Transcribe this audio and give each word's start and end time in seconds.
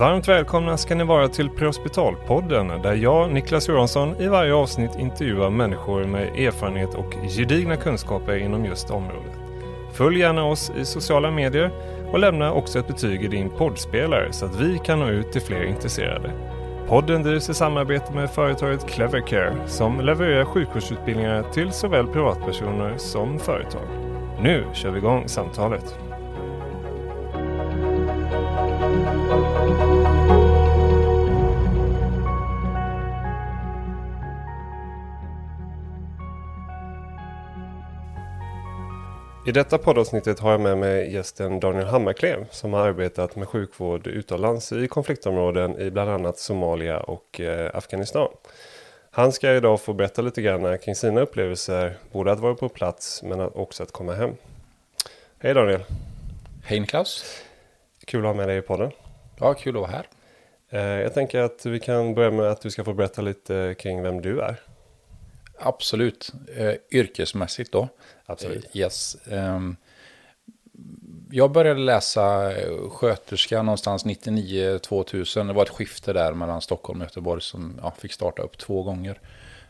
Varmt 0.00 0.28
välkomna 0.28 0.76
ska 0.76 0.94
ni 0.94 1.04
vara 1.04 1.28
till 1.28 1.50
Prehospitalpodden 1.50 2.68
där 2.82 2.94
jag, 2.94 3.32
Niklas 3.32 3.68
Johansson, 3.68 4.16
i 4.20 4.28
varje 4.28 4.54
avsnitt 4.54 4.90
intervjuar 4.98 5.50
människor 5.50 6.04
med 6.04 6.22
erfarenhet 6.22 6.94
och 6.94 7.14
gedigna 7.28 7.76
kunskaper 7.76 8.36
inom 8.36 8.64
just 8.64 8.90
området. 8.90 9.32
Följ 9.92 10.18
gärna 10.18 10.44
oss 10.44 10.72
i 10.76 10.84
sociala 10.84 11.30
medier 11.30 11.70
och 12.12 12.18
lämna 12.18 12.52
också 12.52 12.78
ett 12.78 12.86
betyg 12.86 13.22
i 13.22 13.28
din 13.28 13.50
poddspelare 13.50 14.32
så 14.32 14.46
att 14.46 14.60
vi 14.60 14.78
kan 14.78 14.98
nå 14.98 15.08
ut 15.08 15.32
till 15.32 15.42
fler 15.42 15.64
intresserade. 15.64 16.32
Podden 16.88 17.22
drivs 17.22 17.50
i 17.50 17.54
samarbete 17.54 18.12
med 18.12 18.30
företaget 18.30 18.88
Clevercare 18.88 19.56
som 19.66 20.00
levererar 20.00 20.44
sjukvårdsutbildningar 20.44 21.42
till 21.52 21.72
såväl 21.72 22.06
privatpersoner 22.06 22.94
som 22.96 23.38
företag. 23.38 23.88
Nu 24.42 24.64
kör 24.72 24.90
vi 24.90 24.98
igång 24.98 25.28
samtalet. 25.28 26.09
I 39.50 39.52
detta 39.52 39.78
poddavsnittet 39.78 40.38
har 40.38 40.50
jag 40.50 40.60
med 40.60 40.78
mig 40.78 41.12
gästen 41.12 41.60
Daniel 41.60 41.86
Hammarklev 41.86 42.46
som 42.50 42.72
har 42.72 42.88
arbetat 42.88 43.36
med 43.36 43.48
sjukvård 43.48 44.06
utomlands 44.06 44.72
i 44.72 44.88
konfliktområden 44.88 45.78
i 45.78 45.90
bland 45.90 46.10
annat 46.10 46.38
Somalia 46.38 47.00
och 47.00 47.40
eh, 47.40 47.70
Afghanistan. 47.74 48.28
Han 49.10 49.32
ska 49.32 49.54
idag 49.54 49.80
få 49.80 49.92
berätta 49.92 50.22
lite 50.22 50.42
grann 50.42 50.78
kring 50.78 50.94
sina 50.94 51.20
upplevelser, 51.20 51.96
både 52.12 52.32
att 52.32 52.40
vara 52.40 52.54
på 52.54 52.68
plats 52.68 53.22
men 53.22 53.40
också 53.40 53.82
att 53.82 53.92
komma 53.92 54.14
hem. 54.14 54.30
Hej 55.38 55.54
Daniel! 55.54 55.84
Hej 56.64 56.80
Niklas! 56.80 57.42
Kul 58.04 58.20
att 58.20 58.26
ha 58.26 58.34
med 58.34 58.48
dig 58.48 58.58
i 58.58 58.62
podden. 58.62 58.90
Ja, 59.40 59.54
kul 59.54 59.76
att 59.76 59.80
vara 59.80 59.90
här. 59.90 60.06
Eh, 60.70 61.02
jag 61.02 61.14
tänker 61.14 61.40
att 61.40 61.66
vi 61.66 61.80
kan 61.80 62.14
börja 62.14 62.30
med 62.30 62.46
att 62.46 62.60
du 62.60 62.70
ska 62.70 62.84
få 62.84 62.92
berätta 62.92 63.22
lite 63.22 63.74
kring 63.78 64.02
vem 64.02 64.20
du 64.20 64.40
är. 64.40 64.60
Absolut. 65.62 66.32
Eh, 66.56 66.74
yrkesmässigt 66.90 67.72
då. 67.72 67.88
Absolut. 68.30 68.64
Eh, 68.64 68.80
yes. 68.80 69.16
Um, 69.24 69.76
jag 71.30 71.52
började 71.52 71.80
läsa 71.80 72.52
eh, 72.52 72.90
sköterska 72.90 73.62
någonstans 73.62 74.04
99-2000. 74.04 75.46
Det 75.46 75.52
var 75.52 75.62
ett 75.62 75.68
skifte 75.68 76.12
där 76.12 76.32
mellan 76.32 76.60
Stockholm 76.60 77.00
och 77.00 77.04
Göteborg 77.04 77.42
som 77.42 77.80
ja, 77.82 77.94
fick 77.98 78.12
starta 78.12 78.42
upp 78.42 78.58
två 78.58 78.82
gånger. 78.82 79.20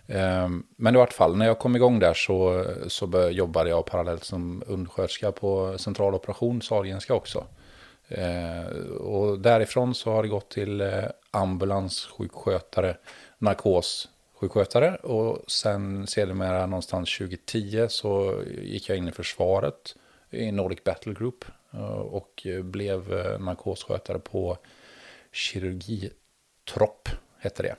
Um, 0.07 0.67
men 0.77 0.95
i 0.95 0.99
vart 0.99 1.13
fall, 1.13 1.37
när 1.37 1.47
jag 1.47 1.59
kom 1.59 1.77
igång 1.77 1.99
där 1.99 2.15
så, 2.15 2.67
så 2.89 3.29
jobbade 3.31 3.71
jag 3.71 3.87
parallellt 3.87 4.25
som 4.25 4.63
undersköterska 4.67 5.33
på 5.33 5.79
centraloperation, 5.79 6.63
Sahlgrenska 6.63 7.15
också. 7.15 7.47
Uh, 8.19 8.91
och 8.91 9.39
därifrån 9.39 9.95
så 9.95 10.13
har 10.13 10.23
det 10.23 10.29
gått 10.29 10.51
till 10.51 10.81
eh, 10.81 11.05
ambulanssjukskötare, 11.31 12.97
narkos, 13.39 14.09
sjukskötare 14.41 14.97
och 14.97 15.51
sen 15.51 16.07
sedermera 16.07 16.67
någonstans 16.67 17.19
2010 17.19 17.87
så 17.89 18.43
gick 18.63 18.89
jag 18.89 18.99
in 18.99 19.09
i 19.09 19.13
försvaret 19.13 19.97
i 20.31 20.53
Nordic 20.53 20.85
Battle 20.85 21.15
Group 21.15 21.45
eh, 21.73 21.81
och 21.91 22.47
blev 22.63 23.13
eh, 23.13 23.39
narkosskötare 23.39 24.19
på 24.19 24.59
kirurgitropp, 25.33 27.09
hette 27.39 27.63
det. 27.63 27.77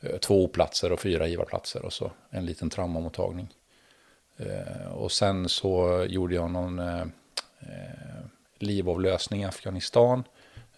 Eh, 0.00 0.18
två 0.18 0.48
platser 0.48 0.92
och 0.92 1.00
fyra 1.00 1.26
givarplatser 1.26 1.84
och 1.84 1.92
så 1.92 2.10
en 2.30 2.46
liten 2.46 2.70
traumamottagning. 2.70 3.54
Och 4.90 5.12
sen 5.12 5.48
så 5.48 6.04
gjorde 6.08 6.34
jag 6.34 6.50
någon 6.50 6.80
livavlösning 8.58 9.42
i 9.42 9.44
Afghanistan 9.44 10.24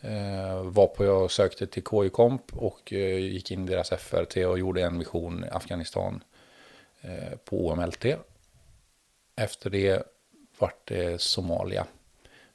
Eh, 0.00 0.62
var 0.62 0.86
på 0.86 1.04
jag 1.04 1.30
sökte 1.30 1.66
till 1.66 1.82
KI 1.82 2.10
Komp 2.10 2.56
och 2.56 2.92
eh, 2.92 3.18
gick 3.18 3.50
in 3.50 3.68
i 3.68 3.70
deras 3.70 3.90
FRT 3.90 4.36
och 4.36 4.58
gjorde 4.58 4.82
en 4.82 4.98
mission 4.98 5.44
i 5.44 5.48
Afghanistan 5.50 6.24
eh, 7.00 7.36
på 7.44 7.68
OMLT. 7.68 8.04
Efter 9.36 9.70
det 9.70 10.02
vart 10.58 10.88
det 10.88 11.20
Somalia 11.20 11.86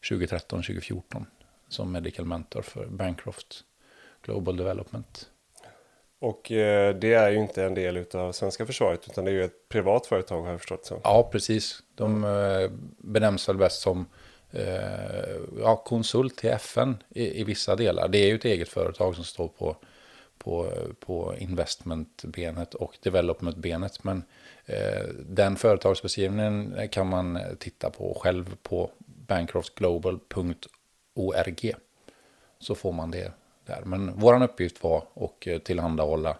2013-2014 0.09 1.25
som 1.70 1.92
medical 1.92 2.25
mentor 2.25 2.62
för 2.62 2.86
Bancroft 2.86 3.64
Global 4.22 4.58
Development. 4.58 5.30
Och 6.20 6.52
eh, 6.52 6.96
det 6.96 7.14
är 7.14 7.30
ju 7.30 7.38
inte 7.38 7.64
en 7.64 7.74
del 7.74 8.06
av 8.14 8.31
svenska 8.31 8.66
försvaret 8.66 9.08
utan 9.09 9.25
det 9.25 9.31
är 9.31 9.36
ju 9.36 9.44
ett 9.44 9.70
privat 9.70 10.06
företag 10.06 10.41
har 10.41 10.52
jag 10.52 10.59
förstått 10.59 10.86
så. 10.86 11.02
Ja, 11.03 11.30
precis. 11.31 11.84
De 11.96 12.24
eh, 12.24 12.72
benämns 12.97 13.50
väl 13.50 13.58
bäst 13.58 13.81
som 13.81 14.06
Eh, 14.56 15.36
ja, 15.60 15.76
konsult 15.76 16.38
till 16.38 16.50
FN 16.50 16.98
i, 17.10 17.42
i, 17.42 17.44
vissa 17.44 17.76
delar. 17.76 18.08
Det 18.08 18.18
är 18.18 18.28
ju 18.28 18.36
ett 18.36 18.46
eget 18.46 18.70
företag 18.70 19.16
som 19.16 19.24
står 19.24 19.48
på, 19.48 19.78
på, 20.38 20.72
på 21.00 21.36
investmentbenet 21.38 22.74
och 22.74 22.98
developmentbenet. 23.04 24.04
Men 24.04 24.24
eh, 24.66 25.04
den 25.26 25.56
företagsbeskrivningen 25.56 26.88
kan 26.92 27.08
man 27.08 27.40
titta 27.60 27.90
på 27.90 28.18
själv 28.22 28.56
på 28.64 28.92
bancroftglobal.org. 29.06 31.74
Så 32.60 32.76
får 32.76 32.92
man 32.92 33.12
det 33.12 33.32
där. 33.66 33.82
Men 33.86 34.20
vår 34.20 34.44
uppgift 34.44 34.84
var 34.84 35.04
att 35.16 35.48
tillhandahålla 35.64 36.38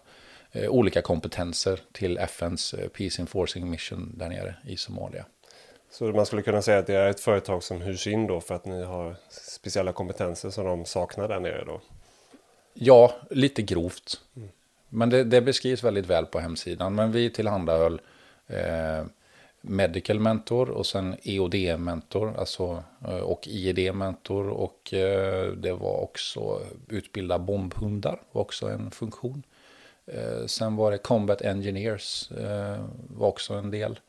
eh, 0.52 0.70
olika 0.70 1.02
kompetenser 1.02 1.80
till 1.92 2.18
FNs 2.18 2.74
eh, 2.74 2.88
Peace 2.88 3.22
Enforcing 3.22 3.70
Mission 3.70 4.14
där 4.18 4.30
nere 4.30 4.56
i 4.64 4.78
Somalia. 4.78 5.26
Så 5.98 6.06
man 6.06 6.26
skulle 6.26 6.42
kunna 6.42 6.62
säga 6.62 6.80
att 6.80 6.88
det 6.88 6.96
är 6.96 7.10
ett 7.10 7.20
företag 7.20 7.64
som 7.64 7.82
hyrs 7.82 8.08
in 8.08 8.28
då 8.28 8.42
för 8.42 8.56
att 8.56 8.66
ni 8.66 8.84
har 8.84 9.16
speciella 9.30 9.92
kompetenser 9.92 10.50
som 10.50 10.66
de 10.66 10.86
saknar 10.86 11.28
där 11.28 11.40
nere 11.40 11.64
då? 11.66 11.82
Ja, 12.74 13.14
lite 13.30 13.62
grovt. 13.62 14.22
Mm. 14.36 14.50
Men 14.90 15.10
det, 15.10 15.24
det, 15.24 15.42
beskrivs 15.42 15.84
väldigt 15.84 16.06
väl 16.06 16.26
på 16.26 16.40
hemsidan. 16.40 16.96
Men 16.96 17.12
vi 17.12 17.30
tillhandahöll 17.30 18.02
eh, 18.48 19.06
Medical 19.62 20.20
Mentor 20.20 20.70
och 20.70 20.86
sen 20.86 21.16
EOD 21.24 21.80
Mentor 21.80 22.36
alltså, 22.38 22.84
eh, 23.08 23.20
och 23.20 23.48
IED 23.48 23.96
Mentor. 23.96 24.50
Och 24.50 24.94
eh, 24.94 25.52
det 25.52 25.74
var 25.74 26.00
också 26.00 26.62
utbilda 26.90 27.40
bombhundar, 27.40 28.22
var 28.32 28.42
också 28.42 28.68
en 28.68 28.92
funktion. 28.92 29.44
Eh, 30.06 30.46
sen 30.46 30.76
var 30.76 30.92
det 30.92 30.98
Combat 30.98 31.42
Engineers, 31.42 32.32
eh, 32.32 32.86
var 33.08 33.28
också 33.28 33.54
en 33.54 33.72
del. 33.72 34.00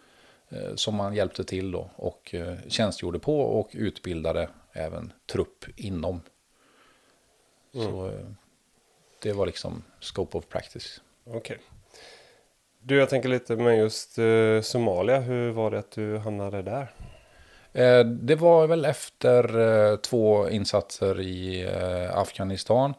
Eh, 0.48 0.74
som 0.74 0.94
man 0.94 1.14
hjälpte 1.14 1.44
till 1.44 1.70
då 1.70 1.90
och 1.96 2.34
eh, 2.34 2.54
tjänstgjorde 2.68 3.18
på 3.18 3.40
och 3.40 3.70
utbildade 3.72 4.48
även 4.72 5.12
trupp 5.32 5.64
inom. 5.76 6.20
Mm. 7.74 7.86
Så 7.86 8.06
eh, 8.06 8.26
det 9.22 9.32
var 9.32 9.46
liksom 9.46 9.82
scope 10.00 10.38
of 10.38 10.48
practice. 10.48 11.00
Okej. 11.24 11.38
Okay. 11.38 11.58
Du, 12.78 12.96
jag 12.96 13.08
tänker 13.08 13.28
lite 13.28 13.56
med 13.56 13.78
just 13.78 14.18
eh, 14.18 14.60
Somalia. 14.62 15.20
Hur 15.20 15.50
var 15.50 15.70
det 15.70 15.78
att 15.78 15.90
du 15.90 16.18
hamnade 16.18 16.62
där? 16.62 16.94
Eh, 17.72 18.04
det 18.04 18.34
var 18.34 18.66
väl 18.66 18.84
efter 18.84 19.58
eh, 19.58 19.96
två 19.96 20.50
insatser 20.50 21.20
i 21.20 21.68
Afghanistan. 22.12 22.94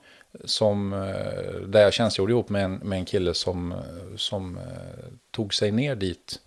Som, 0.45 0.89
där 1.67 1.81
jag 1.81 1.93
tjänstgjorde 1.93 2.31
ihop 2.31 2.49
med 2.49 2.63
en, 2.63 2.73
med 2.73 2.99
en 2.99 3.05
kille 3.05 3.33
som, 3.33 3.73
som 4.15 4.59
tog 5.31 5.53
sig 5.53 5.71
ner 5.71 5.95
dit 5.95 6.39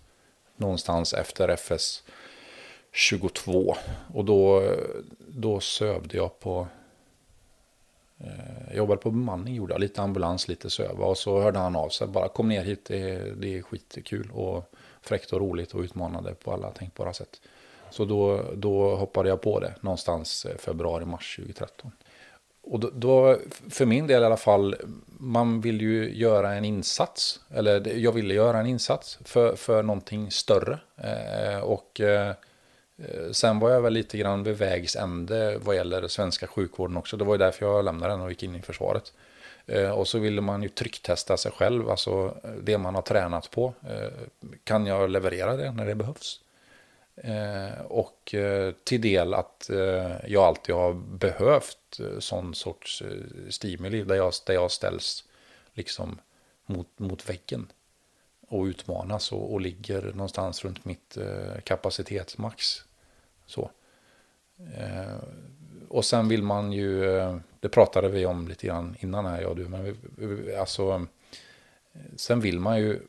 någonstans 0.61 1.13
efter 1.13 1.49
FS 1.49 2.03
22. 2.91 3.75
Och 4.13 4.25
då, 4.25 4.73
då 5.27 5.59
sövde 5.59 6.17
jag 6.17 6.39
på... 6.39 6.67
Eh, 8.19 8.67
jag 8.67 8.77
jobbade 8.77 9.01
på 9.01 9.11
bemanning, 9.11 9.55
gjorde 9.55 9.73
jag. 9.73 9.79
Lite 9.81 10.01
ambulans, 10.01 10.47
lite 10.47 10.69
söva. 10.69 11.05
Och 11.05 11.17
så 11.17 11.41
hörde 11.41 11.59
han 11.59 11.75
av 11.75 11.89
sig. 11.89 12.07
Bara 12.07 12.27
kom 12.27 12.49
ner 12.49 12.63
hit, 12.63 12.85
det, 12.85 13.35
det 13.35 13.57
är 13.57 13.61
skitkul. 13.61 14.31
Och 14.31 14.73
fräckt 15.01 15.33
och 15.33 15.39
roligt 15.39 15.73
och 15.73 15.81
utmanande 15.81 16.33
på 16.33 16.53
alla 16.53 16.71
tänkbara 16.71 17.13
sätt. 17.13 17.41
Så 17.89 18.05
då, 18.05 18.43
då 18.55 18.95
hoppade 18.95 19.29
jag 19.29 19.41
på 19.41 19.59
det 19.59 19.73
någonstans 19.81 20.45
eh, 20.45 20.57
februari-mars 20.57 21.35
2013. 21.35 21.91
Och 22.63 22.79
då, 22.79 22.89
då, 22.93 23.37
för 23.69 23.85
min 23.85 24.07
del 24.07 24.23
i 24.23 24.25
alla 24.25 24.37
fall, 24.37 24.75
man 25.17 25.61
vill 25.61 25.81
ju 25.81 26.15
göra 26.15 26.53
en 26.53 26.65
insats. 26.65 27.39
Eller 27.49 27.87
jag 27.87 28.11
ville 28.11 28.33
göra 28.33 28.59
en 28.59 28.67
insats 28.67 29.19
för, 29.25 29.55
för 29.55 29.83
någonting 29.83 30.31
större. 30.31 30.79
Eh, 30.97 31.59
och 31.59 32.01
eh, 32.01 32.33
sen 33.31 33.59
var 33.59 33.69
jag 33.69 33.81
väl 33.81 33.93
lite 33.93 34.17
grann 34.17 34.43
vid 34.43 34.57
vägs 34.57 34.95
ände 34.95 35.57
vad 35.57 35.75
gäller 35.75 36.07
svenska 36.07 36.47
sjukvården 36.47 36.97
också. 36.97 37.17
Det 37.17 37.23
var 37.23 37.33
ju 37.33 37.37
därför 37.37 37.65
jag 37.65 37.85
lämnade 37.85 38.13
den 38.13 38.21
och 38.21 38.29
gick 38.29 38.43
in 38.43 38.55
i 38.55 38.61
försvaret. 38.61 39.13
Eh, 39.65 39.91
och 39.91 40.07
så 40.07 40.19
ville 40.19 40.41
man 40.41 40.63
ju 40.63 40.69
trycktesta 40.69 41.37
sig 41.37 41.51
själv, 41.51 41.89
alltså 41.89 42.37
det 42.61 42.77
man 42.77 42.95
har 42.95 43.01
tränat 43.01 43.51
på. 43.51 43.73
Eh, 43.89 44.09
kan 44.63 44.85
jag 44.85 45.09
leverera 45.09 45.55
det 45.55 45.71
när 45.71 45.85
det 45.85 45.95
behövs? 45.95 46.39
Eh, 47.15 47.81
och 47.81 48.33
eh, 48.33 48.73
till 48.83 49.01
del 49.01 49.33
att 49.33 49.69
eh, 49.69 50.15
jag 50.27 50.43
alltid 50.43 50.75
har 50.75 50.93
behövt 50.93 51.99
eh, 51.99 52.19
sån 52.19 52.55
sorts 52.55 53.01
eh, 53.01 53.49
stimuli 53.49 54.03
där 54.03 54.15
jag, 54.15 54.33
där 54.45 54.53
jag 54.53 54.71
ställs 54.71 55.23
liksom 55.73 56.19
mot, 56.65 56.99
mot 56.99 57.29
väggen 57.29 57.71
och 58.47 58.63
utmanas 58.63 59.31
och, 59.31 59.53
och 59.53 59.61
ligger 59.61 60.01
någonstans 60.01 60.65
runt 60.65 60.85
mitt 60.85 61.17
eh, 61.17 61.61
kapacitetsmax. 61.63 62.83
Så. 63.45 63.71
och 65.89 66.05
sen 66.05 66.27
vill 66.27 66.43
man 66.43 66.71
ju, 66.71 67.17
eh, 67.17 67.37
det 67.59 67.69
pratade 67.69 68.09
vi 68.09 68.25
om 68.25 68.47
lite 68.47 68.67
grann 68.67 68.95
innan 68.99 69.25
här, 69.25 69.41
jag 69.41 69.49
och 69.49 69.55
du, 69.55 69.67
men 69.67 69.83
vi, 69.83 69.95
vi, 70.17 70.55
alltså, 70.55 71.07
sen 72.15 72.39
vill 72.39 72.59
man 72.59 72.79
ju 72.79 72.99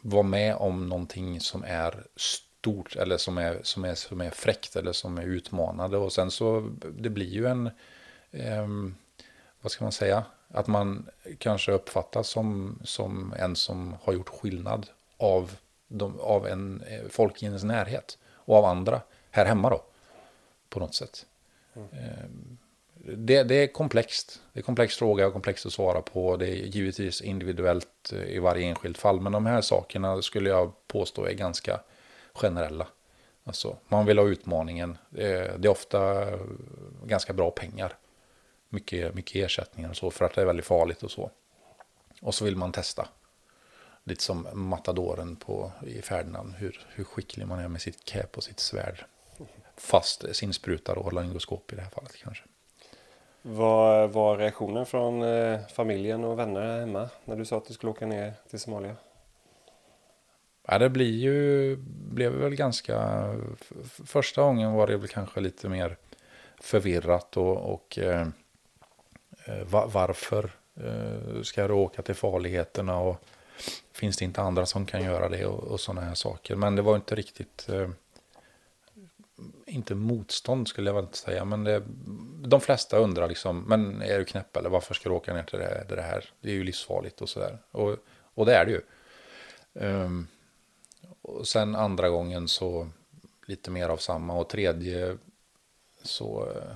vara 0.00 0.22
med 0.22 0.54
om 0.54 0.88
någonting 0.88 1.40
som 1.40 1.64
är 1.64 2.06
stort 2.16 2.49
stort 2.60 2.96
eller 2.96 3.16
som 3.16 3.38
är, 3.38 3.60
som 3.62 3.84
är, 3.84 3.94
som 3.94 4.20
är 4.20 4.30
fräckt 4.30 4.76
eller 4.76 4.92
som 4.92 5.18
är 5.18 5.22
utmanande. 5.22 5.96
Och 5.96 6.12
sen 6.12 6.30
så, 6.30 6.70
det 6.98 7.10
blir 7.10 7.30
ju 7.30 7.46
en, 7.46 7.66
eh, 8.30 8.68
vad 9.60 9.72
ska 9.72 9.84
man 9.84 9.92
säga, 9.92 10.24
att 10.48 10.66
man 10.66 11.06
kanske 11.38 11.72
uppfattas 11.72 12.28
som, 12.28 12.78
som 12.84 13.34
en 13.38 13.56
som 13.56 13.96
har 14.02 14.12
gjort 14.12 14.28
skillnad 14.28 14.86
av, 15.16 15.56
de, 15.88 16.20
av 16.20 16.46
en, 16.46 16.82
eh, 16.82 17.08
folk 17.10 17.42
i 17.42 17.46
ens 17.46 17.64
närhet 17.64 18.18
och 18.32 18.56
av 18.56 18.64
andra 18.64 19.00
här 19.30 19.44
hemma 19.46 19.70
då, 19.70 19.82
på 20.68 20.80
något 20.80 20.94
sätt. 20.94 21.26
Mm. 21.74 21.88
Eh, 21.92 22.24
det, 23.16 23.42
det, 23.42 23.54
är 23.54 23.66
komplext. 23.66 24.40
Det 24.52 24.60
är 24.60 24.62
komplex 24.62 24.96
fråga 24.96 25.26
och 25.26 25.32
komplext 25.32 25.66
att 25.66 25.72
svara 25.72 26.02
på. 26.02 26.36
Det 26.36 26.46
är 26.46 26.54
givetvis 26.54 27.20
individuellt 27.20 28.12
eh, 28.12 28.24
i 28.24 28.38
varje 28.38 28.66
enskilt 28.66 28.98
fall. 28.98 29.20
Men 29.20 29.32
de 29.32 29.46
här 29.46 29.60
sakerna 29.60 30.22
skulle 30.22 30.50
jag 30.50 30.72
påstå 30.86 31.24
är 31.24 31.32
ganska 31.32 31.80
generella. 32.34 32.86
Alltså, 33.44 33.76
man 33.88 34.06
vill 34.06 34.18
ha 34.18 34.26
utmaningen. 34.26 34.90
Eh, 34.90 35.58
det 35.58 35.64
är, 35.64 35.68
ofta 35.68 36.26
ganska 37.04 37.32
bra 37.32 37.50
pengar. 37.50 37.96
Mycket, 38.68 39.14
mycket 39.14 39.44
ersättningar 39.44 39.90
och 39.90 39.96
så 39.96 40.10
för 40.10 40.24
att 40.24 40.34
det 40.34 40.40
är 40.40 40.46
väldigt 40.46 40.66
farligt 40.66 41.02
och 41.02 41.10
så. 41.10 41.30
Och 42.22 42.34
så 42.34 42.44
vill 42.44 42.56
man 42.56 42.72
testa. 42.72 43.08
Lite 44.04 44.22
som 44.22 44.46
matadoren 44.52 45.36
på, 45.36 45.72
i 45.86 46.02
Ferdinand. 46.02 46.54
Hur, 46.54 46.86
hur 46.88 47.04
skicklig 47.04 47.46
man 47.46 47.58
är 47.58 47.68
med 47.68 47.80
sitt 47.80 48.04
cap 48.04 48.36
och 48.36 48.44
sitt 48.44 48.60
svärd. 48.60 49.04
Fast 49.76 50.36
sin 50.36 50.52
sprutar 50.52 50.98
och 50.98 51.12
laryngoskop 51.12 51.72
i 51.72 51.76
det 51.76 51.82
här 51.82 51.90
fallet 51.90 52.16
kanske. 52.22 52.44
Vad 53.42 54.10
var 54.10 54.36
reaktionen 54.36 54.86
från 54.86 55.22
eh, 55.22 55.60
familjen 55.66 56.24
och 56.24 56.38
vänner 56.38 56.80
hemma 56.80 57.08
när 57.24 57.36
du 57.36 57.44
sa 57.44 57.56
att 57.56 57.66
du 57.66 57.74
skulle 57.74 57.90
åka 57.90 58.06
ner 58.06 58.32
till 58.50 58.60
Somalia? 58.60 58.96
Ja, 60.72 60.78
det 60.78 60.88
blir 60.90 61.18
ju, 61.18 61.76
blev 61.86 62.32
väl 62.32 62.54
ganska, 62.54 63.26
första 64.06 64.42
gången 64.42 64.72
var 64.72 64.86
det 64.86 64.96
väl 64.96 65.08
kanske 65.08 65.40
lite 65.40 65.68
mer 65.68 65.96
förvirrat 66.60 67.36
och, 67.36 67.74
och 67.74 67.98
eh, 67.98 68.28
eh, 69.44 69.64
va, 69.64 69.86
varför 69.92 70.50
eh, 70.74 71.42
ska 71.42 71.68
du 71.68 71.74
åka 71.74 72.02
till 72.02 72.14
farligheterna 72.14 72.98
och 72.98 73.24
finns 73.92 74.16
det 74.16 74.24
inte 74.24 74.42
andra 74.42 74.66
som 74.66 74.86
kan 74.86 75.04
göra 75.04 75.28
det 75.28 75.46
och, 75.46 75.64
och 75.64 75.80
sådana 75.80 76.00
här 76.00 76.14
saker. 76.14 76.56
Men 76.56 76.76
det 76.76 76.82
var 76.82 76.96
inte 76.96 77.14
riktigt, 77.14 77.68
eh, 77.68 77.90
inte 79.66 79.94
motstånd 79.94 80.68
skulle 80.68 80.88
jag 80.88 80.94
väl 80.94 81.04
inte 81.04 81.18
säga, 81.18 81.44
men 81.44 81.64
det, 81.64 81.82
de 82.48 82.60
flesta 82.60 82.96
undrar 82.96 83.28
liksom, 83.28 83.64
men 83.68 84.02
är 84.02 84.18
du 84.18 84.24
knäpp 84.24 84.56
eller 84.56 84.70
varför 84.70 84.94
ska 84.94 85.08
du 85.08 85.14
åka 85.14 85.34
ner 85.34 85.42
till 85.42 85.58
det, 85.58 85.84
det 85.88 86.02
här? 86.02 86.24
Det 86.40 86.50
är 86.50 86.54
ju 86.54 86.64
livsfarligt 86.64 87.20
och 87.20 87.28
sådär. 87.28 87.58
Och, 87.70 87.96
och 88.34 88.46
det 88.46 88.54
är 88.54 88.64
det 88.64 88.70
ju. 88.70 88.80
Um, 89.72 90.28
och 91.22 91.48
sen 91.48 91.74
andra 91.74 92.08
gången 92.08 92.48
så 92.48 92.88
lite 93.46 93.70
mer 93.70 93.88
av 93.88 93.96
samma 93.96 94.34
och 94.34 94.48
tredje 94.48 95.18
så, 96.02 96.50
eh, 96.50 96.72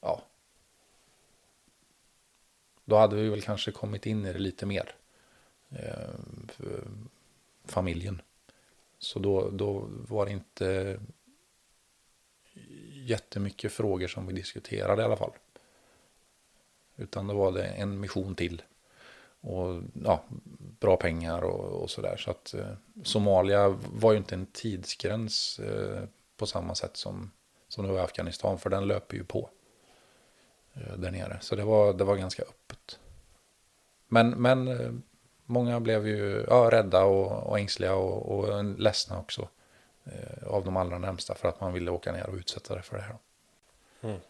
ja. 0.00 0.22
Då 2.84 2.96
hade 2.96 3.16
vi 3.16 3.28
väl 3.28 3.42
kanske 3.42 3.72
kommit 3.72 4.06
in 4.06 4.26
i 4.26 4.32
det 4.32 4.38
lite 4.38 4.66
mer. 4.66 4.94
Uh, 5.72 6.86
familjen. 7.64 8.22
Så 8.98 9.18
då, 9.18 9.50
då 9.50 9.88
var 10.08 10.26
det 10.26 10.32
inte 10.32 11.00
jättemycket 12.92 13.72
frågor 13.72 14.08
som 14.08 14.26
vi 14.26 14.32
diskuterade 14.32 15.02
i 15.02 15.04
alla 15.04 15.16
fall. 15.16 15.32
Utan 16.96 17.26
då 17.26 17.34
var 17.34 17.52
det 17.52 17.64
en 17.64 18.00
mission 18.00 18.34
till. 18.34 18.62
Och 19.40 19.82
ja, 20.04 20.22
bra 20.80 20.96
pengar 20.96 21.42
och, 21.42 21.82
och 21.82 21.90
sådär. 21.90 22.16
Så 22.16 22.30
att 22.30 22.54
eh, 22.54 22.72
Somalia 23.04 23.68
var 23.92 24.12
ju 24.12 24.18
inte 24.18 24.34
en 24.34 24.46
tidsgräns 24.46 25.58
eh, 25.58 26.02
på 26.36 26.46
samma 26.46 26.74
sätt 26.74 26.96
som, 26.96 27.30
som 27.68 27.86
det 27.86 27.92
var 27.92 27.98
i 27.98 28.02
Afghanistan. 28.02 28.58
För 28.58 28.70
den 28.70 28.86
löper 28.86 29.16
ju 29.16 29.24
på 29.24 29.50
eh, 30.74 30.96
där 30.96 31.10
nere. 31.10 31.38
Så 31.40 31.56
det 31.56 31.64
var, 31.64 31.92
det 31.92 32.04
var 32.04 32.16
ganska 32.16 32.42
öppet. 32.42 32.98
Men, 34.08 34.30
men 34.30 34.68
eh, 34.68 34.92
många 35.46 35.80
blev 35.80 36.08
ju 36.08 36.44
ja, 36.48 36.68
rädda 36.72 37.04
och, 37.04 37.50
och 37.50 37.58
ängsliga 37.58 37.94
och, 37.94 38.38
och 38.38 38.64
ledsna 38.64 39.18
också. 39.18 39.48
Eh, 40.04 40.46
av 40.46 40.64
de 40.64 40.76
allra 40.76 40.98
närmsta 40.98 41.34
för 41.34 41.48
att 41.48 41.60
man 41.60 41.72
ville 41.72 41.90
åka 41.90 42.12
ner 42.12 42.26
och 42.26 42.34
utsätta 42.34 42.74
det 42.74 42.82
för 42.82 42.96
det 42.96 43.02
här. 43.02 43.16
Mm. 44.00 44.20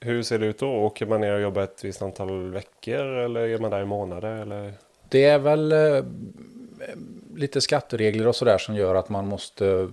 Hur 0.00 0.22
ser 0.22 0.38
det 0.38 0.46
ut 0.46 0.58
då? 0.58 0.68
Åker 0.68 1.06
man 1.06 1.20
ner 1.20 1.34
och 1.34 1.40
jobbar 1.40 1.62
ett 1.62 1.84
visst 1.84 2.02
antal 2.02 2.50
veckor 2.50 3.04
eller 3.04 3.40
är 3.40 3.58
man 3.58 3.70
där 3.70 3.82
i 3.82 3.86
månader? 3.86 4.30
Eller? 4.30 4.72
Det 5.08 5.24
är 5.24 5.38
väl 5.38 5.72
eh, 5.72 6.04
lite 7.36 7.60
skatteregler 7.60 8.26
och 8.26 8.36
sådär 8.36 8.58
som 8.58 8.74
gör 8.74 8.94
att 8.94 9.08
man 9.08 9.26
måste 9.26 9.88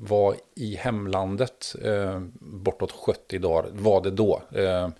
vara 0.00 0.36
i 0.54 0.76
hemlandet 0.76 1.76
eh, 1.82 2.20
bortåt 2.38 2.92
70 2.92 3.38
dagar. 3.38 3.70
Var 3.72 4.00
det 4.02 4.10
då? 4.10 4.42
Eh, 4.52 4.90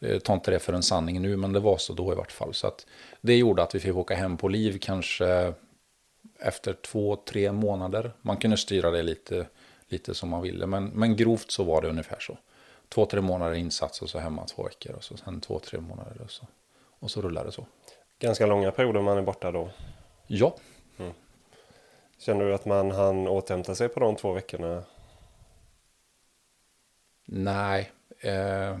tar 0.00 0.18
ta 0.18 0.34
inte 0.34 0.50
det 0.50 0.58
för 0.58 0.72
en 0.72 0.82
sanning 0.82 1.22
nu, 1.22 1.36
men 1.36 1.52
det 1.52 1.60
var 1.60 1.76
så 1.76 1.92
då 1.92 2.12
i 2.12 2.14
vart 2.14 2.32
fall. 2.32 2.54
Så 2.54 2.66
att 2.66 2.86
det 3.20 3.36
gjorde 3.36 3.62
att 3.62 3.74
vi 3.74 3.80
fick 3.80 3.96
åka 3.96 4.14
hem 4.14 4.36
på 4.36 4.48
liv 4.48 4.78
kanske 4.80 5.52
efter 6.38 6.72
två, 6.72 7.16
tre 7.16 7.52
månader. 7.52 8.12
Man 8.22 8.36
kunde 8.36 8.56
styra 8.56 8.90
det 8.90 9.02
lite, 9.02 9.46
lite 9.88 10.14
som 10.14 10.28
man 10.28 10.42
ville, 10.42 10.66
men, 10.66 10.86
men 10.86 11.16
grovt 11.16 11.50
så 11.50 11.64
var 11.64 11.82
det 11.82 11.88
ungefär 11.88 12.20
så. 12.20 12.38
Två, 12.88 13.06
tre 13.06 13.20
månader 13.20 13.54
insats 13.54 14.02
och 14.02 14.10
så 14.10 14.18
hemma 14.18 14.46
två 14.46 14.62
veckor 14.62 14.92
och 14.92 15.04
så 15.04 15.16
sen 15.16 15.40
två, 15.40 15.58
tre 15.58 15.80
månader 15.80 16.20
och 16.24 16.30
så, 16.30 16.46
och 16.98 17.10
så 17.10 17.22
rullar 17.22 17.44
det 17.44 17.52
så. 17.52 17.66
Ganska 18.18 18.46
långa 18.46 18.70
perioder 18.70 19.02
man 19.02 19.18
är 19.18 19.22
borta 19.22 19.52
då? 19.52 19.70
Ja. 20.26 20.56
Mm. 20.98 21.12
Känner 22.18 22.44
du 22.44 22.54
att 22.54 22.64
man 22.64 22.90
hann 22.90 23.28
återhämta 23.28 23.74
sig 23.74 23.88
på 23.88 24.00
de 24.00 24.16
två 24.16 24.32
veckorna? 24.32 24.84
Nej. 27.24 27.90
Eh, 28.18 28.78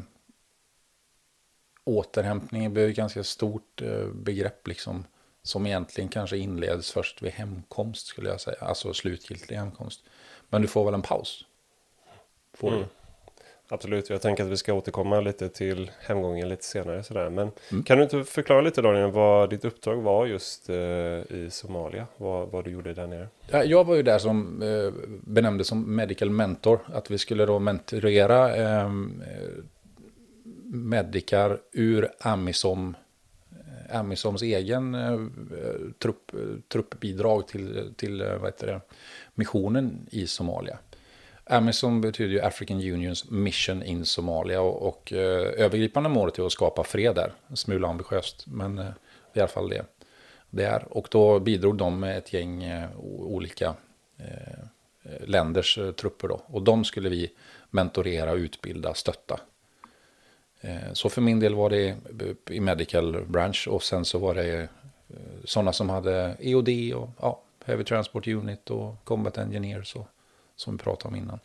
återhämtning 1.84 2.72
blir 2.72 2.88
ett 2.88 2.96
ganska 2.96 3.24
stort 3.24 3.82
eh, 3.82 4.06
begrepp 4.06 4.68
liksom. 4.68 5.04
Som 5.42 5.66
egentligen 5.66 6.08
kanske 6.08 6.36
inleds 6.36 6.92
först 6.92 7.22
vid 7.22 7.32
hemkomst 7.32 8.06
skulle 8.06 8.28
jag 8.28 8.40
säga. 8.40 8.58
Alltså 8.60 8.94
slutgiltig 8.94 9.56
hemkomst. 9.56 10.04
Men 10.48 10.62
du 10.62 10.68
får 10.68 10.84
väl 10.84 10.94
en 10.94 11.02
paus? 11.02 11.44
Får 12.52 12.68
mm. 12.68 12.80
du? 12.80 12.86
Absolut, 13.68 14.10
jag 14.10 14.22
tänker 14.22 14.44
att 14.44 14.50
vi 14.50 14.56
ska 14.56 14.74
återkomma 14.74 15.20
lite 15.20 15.48
till 15.48 15.90
hemgången 16.00 16.48
lite 16.48 16.64
senare. 16.64 17.02
Sådär. 17.02 17.30
Men 17.30 17.50
mm. 17.70 17.84
kan 17.84 17.98
du 17.98 18.04
inte 18.04 18.24
förklara 18.24 18.60
lite 18.60 18.82
Daniel 18.82 19.10
vad 19.10 19.50
ditt 19.50 19.64
uppdrag 19.64 19.96
var 19.96 20.26
just 20.26 20.68
eh, 20.68 20.76
i 20.76 21.48
Somalia? 21.50 22.06
Vad, 22.16 22.48
vad 22.48 22.64
du 22.64 22.70
gjorde 22.70 22.94
där 22.94 23.06
nere? 23.06 23.28
Ja, 23.50 23.64
jag 23.64 23.84
var 23.84 23.94
ju 23.94 24.02
där 24.02 24.18
som 24.18 24.62
eh, 24.62 24.92
benämndes 25.24 25.66
som 25.66 25.96
medical 25.96 26.30
mentor. 26.30 26.80
Att 26.92 27.10
vi 27.10 27.18
skulle 27.18 27.46
då 27.46 27.58
mentorera 27.58 28.56
eh, 28.56 28.90
medikar 30.64 31.58
ur 31.72 32.08
Amisom 32.20 32.94
Amisoms 33.90 34.42
egen 34.42 34.94
eh, 34.94 35.18
trupp, 35.98 36.32
truppbidrag 36.72 37.48
till, 37.48 37.94
till 37.96 38.20
eh, 38.20 38.36
vad 38.36 38.44
heter 38.44 38.66
det, 38.66 38.80
missionen 39.34 40.06
i 40.10 40.26
Somalia. 40.26 40.78
Amisom 41.46 42.00
betyder 42.00 42.32
ju 42.32 42.40
African 42.40 42.76
Unions 42.76 43.30
Mission 43.30 43.82
in 43.82 44.04
Somalia 44.04 44.60
och, 44.60 44.88
och 44.88 45.12
eh, 45.12 45.64
övergripande 45.64 46.08
målet 46.08 46.38
är 46.38 46.46
att 46.46 46.52
skapa 46.52 46.84
fred 46.84 47.14
där. 47.14 47.32
En 47.48 47.56
smula 47.56 47.88
ambitiöst, 47.88 48.46
men 48.46 48.78
eh, 48.78 48.84
det 49.32 49.40
är 49.40 49.40
i 49.40 49.40
alla 49.40 49.48
fall 49.48 49.68
det 49.68 49.84
det 50.50 50.64
är. 50.64 50.86
Och 50.90 51.08
då 51.10 51.40
bidrog 51.40 51.76
de 51.76 52.00
med 52.00 52.18
ett 52.18 52.32
gäng 52.32 52.64
eh, 52.64 52.88
olika 53.18 53.74
eh, 54.18 54.58
eh 55.02 55.26
länders 55.26 55.78
eh, 55.78 55.92
trupper 55.92 56.28
då. 56.28 56.40
Och 56.46 56.62
de 56.62 56.84
skulle 56.84 57.08
vi 57.08 57.32
mentorera, 57.70 58.32
utbilda, 58.32 58.94
stötta 58.94 59.40
Eh, 60.64 60.92
så 60.92 61.08
för 61.08 61.20
min 61.20 61.40
del 61.40 61.54
var 61.54 61.70
det 61.70 61.88
eh, 61.88 62.56
i 62.56 62.60
medical 62.60 63.24
branch 63.26 63.68
och 63.70 63.82
sen 63.82 64.04
så 64.04 64.18
var 64.18 64.34
det 64.34 64.68
sådana 65.44 65.72
som 65.72 65.90
hade 65.90 66.36
EOD 66.40 66.68
och 66.94 67.10
ja, 67.20 67.40
Heavy 67.64 67.84
Transport 67.84 68.26
Unit 68.26 68.70
och 68.70 69.04
Combat 69.04 69.38
Engineers 69.38 69.96
och, 69.96 70.08
som 70.56 70.76
vi 70.76 70.82
pratade 70.82 71.08
om 71.08 71.16
innan. 71.16 71.40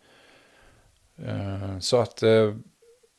Eh, 1.26 1.80
så 1.80 1.98
att 1.98 2.24
eh, 2.24 2.54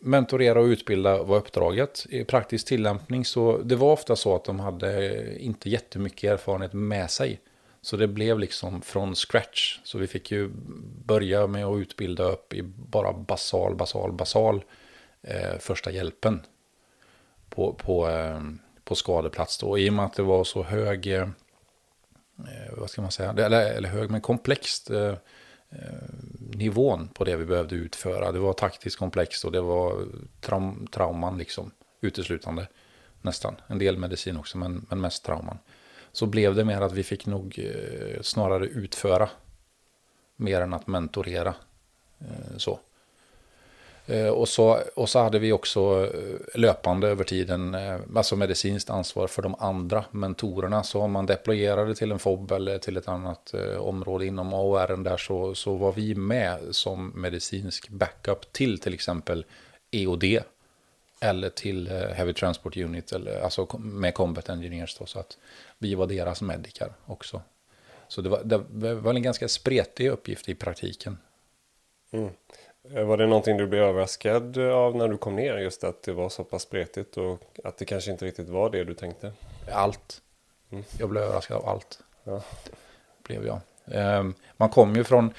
mentorera 0.01 0.61
och 0.61 0.65
utbilda 0.65 1.23
var 1.23 1.37
uppdraget. 1.37 2.07
I 2.09 2.25
praktisk 2.25 2.67
tillämpning 2.67 3.25
så 3.25 3.59
det 3.59 3.77
var 3.77 3.93
ofta 3.93 4.17
så 4.17 4.37
att 4.37 4.45
de 4.45 4.61
hade 4.61 5.39
inte 5.39 5.71
jättemycket 5.71 6.31
erfarenhet 6.31 6.73
med 6.73 7.11
sig. 7.11 7.41
Så 7.83 7.97
det 7.97 8.09
blev 8.09 8.39
liksom 8.39 8.83
från 8.83 9.15
scratch. 9.15 9.81
Så 9.85 9.99
vi 9.99 10.07
fick 10.07 10.31
ju 10.31 10.51
börja 11.05 11.47
med 11.47 11.65
att 11.65 11.79
utbilda 11.79 12.25
upp 12.25 12.55
i 12.55 12.63
bara 12.63 13.13
basal, 13.13 13.75
basal, 13.75 14.13
basal 14.13 14.65
eh, 15.23 15.59
första 15.59 15.91
hjälpen 15.91 16.43
på, 17.49 17.73
på, 17.73 18.09
eh, 18.09 18.41
på 18.85 18.95
skadeplats. 18.95 19.59
Då. 19.59 19.79
I 19.79 19.91
och 19.91 19.95
med 19.95 20.05
att 20.05 20.15
det 20.15 20.23
var 20.23 20.45
så 20.45 20.63
hög, 20.63 21.07
eh, 21.07 21.29
vad 22.73 22.91
ska 22.91 23.03
man 23.03 23.11
säga, 23.11 23.31
eller, 23.31 23.73
eller 23.73 23.89
hög 23.89 24.11
men 24.11 24.21
komplext 24.21 24.91
eh, 24.91 25.15
Eh, 25.71 25.79
nivån 26.39 27.09
på 27.09 27.25
det 27.25 27.37
vi 27.37 27.45
behövde 27.45 27.75
utföra. 27.75 28.33
Det 28.33 28.39
var 28.39 28.53
taktiskt 28.53 28.99
komplext 28.99 29.45
och 29.45 29.53
det 29.53 29.61
var 29.61 30.07
traum, 30.41 30.87
trauman 30.93 31.39
liksom 31.39 31.71
uteslutande 32.01 32.69
nästan. 33.23 33.55
En 33.67 33.79
del 33.79 33.99
medicin 33.99 34.37
också, 34.37 34.59
men, 34.59 34.87
men 34.91 35.01
mest 35.01 35.25
trauman. 35.25 35.59
Så 36.13 36.27
blev 36.27 36.55
det 36.55 36.65
mer 36.65 36.81
att 36.81 36.93
vi 36.93 37.03
fick 37.03 37.27
nog 37.27 37.59
eh, 37.59 38.23
snarare 38.23 38.67
utföra 38.67 39.29
mer 40.37 40.61
än 40.61 40.75
att 40.75 40.87
mentorera. 40.87 41.55
Eh, 42.19 42.57
så. 42.57 42.81
Eh, 44.11 44.29
och, 44.29 44.49
så, 44.49 44.79
och 44.95 45.09
så 45.09 45.19
hade 45.19 45.39
vi 45.39 45.53
också 45.53 46.11
eh, 46.15 46.61
löpande 46.61 47.09
över 47.09 47.25
tiden, 47.25 47.75
eh, 47.75 48.01
alltså 48.17 48.37
medicinskt 48.37 48.91
ansvar 48.91 49.27
för 49.27 49.43
de 49.43 49.55
andra 49.59 50.05
mentorerna. 50.11 50.83
Så 50.83 51.01
om 51.01 51.13
man 51.13 51.27
deployerade 51.27 51.95
till 51.95 52.13
en 52.13 52.19
FOB 52.19 52.53
eller 52.53 52.79
till 52.79 52.97
ett 52.97 53.09
annat 53.09 53.55
område 53.79 54.27
inom 54.27 54.55
AOR 54.55 55.05
där 55.05 55.17
så, 55.17 55.55
så 55.55 55.75
var 55.75 55.93
vi 55.93 56.15
med 56.15 56.59
som 56.71 57.09
medicinsk 57.09 57.89
backup 57.89 58.53
till 58.53 58.79
till 58.79 58.95
exempel 58.95 59.45
EOD. 59.91 60.25
Eller 61.21 61.51
till 61.51 61.89
Heavy 61.89 62.33
Transport 62.33 62.77
Unit, 62.77 63.13
eller, 63.13 63.41
alltså 63.41 63.79
med 63.79 64.15
Combat 64.15 64.49
Engineers. 64.49 64.97
Då, 64.99 65.07
så 65.07 65.19
att 65.19 65.39
vi 65.79 65.95
var 65.95 66.07
deras 66.07 66.43
medicar 66.43 66.93
också. 67.07 67.43
Så 68.09 68.21
det 68.21 68.29
var, 68.29 68.43
det 68.45 68.95
var 68.95 69.15
en 69.15 69.23
ganska 69.23 69.49
spretig 69.49 70.09
uppgift 70.11 70.49
i 70.49 70.55
praktiken. 70.55 71.19
Mm. 72.11 72.31
Eh, 72.95 73.05
var 73.05 73.17
det 73.17 73.27
någonting 73.27 73.57
du 73.57 73.67
blev 73.67 73.83
överraskad 73.83 74.59
av 74.59 74.97
när 74.97 75.09
du 75.09 75.17
kom 75.17 75.37
ner? 75.37 75.57
Just 75.57 75.85
att 75.85 76.03
det 76.03 76.13
var 76.13 76.29
så 76.29 76.45
pass 76.45 76.63
spretigt 76.63 77.17
och 77.17 77.43
att 77.65 77.79
det 77.79 77.85
kanske 77.85 78.11
inte 78.11 78.25
riktigt 78.25 78.49
var 78.49 78.71
det 78.71 78.85
du 78.85 78.95
tänkte? 78.95 79.33
Allt. 79.73 80.21
Mm. 80.71 80.85
Jag 80.99 81.09
blev 81.09 81.23
överraskad 81.23 81.57
av 81.57 81.69
allt. 81.69 81.99
Ja. 82.25 82.43
Blev 83.23 83.47
jag. 83.47 83.61
Ehm, 83.87 84.35
man 84.57 84.69
kom 84.69 84.97
ju 84.97 85.05
från 85.05 85.35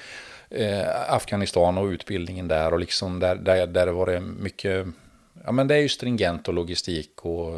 eh, 0.50 1.12
Afghanistan 1.12 1.78
och 1.78 1.86
utbildningen 1.86 2.48
där 2.48 2.72
och 2.72 2.80
liksom 2.80 3.20
där, 3.20 3.34
där, 3.34 3.66
där 3.66 3.86
var 3.86 4.06
det 4.06 4.20
mycket 4.20 4.86
Ja, 5.44 5.52
men 5.52 5.68
det 5.68 5.74
är 5.74 5.78
ju 5.78 5.88
stringent 5.88 6.48
och 6.48 6.54
logistik 6.54 7.24
och 7.24 7.54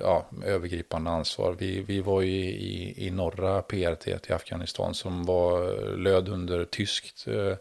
ja, 0.00 0.26
övergripande 0.44 1.10
ansvar. 1.10 1.56
Vi, 1.58 1.80
vi 1.80 2.00
var 2.00 2.20
ju 2.20 2.34
i, 2.44 3.06
i 3.06 3.10
norra 3.10 3.62
PRT 3.62 4.08
i 4.08 4.32
Afghanistan 4.32 4.94
som 4.94 5.24
var 5.24 5.96
löd 5.96 6.28
under 6.28 6.64
tyskt 6.64 7.28
eh, 7.28 7.34
eh, 7.34 7.56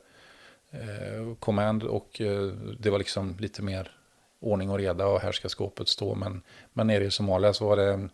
command 1.40 1.84
och 1.84 2.22
eh, 2.22 2.48
det 2.80 2.90
var 2.90 2.98
liksom 2.98 3.38
lite 3.40 3.62
mer 3.62 3.92
ordning 4.40 4.70
och 4.70 4.78
reda 4.78 5.08
och 5.08 5.20
här 5.20 5.32
ska 5.32 5.50
skåpet 5.50 5.88
stå. 5.88 6.16
Men, 6.16 6.42
men 6.74 6.88
nere 6.88 7.06
i 7.06 7.12
Somalia 7.12 7.54
så 7.54 7.68
var 7.68 7.78
det 7.78 8.10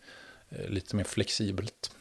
eh, 0.49 0.67
lite 0.69 0.95
mer 0.95 1.03
flexibelt. 1.03 1.91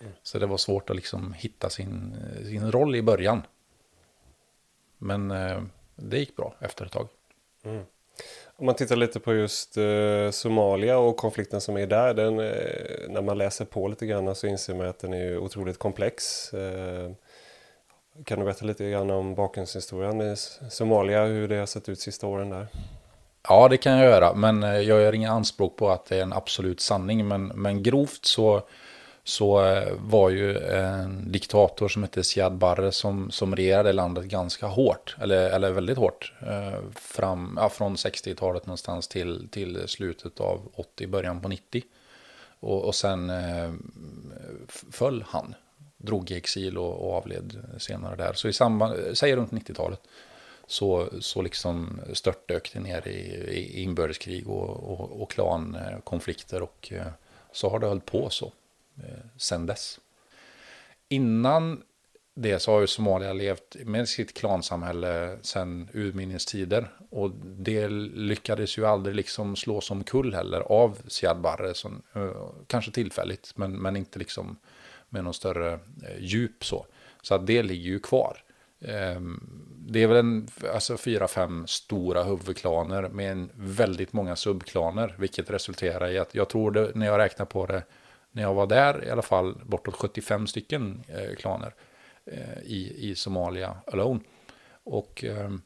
Mm. 0.00 0.12
Så 0.22 0.38
det 0.38 0.46
var 0.46 0.56
svårt 0.56 0.90
att 0.90 0.96
liksom 0.96 1.32
hitta 1.32 1.70
sin, 1.70 2.16
sin 2.44 2.72
roll 2.72 2.96
i 2.96 3.02
början. 3.02 3.42
Men 4.98 5.30
eh, 5.30 5.62
det 5.96 6.18
gick 6.18 6.36
bra 6.36 6.54
efter 6.60 6.84
ett 6.84 6.92
tag. 6.92 7.08
Mm. 7.64 7.84
Om 8.56 8.66
man 8.66 8.74
tittar 8.74 8.96
lite 8.96 9.20
på 9.20 9.34
just 9.34 9.76
eh, 9.76 10.30
Somalia 10.30 10.98
och 10.98 11.16
konflikten 11.16 11.60
som 11.60 11.76
är 11.76 11.86
där. 11.86 12.14
Den, 12.14 12.38
eh, 12.38 13.08
när 13.08 13.22
man 13.22 13.38
läser 13.38 13.64
på 13.64 13.88
lite 13.88 14.06
grann 14.06 14.34
så 14.34 14.46
inser 14.46 14.74
man 14.74 14.86
att 14.86 14.98
den 14.98 15.12
är 15.12 15.38
otroligt 15.38 15.78
komplex. 15.78 16.52
Eh, 16.54 17.10
kan 18.24 18.38
du 18.38 18.44
berätta 18.44 18.64
lite 18.64 18.90
grann 18.90 19.10
om 19.10 19.34
bakgrundshistorien 19.34 20.20
i 20.20 20.36
Somalia, 20.70 21.24
hur 21.24 21.48
det 21.48 21.56
har 21.56 21.66
sett 21.66 21.88
ut 21.88 22.00
sista 22.00 22.26
åren 22.26 22.50
där? 22.50 22.66
Ja, 23.48 23.68
det 23.68 23.76
kan 23.76 23.92
jag 23.92 24.04
göra, 24.04 24.34
men 24.34 24.62
eh, 24.62 24.70
jag 24.70 25.00
gör 25.00 25.14
inga 25.14 25.30
anspråk 25.30 25.76
på 25.76 25.90
att 25.90 26.06
det 26.06 26.16
är 26.16 26.22
en 26.22 26.32
absolut 26.32 26.80
sanning. 26.80 27.28
Men, 27.28 27.46
men 27.46 27.82
grovt 27.82 28.24
så, 28.24 28.62
så 29.24 29.64
eh, 29.64 29.92
var 29.98 30.30
ju 30.30 30.58
en 30.58 31.32
diktator 31.32 31.88
som 31.88 32.02
hette 32.02 32.24
Siad 32.24 32.56
Barre 32.56 32.92
som, 32.92 33.30
som 33.30 33.56
regerade 33.56 33.92
landet 33.92 34.24
ganska 34.24 34.66
hårt, 34.66 35.16
eller, 35.20 35.50
eller 35.50 35.70
väldigt 35.70 35.98
hårt, 35.98 36.32
eh, 36.40 36.80
fram, 36.94 37.58
ja, 37.60 37.68
från 37.68 37.96
60-talet 37.96 38.66
någonstans 38.66 39.08
till, 39.08 39.48
till 39.50 39.88
slutet 39.88 40.40
av 40.40 40.60
80, 40.74 41.06
början 41.06 41.40
på 41.40 41.48
90. 41.48 41.82
Och, 42.60 42.84
och 42.84 42.94
sen 42.94 43.30
eh, 43.30 43.72
föll 44.90 45.24
han 45.28 45.54
drog 46.00 46.30
i 46.30 46.36
exil 46.36 46.78
och, 46.78 47.06
och, 47.06 47.16
avled 47.16 47.64
senare 47.78 48.16
där. 48.16 48.32
Så 48.32 48.48
i 48.48 48.52
samband, 48.52 49.18
säg 49.18 49.36
runt 49.36 49.52
90-talet, 49.52 50.00
så, 50.66 51.08
så 51.20 51.42
liksom 51.42 52.00
störtdök 52.12 52.70
det 52.72 52.80
ner 52.80 53.08
i, 53.08 53.20
i 53.50 53.82
inbördeskrig 53.82 54.48
och, 54.48 54.70
och, 54.70 55.22
och 55.22 55.30
klankonflikter 55.30 56.62
och 56.62 56.92
eh, 56.92 57.06
så 57.52 57.70
har 57.70 57.78
det 57.78 57.86
hållit 57.86 58.06
på 58.06 58.30
så 58.30 58.52
eh, 58.96 59.24
sen 59.36 59.66
dess. 59.66 60.00
Innan 61.08 61.82
det 62.34 62.58
så 62.58 62.72
har 62.72 62.80
ju 62.80 62.86
Somalia 62.86 63.32
levt 63.32 63.76
med 63.84 64.08
sitt 64.08 64.34
klansamhälle 64.34 65.38
sedan 65.42 65.88
urminnes 65.92 66.46
tider. 66.46 66.90
Och 67.10 67.30
det 67.44 67.88
lyckades 67.88 68.78
ju 68.78 68.86
aldrig 68.86 69.14
liksom 69.14 69.56
slås 69.56 69.90
omkull 69.90 70.34
heller 70.34 70.60
av 70.60 70.98
Siad 71.06 71.40
Barre, 71.40 71.74
som, 71.74 72.02
eh, 72.12 72.48
kanske 72.66 72.90
tillfälligt, 72.90 73.52
men, 73.56 73.72
men 73.72 73.96
inte 73.96 74.18
liksom 74.18 74.56
med 75.10 75.24
någon 75.24 75.34
större 75.34 75.72
eh, 75.72 76.18
djup 76.18 76.64
så. 76.64 76.86
Så 77.22 77.34
att 77.34 77.46
det 77.46 77.62
ligger 77.62 77.90
ju 77.90 77.98
kvar. 78.00 78.42
Ehm, 78.80 79.40
det 79.88 80.02
är 80.02 80.06
väl 80.06 80.16
en, 80.16 80.48
alltså 80.72 80.96
fyra, 80.96 81.28
fem 81.28 81.66
stora 81.66 82.22
huvudklaner 82.22 83.08
med 83.08 83.32
en 83.32 83.50
väldigt 83.54 84.12
många 84.12 84.36
subklaner, 84.36 85.14
vilket 85.18 85.50
resulterar 85.50 86.10
i 86.10 86.18
att 86.18 86.34
jag 86.34 86.48
tror 86.48 86.70
det, 86.70 86.92
när 86.94 87.06
jag 87.06 87.18
räknar 87.18 87.46
på 87.46 87.66
det, 87.66 87.82
när 88.32 88.42
jag 88.42 88.54
var 88.54 88.66
där 88.66 89.04
i 89.04 89.10
alla 89.10 89.22
fall, 89.22 89.54
bortåt 89.64 89.94
75 89.94 90.46
stycken 90.46 91.02
eh, 91.08 91.36
klaner 91.36 91.74
eh, 92.24 92.62
i, 92.64 93.10
i 93.10 93.14
Somalia 93.14 93.76
alone. 93.86 94.20
Och 94.84 95.24
ehm, 95.24 95.62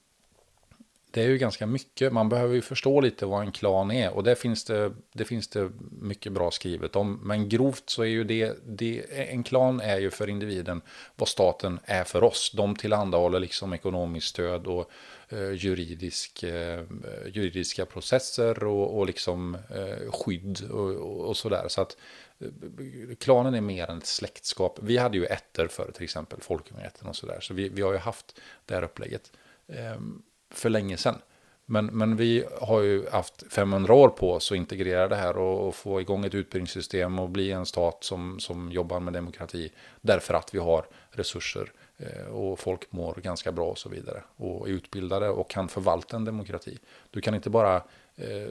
det 1.14 1.23
är 1.23 1.28
ju 1.28 1.38
ganska 1.38 1.66
mycket. 1.66 2.12
Man 2.12 2.28
behöver 2.28 2.54
ju 2.54 2.62
förstå 2.62 3.00
lite 3.00 3.26
vad 3.26 3.42
en 3.42 3.52
klan 3.52 3.90
är. 3.90 4.11
Och 4.11 4.25
det 4.25 4.35
finns 4.35 4.64
det, 4.64 4.92
det, 5.12 5.25
finns 5.25 5.49
det 5.49 5.71
mycket 6.00 6.33
bra 6.33 6.50
skrivet 6.50 6.97
om. 6.97 7.21
Men 7.23 7.49
grovt 7.49 7.90
så 7.90 8.02
är 8.02 8.06
ju 8.06 8.25
det, 8.25 8.59
det, 8.66 9.04
en 9.30 9.42
klan 9.42 9.80
är 9.80 9.99
ju 9.99 10.11
för 10.11 10.28
individen 10.28 10.83
vad 11.16 11.28
staten 11.28 11.80
är 11.85 12.04
för 12.04 12.25
oss. 12.25 12.52
De 12.56 12.76
tillhandahåller 12.76 13.40
liksom 13.40 13.73
ekonomiskt 13.73 14.26
stöd 14.26 14.66
och 14.66 14.90
eh, 15.28 15.52
juridisk, 15.52 16.42
eh, 16.42 16.83
juridiska 17.26 17.87
processer 17.87 18.64
och, 18.64 18.99
och 18.99 19.06
liksom 19.06 19.54
eh, 19.54 20.12
skydd 20.12 20.71
och, 20.71 20.90
och, 20.90 21.28
och 21.28 21.37
sådär. 21.37 21.64
Så 21.68 21.80
att 21.80 21.97
eh, 22.38 23.16
klanen 23.21 23.54
är 23.54 23.61
mer 23.61 23.90
än 23.90 23.99
ett 23.99 24.06
släktskap. 24.06 24.78
Vi 24.83 24.97
hade 24.97 25.18
ju 25.18 25.25
ätter 25.25 25.66
för 25.66 25.92
till 25.92 26.04
exempel 26.04 26.40
folkungaätten 26.40 27.09
och 27.09 27.16
sådär. 27.16 27.40
Så 27.40 27.54
vi, 27.54 27.68
vi 27.68 27.83
har 27.83 27.92
ju 27.92 27.99
haft 27.99 28.40
det 28.66 28.75
här 28.75 28.83
upplägget. 28.83 29.33
Ehm, 29.68 30.23
för 30.54 30.70
länge 30.70 30.96
sedan. 30.96 31.18
Men, 31.66 31.87
men 31.87 32.16
vi 32.16 32.44
har 32.61 32.80
ju 32.80 33.08
haft 33.08 33.52
500 33.52 33.94
år 33.94 34.08
på 34.08 34.32
oss 34.32 34.52
att 34.52 34.56
integrera 34.56 35.08
det 35.08 35.16
här 35.16 35.37
och, 35.37 35.68
och, 35.68 35.75
få 35.75 36.00
igång 36.00 36.25
ett 36.25 36.34
utbildningssystem 36.34 37.18
och 37.18 37.30
bli 37.30 37.52
en 37.52 37.66
stat 37.66 38.04
som, 38.04 38.40
som 38.40 38.73
jobbar 38.73 39.00
med 39.00 39.12
demokrati. 39.12 39.73
Därför 40.00 40.34
att 40.34 40.54
vi 40.54 40.58
har 40.58 40.87
resurser 41.11 41.73
eh, 41.96 42.26
och 42.26 42.58
folk 42.58 42.92
mår 42.92 43.14
ganska 43.14 43.52
bra 43.52 43.70
och 43.70 43.78
så 43.78 43.88
vidare. 43.88 44.23
Och 44.37 44.68
är 44.68 44.73
utbildade 44.73 45.28
och 45.28 45.50
kan 45.50 45.68
förvalta 45.68 46.16
en 46.16 46.25
demokrati. 46.25 46.78
Du 47.11 47.20
kan 47.20 47.34
inte 47.34 47.50
bara 47.50 47.76
eh, 48.16 48.49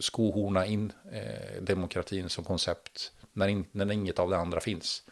skohorna 0.00 0.66
in 0.66 0.92
eh, 1.12 1.62
demokratin 1.62 2.28
som 2.28 2.44
koncept 2.44 3.12
när, 3.32 3.48
in, 3.48 3.64
när 3.72 3.92
inget 3.92 4.18
av 4.18 4.30
det 4.30 4.36
andra 4.36 4.60
finns. 4.60 5.02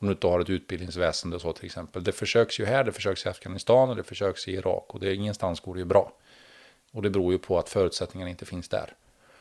Om 0.00 0.06
du 0.06 0.12
inte 0.12 0.26
har 0.26 0.40
ett 0.40 0.50
utbildningsväsende 0.50 1.36
och 1.36 1.42
så 1.42 1.52
till 1.52 1.64
exempel. 1.64 2.04
Det 2.04 2.12
försöks 2.12 2.60
ju 2.60 2.64
här, 2.64 2.84
det 2.84 2.92
försöks 2.92 3.26
i 3.26 3.28
Afghanistan 3.28 3.88
och 3.88 3.96
det 3.96 4.02
försöks 4.02 4.48
i 4.48 4.52
Irak. 4.52 4.94
Och 4.94 5.00
det 5.00 5.08
är 5.08 5.14
ingenstans 5.14 5.60
går 5.60 5.74
det 5.74 5.80
ju 5.80 5.84
bra. 5.84 6.12
Och 6.92 7.02
det 7.02 7.10
beror 7.10 7.32
ju 7.32 7.38
på 7.38 7.58
att 7.58 7.68
förutsättningarna 7.68 8.30
inte 8.30 8.46
finns 8.46 8.68
där. 8.68 8.94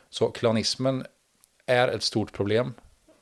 Så 0.10 0.32
klanismen 0.32 1.06
är 1.66 1.88
ett 1.88 2.04
stort 2.04 2.34
problem 2.34 2.74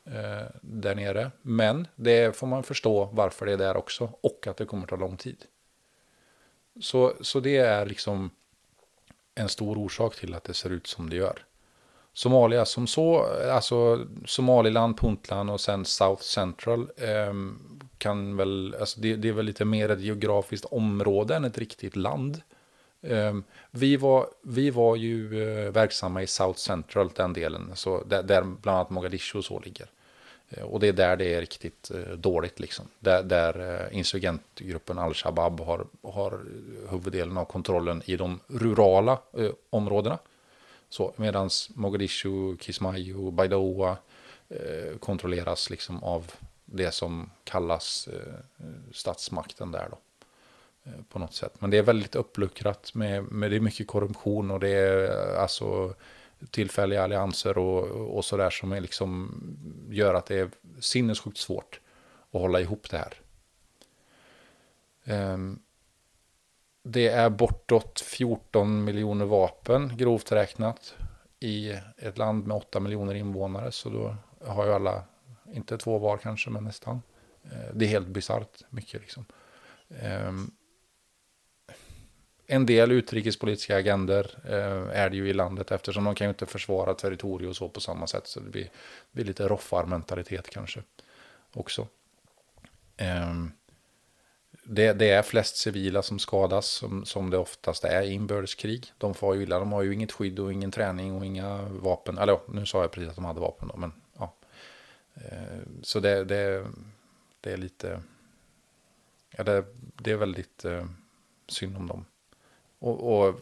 eh, 0.04 0.46
där 0.62 0.94
nere. 0.94 1.30
Men 1.42 1.86
det 1.94 2.36
får 2.36 2.46
man 2.46 2.62
förstå 2.62 3.04
varför 3.04 3.46
det 3.46 3.52
är 3.52 3.56
där 3.56 3.76
också. 3.76 4.12
Och 4.20 4.46
att 4.46 4.56
det 4.56 4.64
kommer 4.64 4.86
ta 4.86 4.96
lång 4.96 5.16
tid. 5.16 5.44
Så, 6.80 7.14
så 7.20 7.40
det 7.40 7.56
är 7.56 7.86
liksom 7.86 8.30
en 9.34 9.48
stor 9.48 9.78
orsak 9.78 10.16
till 10.16 10.34
att 10.34 10.44
det 10.44 10.54
ser 10.54 10.70
ut 10.70 10.86
som 10.86 11.10
det 11.10 11.16
gör. 11.16 11.44
Somalia 12.18 12.64
som 12.64 12.86
så, 12.86 13.26
alltså 13.52 14.06
Somaliland, 14.26 14.98
Puntland 14.98 15.50
och 15.50 15.60
sen 15.60 15.84
South 15.84 16.22
Central 16.22 16.80
eh, 16.96 17.34
kan 17.98 18.36
väl, 18.36 18.76
alltså 18.80 19.00
det, 19.00 19.16
det, 19.16 19.28
är 19.28 19.32
väl 19.32 19.46
lite 19.46 19.64
mer 19.64 19.88
ett 19.88 20.00
geografiskt 20.00 20.64
område 20.64 21.36
än 21.36 21.44
ett 21.44 21.58
riktigt 21.58 21.96
land. 21.96 22.40
Eh, 23.02 23.36
vi, 23.70 23.96
var, 23.96 24.26
vi 24.42 24.70
var 24.70 24.96
ju 24.96 25.42
eh, 25.42 25.72
verksamma 25.72 26.22
i 26.22 26.26
South 26.26 26.58
Central, 26.58 27.10
den 27.16 27.32
delen, 27.32 27.70
så 27.74 28.04
där, 28.04 28.22
där 28.22 28.42
bland 28.42 28.78
annat 28.78 28.90
Mogadishu 28.90 29.38
och 29.38 29.44
så 29.44 29.60
ligger. 29.60 29.86
Eh, 30.48 30.62
och 30.62 30.80
det 30.80 30.88
är 30.88 30.92
där 30.92 31.16
det 31.16 31.34
är 31.34 31.40
riktigt 31.40 31.90
eh, 31.90 32.16
dåligt, 32.16 32.60
liksom. 32.60 32.84
Där, 33.00 33.22
där 33.22 33.80
eh, 33.90 33.98
insurgentgruppen 33.98 34.98
Al-Shabaab 34.98 35.60
har, 35.60 35.86
har 36.02 36.40
huvuddelen 36.90 37.36
av 37.36 37.44
kontrollen 37.44 38.02
i 38.04 38.16
de 38.16 38.40
rurala 38.48 39.18
eh, 39.38 39.50
områdena. 39.70 40.18
Så, 40.88 41.14
Medan 41.16 41.50
Mogadishu, 41.74 42.56
Kismayo, 42.56 43.30
Baidoa 43.30 43.96
eh, 44.48 44.98
kontrolleras 44.98 45.70
liksom 45.70 46.02
av 46.02 46.32
det 46.64 46.94
som 46.94 47.30
kallas 47.44 48.08
eh, 48.08 48.34
statsmakten 48.92 49.72
där. 49.72 49.88
Då. 49.90 49.98
Eh, 50.88 51.02
på 51.08 51.18
något 51.18 51.34
sätt. 51.34 51.60
Men 51.60 51.70
det 51.70 51.78
är 51.78 51.82
väldigt 51.82 52.14
uppluckrat 52.14 52.94
med, 52.94 53.24
med 53.24 53.50
det 53.50 53.56
är 53.56 53.60
mycket 53.60 53.86
korruption 53.86 54.50
och 54.50 54.60
det 54.60 54.68
är 54.68 55.36
alltså 55.36 55.94
tillfälliga 56.50 57.02
allianser 57.02 57.58
och, 57.58 58.16
och 58.16 58.24
sådär 58.24 58.50
som 58.50 58.72
är 58.72 58.80
liksom 58.80 59.40
gör 59.90 60.14
att 60.14 60.26
det 60.26 60.38
är 60.38 60.50
sinnessjukt 60.80 61.38
svårt 61.38 61.80
att 62.30 62.40
hålla 62.40 62.60
ihop 62.60 62.90
det 62.90 62.98
här. 62.98 63.14
Um, 65.34 65.62
det 66.82 67.08
är 67.08 67.30
bortåt 67.30 68.00
14 68.00 68.84
miljoner 68.84 69.24
vapen 69.24 69.96
grovt 69.96 70.32
räknat 70.32 70.94
i 71.40 71.72
ett 71.96 72.18
land 72.18 72.46
med 72.46 72.56
8 72.56 72.80
miljoner 72.80 73.14
invånare. 73.14 73.72
Så 73.72 73.88
då 73.90 74.16
har 74.46 74.66
ju 74.66 74.72
alla, 74.72 75.04
inte 75.52 75.78
två 75.78 75.98
var 75.98 76.16
kanske, 76.16 76.50
men 76.50 76.64
nästan. 76.64 77.02
Eh, 77.42 77.74
det 77.74 77.84
är 77.84 77.88
helt 77.88 78.08
bisarrt 78.08 78.64
mycket 78.70 79.00
liksom. 79.00 79.24
Ehm, 79.88 80.50
en 82.46 82.66
del 82.66 82.92
utrikespolitiska 82.92 83.76
agender 83.76 84.38
eh, 84.44 85.00
är 85.00 85.10
det 85.10 85.16
ju 85.16 85.28
i 85.28 85.32
landet 85.32 85.70
eftersom 85.70 86.04
de 86.04 86.14
kan 86.14 86.24
ju 86.24 86.28
inte 86.28 86.46
försvara 86.46 86.94
territorium 86.94 87.50
och 87.50 87.56
så 87.56 87.68
på 87.68 87.80
samma 87.80 88.06
sätt. 88.06 88.26
Så 88.26 88.40
det 88.40 88.50
blir, 88.50 88.70
blir 89.12 89.24
lite 89.24 89.48
roffarmentalitet 89.48 90.50
kanske 90.50 90.82
också. 91.52 91.86
Ehm, 92.96 93.52
det, 94.70 94.92
det, 94.92 95.10
är 95.10 95.22
flest 95.22 95.56
civila 95.56 96.02
som 96.02 96.18
skadas 96.18 96.66
som, 96.66 97.04
som 97.04 97.30
det 97.30 97.38
oftast 97.38 97.84
är 97.84 98.02
i 98.02 98.12
inbördeskrig. 98.12 98.92
De 98.98 99.14
får 99.14 99.36
ju 99.36 99.42
illa, 99.42 99.58
de 99.58 99.72
har 99.72 99.82
ju 99.82 99.94
inget 99.94 100.12
skydd 100.12 100.38
och 100.38 100.52
ingen 100.52 100.70
träning 100.70 101.14
och 101.14 101.26
inga 101.26 101.62
vapen. 101.62 102.18
Eller 102.18 102.40
nu 102.48 102.66
sa 102.66 102.80
jag 102.80 102.90
precis 102.90 103.08
att 103.08 103.14
de 103.14 103.24
hade 103.24 103.40
vapen 103.40 103.68
då, 103.68 103.76
men 103.76 103.92
ja. 104.18 104.34
Eh, 105.14 105.58
så 105.82 106.00
det, 106.00 106.24
det, 106.24 106.66
det 107.40 107.52
är 107.52 107.56
lite, 107.56 108.02
ja 109.30 109.44
det, 109.44 109.64
det 109.94 110.10
är 110.10 110.16
väldigt 110.16 110.64
eh, 110.64 110.86
synd 111.46 111.76
om 111.76 111.86
dem. 111.86 112.04
Och, 112.78 113.26
och, 113.28 113.40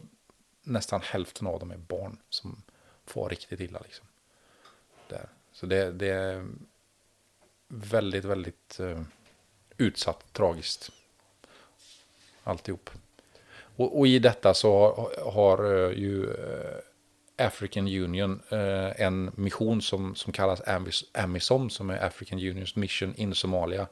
nästan 0.62 1.00
hälften 1.04 1.46
av 1.46 1.60
dem 1.60 1.70
är 1.70 1.76
barn 1.76 2.18
som 2.28 2.62
får 3.04 3.28
riktigt 3.28 3.60
illa. 3.60 3.80
Liksom. 3.84 4.06
Där. 5.08 5.28
Så 5.52 5.66
det, 5.66 5.92
det 5.92 6.08
är 6.08 6.46
väldigt, 7.68 8.24
väldigt 8.24 8.80
eh, 8.80 9.02
utsatt, 9.76 10.32
tragiskt. 10.32 10.92
Alltihop. 12.46 12.90
Och, 13.76 13.98
och 13.98 14.06
i 14.06 14.18
detta 14.18 14.54
så 14.54 14.70
har 14.70 15.32
har 15.32 15.64
eh, 15.64 15.90
ju 15.98 16.24
eh, 16.24 16.78
African 17.46 17.88
Union 17.88 18.42
eh, 18.48 19.00
en 19.00 19.30
mission 19.34 19.82
som, 19.82 20.14
som 20.14 20.32
kallas 20.32 20.62
AMISOM, 21.14 21.70
som 21.70 21.90
är 21.90 22.04
African 22.04 22.38
Unions 22.38 22.76
Mission 22.76 23.14
in 23.14 23.34
Somalia, 23.34 23.86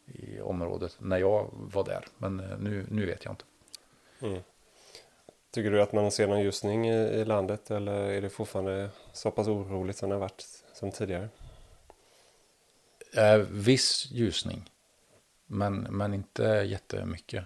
i 0.07 0.41
området 0.41 0.97
när 0.99 1.19
jag 1.19 1.51
var 1.53 1.85
där. 1.85 2.05
Men 2.19 2.41
eh, 2.41 2.59
nu, 2.59 2.87
nu 2.91 3.07
vet 3.07 3.25
jag 3.25 3.33
inte. 3.33 3.45
Mm. 4.21 4.43
Tycker 5.51 5.71
du 5.71 5.83
att 5.83 5.93
man 5.93 6.11
ser 6.11 6.29
någon 6.29 6.43
ljusning 6.43 6.89
i, 6.91 6.95
i 6.95 7.25
landet 7.25 7.71
eller 7.71 7.93
är 7.93 8.23
det 8.23 8.31
fortfarande 8.31 8.91
så 9.13 9.31
pass 9.31 9.49
oroligt 9.49 9.97
som 9.97 10.09
det 10.09 10.15
har 10.15 10.21
varit 10.21 10.45
som 10.75 10.91
tidigare? 10.91 11.29
Eh, 13.17 13.37
viss 13.37 14.09
ljusning. 14.11 14.71
Men, 15.47 15.81
men 15.81 16.15
inte 16.15 16.43
jättemycket. 16.45 17.45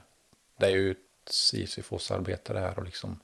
Det 0.56 0.66
är 0.66 0.70
ju 0.70 0.90
ett 0.90 0.98
Sisyfos-arbete 1.30 2.52
det 2.52 2.60
här 2.60 2.78
och 2.78 2.84
liksom 2.84 3.20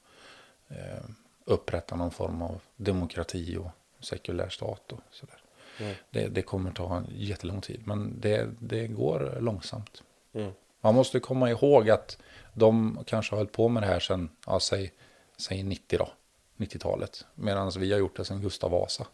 eh, 0.69 1.05
upprätta 1.45 1.97
någon 1.97 2.11
form 2.11 2.43
av 2.43 2.61
demokrati 2.77 3.57
och 3.57 3.71
sekulär 4.05 4.49
stat 4.49 4.93
och 4.93 5.01
sådär. 5.11 5.43
Mm. 5.79 5.95
Det, 6.11 6.29
det, 6.29 6.43
kommer 6.43 6.73
ta 6.73 6.97
en 6.97 7.07
jättelång 7.11 7.61
tid, 7.61 7.83
men 7.87 8.21
det, 8.21 8.49
det 8.59 8.87
går 8.87 9.39
långsamt. 9.41 10.03
Mm. 10.33 10.53
Man 10.81 10.95
måste 10.95 11.21
komma 11.21 11.51
ihåg 11.51 11.91
att 11.91 12.19
de 12.55 12.99
kanske 13.07 13.35
har 13.35 13.39
hållit 13.39 13.53
på 13.53 13.69
med 13.69 13.83
det 13.83 13.87
här 13.87 14.01
sedan, 14.01 14.31
ja, 14.47 14.61
säg, 14.61 14.93
säg 15.37 15.63
90 15.63 15.99
då, 15.99 16.09
90-talet. 16.57 17.27
Medan 17.35 17.73
vi 17.79 17.93
har 17.93 17.99
gjort 17.99 18.17
det 18.17 18.25
sedan 18.25 18.41
Gustav 18.41 18.71
Vasa. 18.71 19.07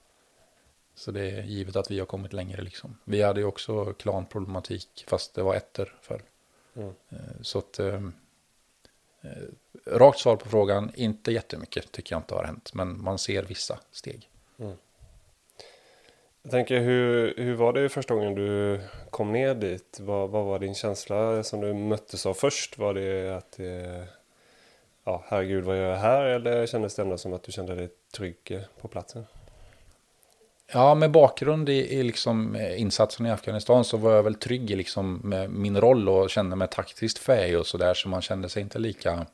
Så 0.94 1.10
det 1.10 1.30
är 1.30 1.42
givet 1.42 1.76
att 1.76 1.90
vi 1.90 1.98
har 1.98 2.06
kommit 2.06 2.32
längre 2.32 2.62
liksom. 2.62 2.98
Vi 3.04 3.22
hade 3.22 3.40
ju 3.40 3.46
också 3.46 3.84
klanproblematik 3.84 5.04
fast 5.08 5.34
det 5.34 5.42
var 5.42 5.54
ettor 5.54 5.98
förr. 6.02 6.22
Mm. 6.74 6.94
Eh, 7.08 7.18
så 7.42 7.58
att 7.58 7.78
eh, 7.78 8.00
Eh, 9.28 9.98
rakt 9.98 10.18
svar 10.18 10.36
på 10.36 10.48
frågan, 10.48 10.92
inte 10.94 11.32
jättemycket 11.32 11.92
tycker 11.92 12.14
jag 12.14 12.20
inte 12.20 12.34
har 12.34 12.44
hänt. 12.44 12.74
Men 12.74 13.02
man 13.02 13.18
ser 13.18 13.42
vissa 13.42 13.78
steg. 13.90 14.28
Mm. 14.58 14.76
Jag 16.42 16.50
tänker, 16.50 16.80
hur, 16.80 17.34
hur 17.36 17.54
var 17.54 17.72
det 17.72 17.88
första 17.88 18.14
gången 18.14 18.34
du 18.34 18.80
kom 19.10 19.32
ner 19.32 19.54
dit? 19.54 19.98
Vad, 20.00 20.30
vad 20.30 20.44
var 20.44 20.58
din 20.58 20.74
känsla 20.74 21.42
som 21.42 21.60
du 21.60 21.74
möttes 21.74 22.26
av 22.26 22.34
först? 22.34 22.78
Var 22.78 22.94
det 22.94 23.36
att, 23.36 23.52
det, 23.52 24.04
ja 25.04 25.24
herregud 25.28 25.64
vad 25.64 25.76
gör 25.76 25.90
jag 25.90 25.96
här? 25.96 26.24
Eller 26.24 26.66
kändes 26.66 26.94
det 26.94 27.02
ändå 27.02 27.18
som 27.18 27.32
att 27.32 27.42
du 27.42 27.52
kände 27.52 27.74
dig 27.74 27.88
trygg 28.12 28.38
eh, 28.50 28.60
på 28.80 28.88
platsen? 28.88 29.24
Ja, 30.72 30.94
med 30.94 31.10
bakgrund 31.10 31.68
i, 31.68 31.98
i 31.98 32.02
liksom 32.02 32.54
eh, 32.54 32.80
insatsen 32.80 33.26
i 33.26 33.30
Afghanistan 33.30 33.84
så 33.84 33.96
var 33.96 34.12
jag 34.12 34.22
väl 34.22 34.34
trygg 34.34 34.70
i 34.70 34.76
liksom 34.76 35.20
med 35.24 35.50
min 35.50 35.80
roll 35.80 36.08
och 36.08 36.30
kände 36.30 36.56
mig 36.56 36.68
taktiskt 36.68 37.18
fähig 37.18 37.58
och 37.58 37.66
sådär. 37.66 37.94
Så 37.94 38.08
man 38.08 38.22
kände 38.22 38.48
sig 38.48 38.62
inte 38.62 38.78
lika 38.78 39.26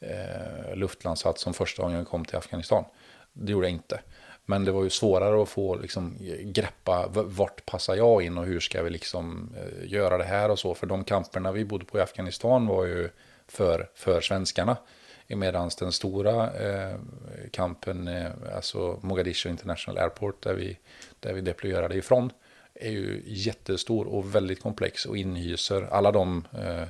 eh, 0.00 0.74
luftlandsatt 0.74 1.38
som 1.38 1.54
första 1.54 1.82
gången 1.82 1.98
jag 1.98 2.08
kom 2.08 2.24
till 2.24 2.36
Afghanistan. 2.36 2.84
Det 3.32 3.52
gjorde 3.52 3.66
jag 3.66 3.72
inte. 3.72 4.00
Men 4.46 4.64
det 4.64 4.72
var 4.72 4.82
ju 4.84 4.90
svårare 4.90 5.42
att 5.42 5.48
få 5.48 5.76
liksom, 5.76 6.16
eh, 6.20 6.46
greppa 6.50 7.06
vart 7.12 7.66
passar 7.66 7.94
jag 7.94 8.22
in 8.22 8.38
och 8.38 8.44
hur 8.44 8.60
ska 8.60 8.82
vi 8.82 8.90
liksom, 8.90 9.54
eh, 9.56 9.92
göra 9.92 10.18
det 10.18 10.24
här 10.24 10.50
och 10.50 10.58
så. 10.58 10.74
För 10.74 10.86
de 10.86 11.04
kamperna 11.04 11.52
vi 11.52 11.64
bodde 11.64 11.84
på 11.84 11.98
i 11.98 12.00
Afghanistan 12.00 12.66
var 12.66 12.84
ju 12.84 13.08
för, 13.48 13.88
för 13.94 14.20
svenskarna. 14.20 14.76
Medan 15.36 15.70
den 15.78 15.92
stora 15.92 16.52
eh, 16.52 16.96
kampen, 17.50 18.08
eh, 18.08 18.30
alltså 18.54 18.98
Mogadishu 19.02 19.50
International 19.50 19.98
Airport, 19.98 20.42
där 20.42 20.54
vi, 20.54 20.78
där 21.20 21.32
vi 21.32 21.40
deployerade 21.40 21.94
ifrån, 21.94 22.32
är 22.74 22.90
ju 22.90 23.22
jättestor 23.26 24.06
och 24.06 24.34
väldigt 24.34 24.62
komplex 24.62 25.06
och 25.06 25.16
inhyser 25.16 25.82
alla 25.90 26.12
de 26.12 26.44
eh, 26.58 26.82
eh 26.82 26.88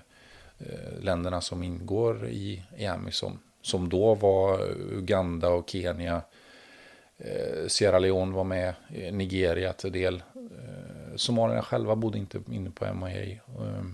länderna 1.01 1.41
som 1.41 1.63
ingår 1.63 2.29
i, 2.29 2.63
i 2.77 2.87
AMISOM. 2.87 3.39
Som 3.63 3.89
då 3.89 4.15
var 4.15 4.61
Uganda 4.93 5.49
och 5.49 5.71
Kenya, 5.71 6.23
eh, 7.19 7.67
Sierra 7.67 7.99
Leone 7.99 8.35
var 8.35 8.45
med, 8.45 8.75
eh, 8.95 9.13
Nigeria 9.15 9.73
till 9.73 9.93
del. 9.93 10.23
Eh, 10.35 11.17
Somalierna 11.17 11.63
själva 11.63 11.97
bodde 11.97 12.19
inte 12.19 12.41
inne 12.51 12.71
på 12.71 12.95
MIA. 12.95 13.33
Eh, 13.33 13.85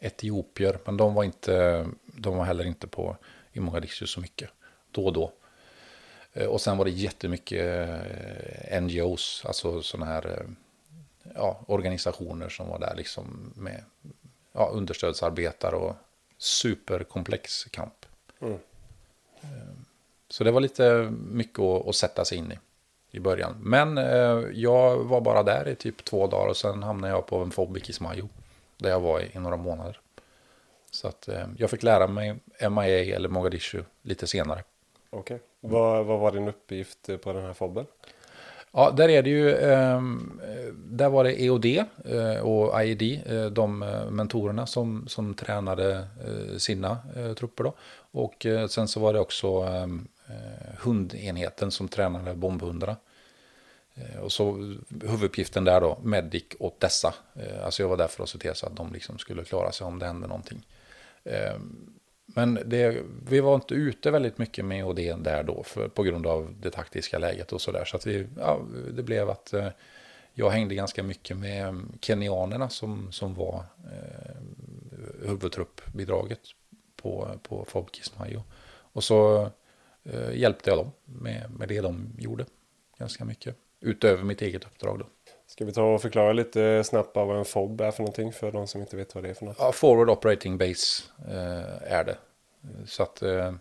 Etiopier, 0.00 0.78
men 0.84 0.96
de 0.96 1.14
var, 1.14 1.24
inte, 1.24 1.86
de 2.04 2.36
var 2.36 2.44
heller 2.44 2.64
inte 2.64 2.86
på 2.86 3.16
i 3.58 3.60
Mogadishu 3.60 4.06
så 4.06 4.20
mycket. 4.20 4.50
Då 4.90 5.06
och 5.06 5.12
då. 5.12 5.32
Eh, 6.32 6.46
och 6.46 6.60
sen 6.60 6.78
var 6.78 6.84
det 6.84 6.90
jättemycket 6.90 7.88
eh, 8.70 8.82
NGOs, 8.82 9.42
alltså 9.46 9.82
sådana 9.82 10.06
här 10.06 10.26
eh, 10.26 10.50
ja, 11.34 11.60
organisationer 11.66 12.48
som 12.48 12.68
var 12.68 12.78
där 12.78 12.94
liksom 12.96 13.52
med 13.56 13.84
ja, 14.52 14.70
understödsarbetare 14.72 15.76
och 15.76 15.94
superkomplex 16.38 17.64
kamp. 17.64 18.06
Mm. 18.40 18.58
Så 20.28 20.44
det 20.44 20.50
var 20.50 20.60
lite 20.60 21.12
mycket 21.12 21.58
att, 21.58 21.88
att, 21.88 21.96
sätta 21.96 22.24
sig 22.24 22.38
in 22.38 22.52
i 22.52 22.58
i 23.10 23.20
början. 23.20 23.54
Men 23.60 23.98
eh, 23.98 24.44
jag 24.52 24.96
var 24.96 25.20
bara 25.20 25.42
där 25.42 25.68
i 25.68 25.74
typ 25.74 26.04
två 26.04 26.26
dagar 26.26 26.48
och 26.48 26.56
sen 26.56 26.82
hamnade 26.82 27.12
jag 27.12 27.26
på 27.26 27.36
en 27.36 27.50
fob 27.50 27.76
i 27.76 27.80
Kismayo. 27.80 28.28
Där 28.76 28.90
jag 28.90 29.00
var 29.00 29.20
i, 29.20 29.30
i 29.34 29.38
några 29.38 29.56
månader. 29.56 30.00
Så 30.90 31.08
att 31.08 31.28
eh, 31.28 31.46
jag 31.56 31.70
fick 31.70 31.82
lära 31.82 32.06
mig 32.06 32.36
MIA 32.70 33.16
eller 33.16 33.28
Mogadishu 33.28 33.82
lite 34.02 34.26
senare. 34.26 34.62
Okej. 35.10 35.36
Okay. 35.36 35.38
Vad, 35.60 36.06
vad 36.06 36.18
var 36.18 36.32
din 36.32 36.48
uppgift 36.48 37.10
på 37.22 37.32
den 37.32 37.42
här 37.42 37.52
fobben? 37.52 37.86
Ja, 38.72 38.90
där 38.90 39.08
är 39.08 39.22
det 39.22 39.30
ju, 39.30 39.50
eh, 39.50 40.02
där 40.74 41.08
var 41.08 41.24
det 41.24 41.42
EOD 41.42 41.66
eh, 41.66 42.40
och 42.40 42.84
IED, 42.84 43.20
eh, 43.26 43.46
de 43.46 43.82
eh, 43.82 44.10
mentorerna 44.10 44.66
som, 44.66 45.08
som 45.08 45.34
tränade 45.34 46.08
eh, 46.26 46.56
sina 46.56 46.98
trupper 47.38 47.64
då. 47.64 47.74
Och 48.10 48.46
sen 48.68 48.88
så 48.88 49.00
var 49.00 49.12
det 49.12 49.20
också 49.20 49.48
ehm, 49.48 50.08
hundenheten 50.78 51.70
som 51.70 51.88
tränade 51.88 52.34
bombhundarna. 52.34 52.96
Och 54.22 54.32
så 54.32 54.76
huvuduppgiften 55.02 55.64
där 55.64 55.80
då, 55.80 55.98
medic 56.02 56.44
åt 56.58 56.80
dessa. 56.80 57.14
Alltså 57.64 57.82
jag 57.82 57.88
var 57.88 57.96
där 57.96 58.06
för 58.06 58.22
att 58.22 58.28
se 58.28 58.38
till 58.38 58.54
så 58.54 58.66
att 58.66 58.76
de 58.76 58.92
liksom 58.92 59.18
skulle 59.18 59.44
klara 59.44 59.72
sig 59.72 59.86
om 59.86 59.98
det 59.98 60.06
hände 60.06 60.26
någonting. 60.26 60.66
Ehm, 61.28 61.98
men 62.26 62.58
det, 62.66 63.02
vi 63.28 63.40
var 63.40 63.54
inte 63.54 63.74
ute 63.74 64.10
väldigt 64.10 64.38
mycket 64.38 64.64
med 64.64 64.84
Odén 64.84 65.22
där 65.22 65.42
då 65.42 65.62
för, 65.62 65.88
på 65.88 66.02
grund 66.02 66.26
av 66.26 66.54
det 66.60 66.70
taktiska 66.70 67.18
läget 67.18 67.52
och 67.52 67.60
sådär. 67.60 67.84
Så 67.84 67.96
att 67.96 68.06
vi, 68.06 68.26
ja, 68.36 68.60
det 68.92 69.02
blev 69.02 69.30
att 69.30 69.52
eh, 69.52 69.68
jag 70.32 70.50
hängde 70.50 70.74
ganska 70.74 71.02
mycket 71.02 71.36
med 71.36 71.82
kenyanerna 72.00 72.68
som, 72.68 73.12
som 73.12 73.34
var 73.34 73.64
eh, 73.84 75.28
huvudtruppbidraget 75.28 76.40
på, 76.96 77.28
på 77.42 77.64
FOB 77.64 77.90
Kismayo. 77.92 78.42
Och 78.92 79.04
så 79.04 79.50
eh, 80.04 80.32
hjälpte 80.34 80.70
jag 80.70 80.78
dem 80.78 80.90
med, 81.04 81.50
med 81.58 81.68
det 81.68 81.80
de 81.80 82.12
gjorde 82.18 82.44
ganska 82.98 83.24
mycket. 83.24 83.56
Utöver 83.80 84.24
mitt 84.24 84.42
eget 84.42 84.64
uppdrag 84.64 84.98
då. 84.98 85.06
Ska 85.48 85.64
vi 85.64 85.72
ta 85.72 85.94
och 85.94 86.02
förklara 86.02 86.32
lite 86.32 86.84
snabbt 86.84 87.16
vad 87.16 87.38
en 87.38 87.44
FOB 87.44 87.80
är 87.80 87.90
för 87.90 88.02
någonting 88.02 88.32
för 88.32 88.52
de 88.52 88.66
som 88.66 88.80
inte 88.80 88.96
vet 88.96 89.14
vad 89.14 89.24
det 89.24 89.30
är 89.30 89.34
för 89.34 89.44
något? 89.44 89.56
Ja, 89.58 89.72
Forward 89.72 90.10
Operating 90.10 90.58
Base 90.58 91.02
eh, 91.28 91.92
är 91.92 92.04
det. 92.04 92.16
Så 92.86 93.02
att, 93.02 93.22
eh, 93.22 93.54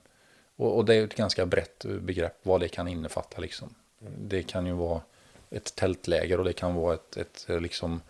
och, 0.56 0.78
och, 0.78 0.86
det 0.86 0.96
är 0.96 1.04
ett 1.04 1.16
ganska 1.16 1.46
brett 1.46 1.86
begrepp 1.86 2.36
vad 2.44 2.60
det 2.60 2.68
kan 2.68 2.88
innefatta. 2.88 3.42
Liksom. 3.42 3.76
Det 4.18 4.44
kan 4.44 4.66
ju 4.66 4.74
vara 4.74 5.02
ett 5.50 5.76
tältläger 5.76 6.40
och 6.40 6.46
det 6.46 6.54
kan 6.54 6.76
vara 6.76 6.94
ett, 6.94 7.18
ett, 7.18 7.46
liksom, 7.62 8.02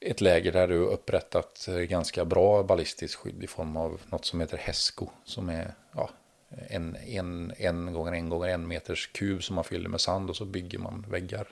ett 0.00 0.20
läger 0.20 0.52
där 0.52 0.68
du 0.68 0.76
upprättat 0.76 1.68
eh, 1.68 1.74
ganska 1.74 2.24
bra 2.24 2.62
ballistiskt 2.62 3.14
skydd 3.14 3.44
i 3.44 3.46
form 3.46 3.76
av 3.76 4.00
något 4.10 4.24
som 4.24 4.40
heter 4.40 4.58
HESCO. 4.58 5.08
Som 5.24 5.48
är 5.48 5.74
ja, 5.94 6.10
en, 6.48 6.96
en, 7.06 7.52
en 7.56 7.92
gånger 7.92 8.12
en 8.12 8.28
gånger 8.28 8.48
en 8.48 8.68
meters 8.68 9.10
kub 9.12 9.42
som 9.42 9.54
man 9.54 9.64
fyller 9.64 9.88
med 9.88 10.00
sand 10.00 10.30
och 10.30 10.36
så 10.36 10.44
bygger 10.44 10.78
man 10.78 11.06
väggar 11.10 11.48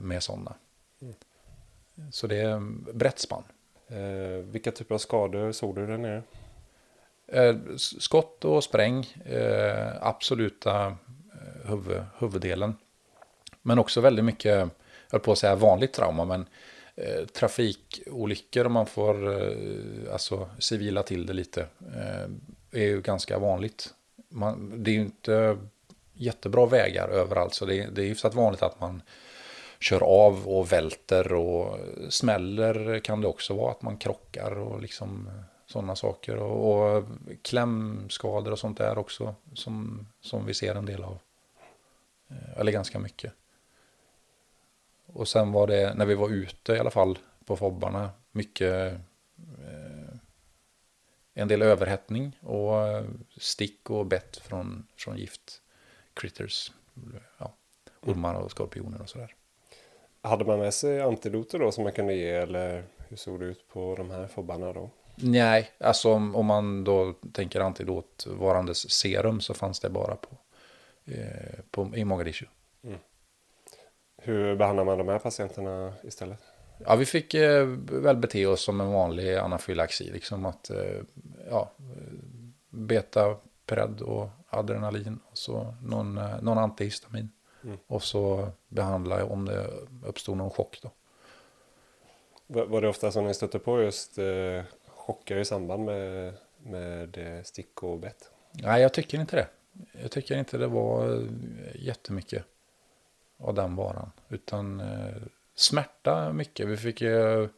med 0.00 0.22
sådana. 0.22 0.54
Mm. 1.00 1.14
Så 2.10 2.26
det 2.26 2.36
är 2.36 2.60
brett 2.92 3.18
spann. 3.18 3.44
Eh, 3.88 4.44
vilka 4.44 4.70
typer 4.70 4.94
av 4.94 4.98
skador 4.98 5.52
såg 5.52 5.74
du 5.74 5.86
där 5.86 5.98
nere? 5.98 6.22
Eh, 7.26 7.56
skott 7.76 8.44
och 8.44 8.64
spräng, 8.64 9.06
eh, 9.24 9.88
absoluta 10.00 10.86
eh, 10.86 11.70
huvud, 11.70 12.04
huvuddelen. 12.18 12.76
Men 13.62 13.78
också 13.78 14.00
väldigt 14.00 14.24
mycket, 14.24 14.44
jag 14.44 14.68
höll 15.10 15.20
på 15.20 15.32
att 15.32 15.38
säga 15.38 15.54
vanligt 15.54 15.92
trauma, 15.92 16.24
men 16.24 16.46
eh, 16.94 17.24
trafikolyckor 17.26 18.66
om 18.66 18.72
man 18.72 18.86
får 18.86 19.42
eh, 19.42 20.12
alltså 20.12 20.48
civila 20.58 21.02
till 21.02 21.26
det 21.26 21.32
lite 21.32 21.60
eh, 21.96 22.30
är 22.80 22.86
ju 22.86 23.00
ganska 23.00 23.38
vanligt. 23.38 23.94
Man, 24.28 24.82
det 24.84 24.90
är 24.90 24.94
ju 24.94 25.00
inte 25.00 25.58
jättebra 26.14 26.66
vägar 26.66 27.08
överallt 27.08 27.54
så 27.54 27.66
det, 27.66 27.86
det 27.86 28.02
är 28.02 28.06
hyfsat 28.06 28.34
vanligt 28.34 28.62
att 28.62 28.80
man 28.80 29.02
kör 29.82 30.02
av 30.02 30.48
och 30.48 30.72
välter 30.72 31.32
och 31.32 31.78
smäller 32.08 32.98
kan 32.98 33.20
det 33.20 33.26
också 33.26 33.54
vara 33.54 33.70
att 33.70 33.82
man 33.82 33.96
krockar 33.96 34.58
och 34.58 34.82
liksom 34.82 35.26
eh, 35.26 35.44
sådana 35.66 35.96
saker. 35.96 36.36
Och, 36.36 36.96
och 36.96 37.04
klämskador 37.42 38.52
och 38.52 38.58
sånt 38.58 38.78
där 38.78 38.98
också 38.98 39.34
som, 39.54 40.08
som 40.20 40.46
vi 40.46 40.54
ser 40.54 40.74
en 40.74 40.86
del 40.86 41.02
av. 41.02 41.18
Eh, 42.28 42.60
eller 42.60 42.72
ganska 42.72 42.98
mycket. 42.98 43.32
Och 45.06 45.28
sen 45.28 45.52
var 45.52 45.66
det, 45.66 45.94
när 45.94 46.06
vi 46.06 46.14
var 46.14 46.28
ute 46.28 46.72
i 46.72 46.78
alla 46.78 46.90
fall 46.90 47.18
på 47.44 47.56
fobbarna, 47.56 48.10
mycket 48.32 48.92
eh, 49.62 50.14
en 51.34 51.48
del 51.48 51.62
överhettning 51.62 52.38
och 52.40 52.88
eh, 52.88 53.04
stick 53.36 53.90
och 53.90 54.06
bett 54.06 54.36
från, 54.36 54.86
från 54.96 55.16
gift 55.16 55.62
critters. 56.14 56.72
Ja, 57.38 57.54
ormar 58.00 58.34
och 58.34 58.50
skorpioner 58.50 59.02
och 59.02 59.08
sådär. 59.08 59.34
Hade 60.22 60.44
man 60.44 60.58
med 60.58 60.74
sig 60.74 61.00
antidoter 61.00 61.58
då 61.58 61.72
som 61.72 61.84
man 61.84 61.92
kunde 61.92 62.14
ge 62.14 62.30
eller 62.30 62.84
hur 63.08 63.16
såg 63.16 63.40
det 63.40 63.46
ut 63.46 63.68
på 63.68 63.94
de 63.96 64.10
här 64.10 64.26
fobbarna 64.26 64.72
då? 64.72 64.90
Nej, 65.14 65.70
alltså 65.80 66.12
om, 66.12 66.36
om 66.36 66.46
man 66.46 66.84
då 66.84 67.14
tänker 67.32 67.60
antidot 67.60 68.26
varandes 68.26 68.90
serum 68.90 69.40
så 69.40 69.54
fanns 69.54 69.80
det 69.80 69.90
bara 69.90 70.16
på, 70.16 70.28
eh, 71.04 71.60
på 71.70 71.96
i 71.96 72.04
Mogadishu. 72.04 72.46
Mm. 72.84 72.98
Hur 74.16 74.56
behandlar 74.56 74.84
man 74.84 74.98
de 74.98 75.08
här 75.08 75.18
patienterna 75.18 75.92
istället? 76.02 76.38
Ja, 76.78 76.96
vi 76.96 77.04
fick 77.04 77.34
eh, 77.34 77.66
väl 77.90 78.16
bete 78.16 78.46
oss 78.46 78.64
som 78.64 78.80
en 78.80 78.92
vanlig 78.92 79.34
anafylaxi. 79.34 80.10
Liksom 80.10 80.46
att 80.46 80.70
eh, 80.70 81.02
ja, 81.50 81.72
beta, 82.70 83.36
pred 83.66 84.00
och 84.00 84.28
adrenalin. 84.48 85.20
Och 85.30 85.38
så 85.38 85.74
någon, 85.82 86.18
eh, 86.18 86.42
någon 86.42 86.58
antihistamin. 86.58 87.30
Mm. 87.64 87.78
Och 87.86 88.02
så 88.02 88.48
behandla 88.68 89.24
om 89.24 89.44
det 89.44 89.66
uppstod 90.04 90.36
någon 90.36 90.50
chock. 90.50 90.80
Då. 90.82 90.90
Var 92.46 92.80
det 92.80 92.88
ofta 92.88 93.12
som 93.12 93.26
ni 93.26 93.34
stötte 93.34 93.58
på 93.58 93.82
just 93.82 94.18
eh, 94.18 94.62
chockar 94.86 95.36
i 95.36 95.44
samband 95.44 95.84
med, 95.84 96.34
med 96.58 97.18
eh, 97.18 97.42
stick 97.42 97.82
och 97.82 97.98
bett? 97.98 98.30
Nej, 98.52 98.82
jag 98.82 98.92
tycker 98.92 99.20
inte 99.20 99.36
det. 99.36 99.46
Jag 100.02 100.10
tycker 100.10 100.38
inte 100.38 100.58
det 100.58 100.66
var 100.66 101.14
eh, 101.14 101.26
jättemycket 101.74 102.44
av 103.38 103.54
den 103.54 103.76
varan. 103.76 104.10
Utan 104.28 104.80
eh, 104.80 105.22
smärta 105.54 106.32
mycket. 106.32 106.68
Vi 106.68 106.76
fick 106.76 107.00
ju, 107.00 107.48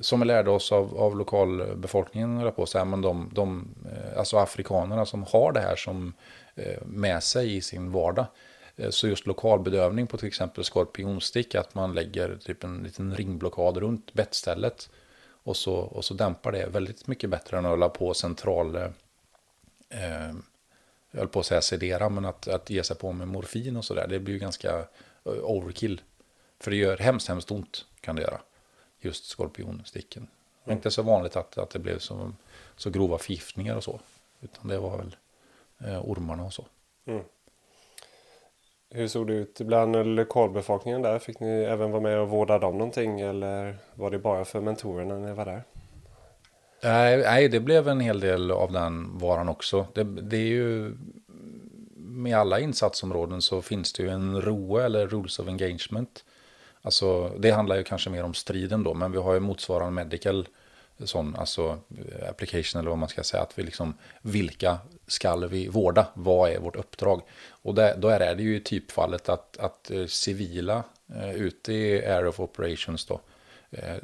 som 0.00 0.20
vi 0.20 0.26
lärde 0.26 0.50
oss 0.50 0.72
av, 0.72 0.98
av 0.98 1.16
lokalbefolkningen, 1.16 2.52
på 2.52 2.66
så 2.66 2.84
men 2.84 3.02
de, 3.02 3.30
de, 3.32 3.74
alltså 4.16 4.36
afrikanerna 4.36 5.06
som 5.06 5.22
har 5.22 5.52
det 5.52 5.60
här 5.60 5.76
som 5.76 6.14
med 6.84 7.22
sig 7.22 7.56
i 7.56 7.60
sin 7.60 7.92
vardag. 7.92 8.26
Så 8.90 9.08
just 9.08 9.26
lokalbedövning 9.26 10.06
på 10.06 10.16
till 10.16 10.28
exempel 10.28 10.64
skorpionstick, 10.64 11.54
att 11.54 11.74
man 11.74 11.94
lägger 11.94 12.36
typ 12.36 12.64
en 12.64 12.82
liten 12.82 13.16
ringblockad 13.16 13.76
runt 13.76 14.12
bettstället 14.12 14.90
och 15.42 15.56
så, 15.56 15.74
och 15.74 16.04
så 16.04 16.14
dämpar 16.14 16.52
det 16.52 16.66
väldigt 16.66 17.06
mycket 17.06 17.30
bättre 17.30 17.58
än 17.58 17.64
att 17.64 17.70
hålla 17.70 17.88
på 17.88 18.14
central... 18.14 18.76
Eh, 18.76 18.90
jag 21.10 21.18
höll 21.18 21.28
på 21.28 21.40
att 21.40 21.46
säga 21.46 21.60
sedera, 21.60 22.08
men 22.08 22.24
att, 22.24 22.48
att 22.48 22.70
ge 22.70 22.84
sig 22.84 22.96
på 22.96 23.12
med 23.12 23.28
morfin 23.28 23.76
och 23.76 23.84
sådär, 23.84 24.06
det 24.08 24.18
blir 24.18 24.34
ju 24.34 24.40
ganska 24.40 24.78
eh, 25.24 25.32
overkill. 25.32 26.00
För 26.58 26.70
det 26.70 26.76
gör 26.76 26.96
hemskt, 26.96 27.28
hemskt 27.28 27.50
ont 27.50 27.84
kan 28.00 28.16
det 28.16 28.22
göra. 28.22 28.40
Just 29.00 29.24
skorpionsticken. 29.24 30.28
Mm. 30.64 30.76
Inte 30.76 30.90
så 30.90 31.02
vanligt 31.02 31.36
att, 31.36 31.58
att 31.58 31.70
det 31.70 31.78
blev 31.78 31.98
så, 31.98 32.32
så 32.76 32.90
grova 32.90 33.18
förgiftningar 33.18 33.76
och 33.76 33.84
så. 33.84 34.00
Utan 34.40 34.68
det 34.68 34.78
var 34.78 34.96
väl 34.98 35.16
eh, 35.78 36.10
ormarna 36.10 36.44
och 36.44 36.52
så. 36.52 36.66
Mm. 37.06 37.24
Hur 38.90 39.08
såg 39.08 39.26
det 39.26 39.32
ut 39.32 39.60
bland 39.60 40.16
lokalbefolkningen 40.16 41.02
där? 41.02 41.18
Fick 41.18 41.40
ni 41.40 41.48
även 41.48 41.90
vara 41.90 42.02
med 42.02 42.18
och 42.18 42.28
vårda 42.28 42.58
dem 42.58 42.78
någonting 42.78 43.20
eller 43.20 43.76
var 43.94 44.10
det 44.10 44.18
bara 44.18 44.44
för 44.44 44.60
mentorerna 44.60 45.18
när 45.18 45.28
ni 45.28 45.34
var 45.34 45.44
där? 45.44 45.64
Nej, 46.82 47.48
det 47.48 47.60
blev 47.60 47.88
en 47.88 48.00
hel 48.00 48.20
del 48.20 48.50
av 48.50 48.72
den 48.72 49.18
varan 49.18 49.48
också. 49.48 49.86
Det, 49.94 50.04
det 50.04 50.36
är 50.36 50.48
ju 50.48 50.96
med 51.96 52.38
alla 52.38 52.60
insatsområden 52.60 53.42
så 53.42 53.62
finns 53.62 53.92
det 53.92 54.02
ju 54.02 54.08
en 54.08 54.42
ROE 54.42 54.84
eller 54.84 55.06
Rules 55.06 55.38
of 55.38 55.48
Engagement. 55.48 56.24
Alltså 56.82 57.28
det 57.38 57.50
handlar 57.50 57.76
ju 57.76 57.84
kanske 57.84 58.10
mer 58.10 58.24
om 58.24 58.34
striden 58.34 58.82
då, 58.82 58.94
men 58.94 59.12
vi 59.12 59.18
har 59.18 59.34
ju 59.34 59.40
motsvarande 59.40 60.04
medical 60.04 60.48
sån, 61.04 61.36
alltså 61.36 61.78
eh, 61.98 62.28
application 62.28 62.80
eller 62.80 62.90
vad 62.90 62.98
man 62.98 63.08
ska 63.08 63.22
säga, 63.22 63.42
att 63.42 63.58
vi 63.58 63.62
liksom, 63.62 63.94
vilka 64.22 64.78
ska 65.06 65.36
vi 65.36 65.68
vårda? 65.68 66.06
Vad 66.14 66.50
är 66.50 66.58
vårt 66.58 66.76
uppdrag? 66.76 67.22
Och 67.50 67.74
där, 67.74 67.96
då 67.96 68.08
är 68.08 68.34
det 68.34 68.42
ju 68.42 68.56
i 68.56 68.60
typfallet 68.60 69.28
att, 69.28 69.56
att 69.56 69.90
eh, 69.90 70.06
civila 70.06 70.84
eh, 71.14 71.34
ute 71.34 71.72
i 71.72 72.06
Air 72.06 72.26
of 72.26 72.40
Operations 72.40 73.06
då, 73.06 73.20
eh, 73.70 73.96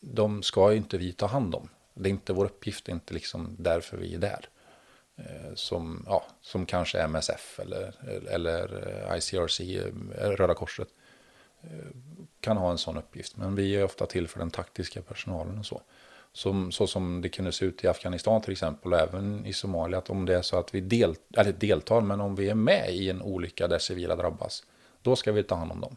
de 0.00 0.42
ska 0.42 0.70
ju 0.70 0.76
inte 0.76 0.98
vi 0.98 1.12
ta 1.12 1.26
hand 1.26 1.54
om. 1.54 1.68
Det 1.94 2.08
är 2.08 2.10
inte 2.10 2.32
vår 2.32 2.44
uppgift, 2.44 2.84
det 2.84 2.92
är 2.92 2.94
inte 2.94 3.14
liksom 3.14 3.56
därför 3.58 3.96
vi 3.96 4.14
är 4.14 4.18
där. 4.18 4.48
Eh, 5.16 5.54
som, 5.54 6.04
ja, 6.06 6.26
som 6.40 6.66
kanske 6.66 7.00
MSF 7.02 7.60
eller, 7.60 7.94
eller 8.30 8.88
eh, 9.10 9.18
ICRC, 9.18 9.60
Röda 10.18 10.54
Korset, 10.54 10.88
kan 12.40 12.56
ha 12.56 12.70
en 12.70 12.78
sån 12.78 12.96
uppgift. 12.96 13.36
Men 13.36 13.54
vi 13.54 13.76
är 13.76 13.84
ofta 13.84 14.06
till 14.06 14.28
för 14.28 14.38
den 14.38 14.50
taktiska 14.50 15.02
personalen 15.02 15.58
och 15.58 15.66
så. 15.66 15.82
Som, 16.32 16.72
så 16.72 16.86
som 16.86 17.20
det 17.20 17.28
kunde 17.28 17.52
se 17.52 17.64
ut 17.64 17.84
i 17.84 17.88
Afghanistan 17.88 18.42
till 18.42 18.52
exempel 18.52 18.92
och 18.92 18.98
även 18.98 19.46
i 19.46 19.52
Somalia. 19.52 19.98
Att 19.98 20.10
om 20.10 20.26
det 20.26 20.34
är 20.34 20.42
så 20.42 20.58
att 20.58 20.74
vi 20.74 20.80
del, 20.80 21.14
eller 21.36 21.52
deltar, 21.52 22.00
men 22.00 22.20
om 22.20 22.34
vi 22.34 22.48
är 22.48 22.54
med 22.54 22.90
i 22.90 23.10
en 23.10 23.22
olycka 23.22 23.68
där 23.68 23.78
civila 23.78 24.16
drabbas, 24.16 24.64
då 25.02 25.16
ska 25.16 25.32
vi 25.32 25.42
ta 25.42 25.54
hand 25.54 25.72
om 25.72 25.80
dem. 25.80 25.96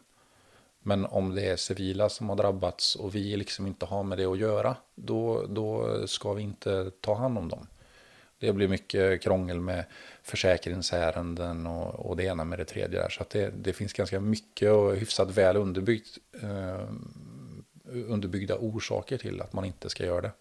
Men 0.84 1.06
om 1.06 1.36
det 1.36 1.46
är 1.46 1.56
civila 1.56 2.10
som 2.10 2.30
har 2.30 2.36
drabbats 2.36 2.96
och 2.96 3.16
vi 3.16 3.38
liksom 3.38 3.68
inte 3.68 3.86
har 3.86 4.04
med 4.04 4.18
det 4.18 4.26
att 4.26 4.38
göra, 4.38 4.76
då, 4.96 5.46
då 5.46 5.98
ska 6.08 6.34
vi 6.34 6.44
inte 6.44 6.92
ta 7.02 7.16
hand 7.16 7.38
om 7.38 7.50
dem. 7.50 7.68
Det 8.40 8.54
blir 8.54 8.68
mycket 8.68 9.22
krångel 9.22 9.60
med 9.60 9.86
försäkringsärenden 10.24 11.68
och, 11.68 12.06
och 12.06 12.18
det 12.18 12.24
ena 12.24 12.44
med 12.44 12.60
det 12.60 12.66
tredje. 12.66 13.00
Där. 13.00 13.10
Så 13.10 13.24
det, 13.32 13.50
det, 13.50 13.74
finns 13.74 13.94
ganska 13.94 14.20
mycket 14.20 14.72
och 14.72 14.96
hyfsat 14.96 15.38
väl 15.38 15.58
underbyggt 15.58 16.18
eh, 16.44 16.90
underbyggda 17.92 18.58
orsaker 18.58 19.18
till 19.18 19.42
att 19.42 19.54
man 19.54 19.66
inte 19.66 19.90
ska 19.90 20.06
göra 20.06 20.22
det. 20.22 20.32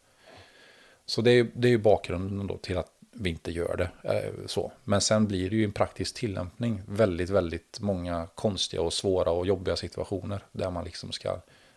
Så 1.06 1.22
det 1.22 1.30
är, 1.30 1.50
det 1.54 1.68
är 1.68 1.72
ju 1.72 1.78
bakgrunden 1.78 2.46
då 2.46 2.56
till 2.56 2.78
att 2.78 2.92
vi 3.12 3.30
inte 3.30 3.50
gör 3.50 3.76
det. 3.76 4.14
Eh, 4.14 4.46
så. 4.46 4.72
Men 4.84 5.00
sen 5.00 5.26
blir 5.26 5.50
det 5.50 5.56
ju 5.56 5.64
en 5.64 5.72
praktisk 5.72 6.14
tillämpning 6.14 6.82
väldigt, 6.86 7.30
väldigt 7.30 7.80
många 7.80 8.26
konstiga 8.34 8.82
och 8.82 8.92
svåra 8.92 9.30
och 9.30 9.46
jobbiga 9.46 9.76
situationer 9.76 10.44
där 10.52 10.70
man 10.70 10.84
liksom 10.84 11.12
ska 11.12 11.28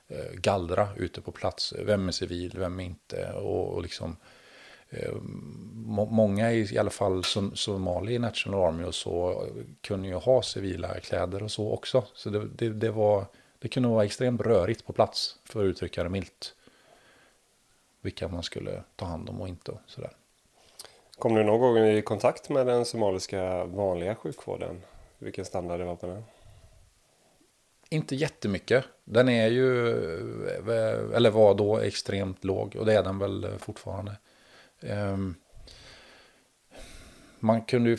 eh, 0.08 0.34
gallra 0.34 0.88
ute 0.96 1.22
på 1.22 1.32
plats. 1.32 1.74
Vem 1.86 2.08
är 2.08 2.12
civil, 2.12 2.56
vem 2.58 2.80
är 2.80 2.84
inte? 2.84 3.32
Och, 3.32 3.74
och 3.74 3.82
liksom 3.82 4.18
eh, 4.90 5.14
må, 5.74 6.06
många 6.06 6.52
i, 6.52 6.74
i 6.74 6.78
alla 6.78 6.90
fall 6.90 7.24
som 7.24 7.56
Somali 7.56 8.14
i 8.14 8.20
National 8.20 8.64
Army 8.68 8.84
och 8.84 8.96
så 8.96 9.32
eh, 9.32 9.64
kunde 9.82 10.08
ju 10.08 10.14
ha 10.14 10.42
civila 10.42 11.00
kläder 11.00 11.44
och 11.44 11.52
så 11.52 11.72
också. 11.72 12.04
Så 12.14 12.30
det, 12.30 12.48
det, 12.56 12.70
det, 12.70 12.92
var, 12.92 13.26
det 13.64 13.70
kunde 13.70 13.90
vara 13.90 14.06
extremt 14.06 14.42
rörigt 14.42 14.86
på 14.86 14.94
plats 14.94 15.40
för 15.44 15.60
att 15.60 15.66
uttrycka 15.66 16.04
det 16.04 16.10
milt. 16.10 16.56
Vilka 18.02 18.28
man 18.28 18.44
skulle 18.44 18.84
ta 18.96 19.06
hand 19.06 19.30
om 19.30 19.42
och 19.42 19.48
inte 19.48 19.72
och 19.72 19.80
sådär. 19.86 20.12
Kom 21.18 21.36
du 21.36 21.44
någon 21.44 21.60
gång 21.60 21.78
i 21.78 22.02
kontakt 22.02 22.50
med 22.50 22.68
den 22.68 22.86
somaliska 22.86 23.66
vanliga 23.66 24.16
sjukvården? 24.16 24.82
Vilken 25.18 25.46
standard 25.46 25.80
det 25.80 25.86
var 25.86 25.96
på 25.96 26.08
den? 26.08 26.24
Inte 27.90 28.16
jättemycket. 28.16 28.86
Den 29.04 29.30
är 29.30 29.48
ju, 29.48 29.90
eller 31.14 31.30
var 31.30 31.54
då, 31.54 31.78
extremt 31.78 32.44
låg 32.44 32.76
och 32.76 32.86
det 32.86 32.94
är 32.94 33.04
den 33.04 33.20
väl 33.20 33.48
fortfarande. 33.60 34.18
Ehm, 34.82 35.36
man 37.40 37.62
kunde 37.62 37.90
ju, 37.90 37.98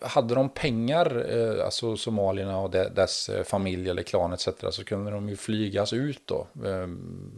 hade 0.00 0.34
de 0.34 0.48
pengar, 0.48 1.26
eh, 1.30 1.64
alltså 1.64 1.96
somalierna 1.96 2.58
och 2.58 2.70
dess 2.70 3.28
eh, 3.28 3.44
familj 3.44 3.90
eller 3.90 4.02
klan 4.02 4.32
etc. 4.32 4.48
så 4.70 4.84
kunde 4.84 5.10
de 5.10 5.28
ju 5.28 5.36
flygas 5.36 5.92
ut 5.92 6.22
då. 6.24 6.46
Ehm, 6.64 7.30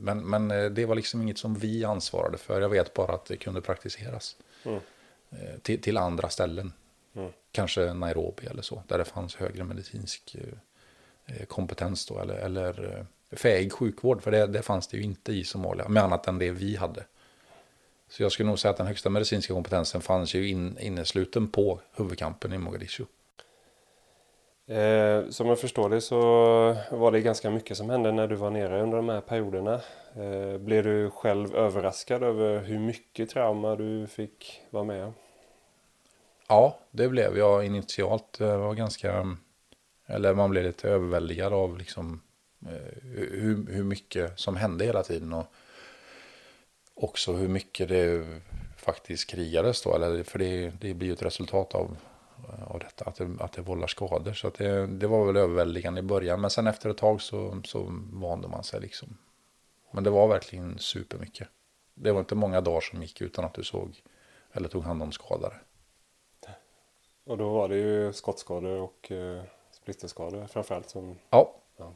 men, 0.00 0.30
men 0.30 0.50
eh, 0.50 0.64
det 0.64 0.84
var 0.84 0.94
liksom 0.94 1.22
inget 1.22 1.38
som 1.38 1.54
vi 1.54 1.84
ansvarade 1.84 2.38
för. 2.38 2.60
Jag 2.60 2.68
vet 2.68 2.94
bara 2.94 3.14
att 3.14 3.24
det 3.24 3.36
kunde 3.36 3.60
praktiseras. 3.60 4.36
Mm. 4.64 4.80
Till, 5.62 5.80
till, 5.82 5.96
andra 5.96 6.28
ställen. 6.28 6.72
Mm. 7.16 7.30
Kanske 7.52 7.92
Nairobi 7.92 8.46
eller 8.46 8.62
så. 8.62 8.82
Där 8.86 8.98
det 8.98 9.04
fanns 9.04 9.36
högre 9.36 9.64
medicinsk 9.64 10.36
kompetens 11.48 12.06
då. 12.06 12.18
Eller, 12.18 12.34
eller 12.34 13.06
fäig 13.32 13.72
sjukvård. 13.72 14.22
För 14.22 14.30
det, 14.30 14.46
det 14.46 14.62
fanns 14.62 14.86
det 14.86 14.96
ju 14.96 15.02
inte 15.02 15.32
i 15.32 15.44
Somalia. 15.44 15.88
Med 15.88 16.02
annat 16.02 16.26
än 16.26 16.38
det 16.38 16.50
vi 16.50 16.76
hade. 16.76 17.04
Så 18.08 18.22
jag 18.22 18.32
skulle 18.32 18.48
nog 18.48 18.58
säga 18.58 18.70
att 18.70 18.76
den 18.76 18.86
högsta 18.86 19.10
medicinska 19.10 19.54
kompetensen 19.54 20.00
fanns 20.00 20.34
ju 20.34 20.48
in, 20.48 20.78
innesluten 20.80 21.48
på 21.48 21.80
huvudkampen 21.96 22.52
i 22.52 22.58
Mogadishu. 22.58 23.04
Eh, 24.68 25.28
som 25.28 25.46
jag 25.46 25.60
förstår 25.60 25.88
det 25.88 26.00
så 26.00 26.16
var 26.90 27.12
det 27.12 27.20
ganska 27.20 27.50
mycket 27.50 27.76
som 27.76 27.90
hände 27.90 28.12
när 28.12 28.26
du 28.26 28.34
var 28.34 28.50
nere 28.50 28.82
under 28.82 28.96
de 28.96 29.08
här 29.08 29.20
perioderna. 29.20 29.80
Eh, 30.14 30.58
blev 30.58 30.84
du 30.84 31.10
själv 31.10 31.56
överraskad 31.56 32.22
över 32.22 32.60
hur 32.60 32.78
mycket 32.78 33.30
trauma 33.30 33.76
du 33.76 34.06
fick 34.06 34.60
vara 34.70 34.84
med 34.84 35.04
om? 35.04 35.14
Ja, 36.48 36.78
det 36.90 37.08
blev 37.08 37.38
jag 37.38 37.66
initialt. 37.66 38.38
Det 38.38 38.56
var 38.56 38.74
ganska, 38.74 39.36
eller 40.06 40.34
man 40.34 40.50
blev 40.50 40.64
lite 40.64 40.88
överväldigad 40.88 41.52
av 41.52 41.78
liksom, 41.78 42.20
eh, 42.66 43.02
hur, 43.12 43.66
hur 43.72 43.84
mycket 43.84 44.38
som 44.40 44.56
hände 44.56 44.84
hela 44.84 45.02
tiden. 45.02 45.32
Och, 45.32 45.46
också 46.96 47.32
hur 47.32 47.48
mycket 47.48 47.88
det 47.88 48.26
faktiskt 48.76 49.30
krigades 49.30 49.82
då. 49.82 49.94
Eller, 49.94 50.22
för 50.22 50.38
det, 50.38 50.70
det 50.80 50.94
blir 50.94 51.08
ju 51.08 51.12
ett 51.12 51.22
resultat 51.22 51.74
av, 51.74 51.96
av 52.66 52.78
detta, 52.78 53.04
att 53.04 53.16
det, 53.16 53.36
att 53.40 53.52
det 53.52 53.62
vållar 53.62 53.86
skador. 53.86 54.32
Så 54.32 54.50
det, 54.50 54.86
det 54.86 55.06
var 55.06 55.26
väl 55.26 55.36
överväldigande 55.36 56.00
i 56.00 56.02
början. 56.02 56.40
Men 56.40 56.50
sen 56.50 56.66
efter 56.66 56.90
ett 56.90 56.96
tag 56.96 57.22
så, 57.22 57.62
så 57.64 57.86
vande 58.12 58.48
man 58.48 58.64
sig 58.64 58.80
liksom. 58.80 59.18
Men 59.90 60.04
det 60.04 60.10
var 60.10 60.28
verkligen 60.28 60.78
supermycket. 60.78 61.48
Det 61.94 62.12
var 62.12 62.20
inte 62.20 62.34
många 62.34 62.60
dagar 62.60 62.80
som 62.80 63.02
gick 63.02 63.20
utan 63.20 63.44
att 63.44 63.54
du 63.54 63.64
såg 63.64 64.02
eller 64.52 64.68
tog 64.68 64.84
hand 64.84 65.02
om 65.02 65.12
skadade. 65.12 65.56
Och 67.24 67.38
då 67.38 67.48
var 67.48 67.68
det 67.68 67.76
ju 67.76 68.12
skottskador 68.12 68.80
och 68.80 69.12
eh, 69.12 69.42
splitterskador 69.70 70.46
framförallt 70.46 70.90
som... 70.90 71.18
Ja, 71.30 71.54
Ja, 71.76 71.94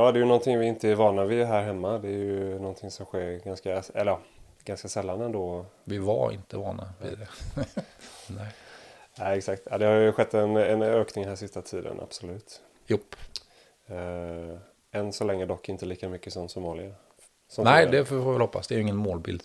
det 0.00 0.18
är 0.18 0.20
ju 0.20 0.24
någonting 0.24 0.58
vi 0.58 0.66
inte 0.66 0.88
är 0.88 0.94
vana 0.94 1.24
vid 1.24 1.46
här 1.46 1.62
hemma. 1.62 1.98
Det 1.98 2.08
är 2.08 2.12
ju 2.12 2.58
någonting 2.58 2.90
som 2.90 3.06
sker 3.06 3.38
ganska, 3.44 3.82
eller, 3.94 4.18
ganska 4.64 4.88
sällan 4.88 5.20
ändå. 5.20 5.66
Vi 5.84 5.98
var 5.98 6.32
inte 6.32 6.56
vana 6.56 6.88
vid 7.02 7.18
det. 7.18 7.28
Nej. 8.28 8.46
Nej, 9.18 9.38
exakt. 9.38 9.62
Ja, 9.70 9.78
det 9.78 9.86
har 9.86 9.94
ju 9.94 10.12
skett 10.12 10.34
en, 10.34 10.56
en 10.56 10.82
ökning 10.82 11.26
här 11.26 11.36
sista 11.36 11.62
tiden, 11.62 12.00
absolut. 12.00 12.60
Jopp. 12.86 13.16
Eh, 13.86 14.58
än 15.00 15.12
så 15.12 15.24
länge 15.24 15.46
dock 15.46 15.68
inte 15.68 15.86
lika 15.86 16.08
mycket 16.08 16.32
som 16.32 16.48
Somalia. 16.48 16.94
Som 17.48 17.64
Nej, 17.64 17.86
det 17.90 18.04
får 18.04 18.16
vi 18.16 18.32
väl 18.32 18.40
hoppas. 18.40 18.68
Det 18.68 18.74
är 18.74 18.76
ju 18.76 18.82
ingen 18.82 18.96
målbild. 18.96 19.42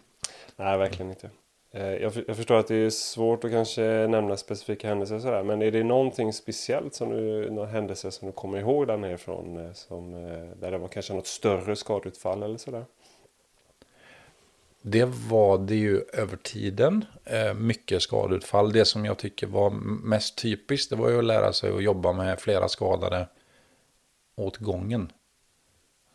Nej, 0.56 0.78
verkligen 0.78 1.10
inte. 1.10 1.30
Eh, 1.72 1.86
jag, 1.86 2.02
jag, 2.02 2.24
jag, 2.28 2.38
förstår 2.38 2.56
att 2.56 2.68
det 2.68 2.76
är 2.76 2.90
svårt 2.90 3.44
att 3.44 3.52
kanske 3.52 4.08
nämna 4.08 4.38
specifika 4.38 4.88
händelser 4.88 5.16
och 5.16 5.22
sådär. 5.22 5.44
Men 5.44 5.62
är 5.62 5.72
det 5.72 5.84
någonting 5.84 6.34
speciellt 6.34 6.96
som 6.96 7.10
du, 7.10 7.52
någon 7.52 7.68
händelse 7.68 8.12
som 8.12 8.28
du 8.28 8.32
kommer 8.32 8.60
ihåg 8.60 8.88
där 8.88 8.98
nerifrån? 8.98 9.66
Eh, 9.66 9.74
som, 9.74 10.14
eh, 10.14 10.60
där 10.60 10.72
det 10.72 10.78
var 10.78 10.88
kanske 10.88 11.14
något 11.14 11.28
större 11.28 11.76
skadeutfall 11.76 12.44
eller 12.44 12.58
sådär? 12.58 12.86
Det 14.82 15.06
var 15.06 15.58
det 15.58 15.76
ju 15.76 16.02
över 16.14 16.38
tiden. 16.38 17.06
Mycket 17.56 18.02
skadeutfall. 18.02 18.72
Det 18.72 18.86
som 18.86 19.06
jag 19.06 19.18
tycker 19.18 19.48
var 19.48 19.70
mest 20.04 20.38
typiskt 20.38 20.90
det 20.90 20.96
var 20.96 21.10
ju 21.10 21.18
att 21.18 21.26
lära 21.26 21.54
sig 21.54 21.72
att 21.72 21.84
jobba 21.84 22.14
med 22.14 22.40
flera 22.40 22.70
skadade 22.70 23.28
åt 24.36 24.58
gången. 24.58 25.12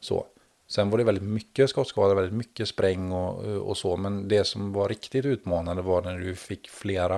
Så. 0.01 0.27
Sen 0.73 0.91
var 0.91 0.99
det 0.99 1.05
väldigt 1.05 1.25
mycket 1.25 1.71
skottskador, 1.71 2.15
väldigt 2.15 2.35
mycket 2.35 2.69
spräng 2.69 3.13
och, 3.13 3.45
och 3.45 3.77
så. 3.77 3.97
Men 3.97 4.29
det 4.29 4.45
som 4.45 4.73
var 4.73 4.89
riktigt 4.89 5.25
utmanande 5.25 5.83
var 5.83 6.03
när 6.03 6.19
du 6.19 6.37
fick 6.37 6.69
flera 6.69 7.17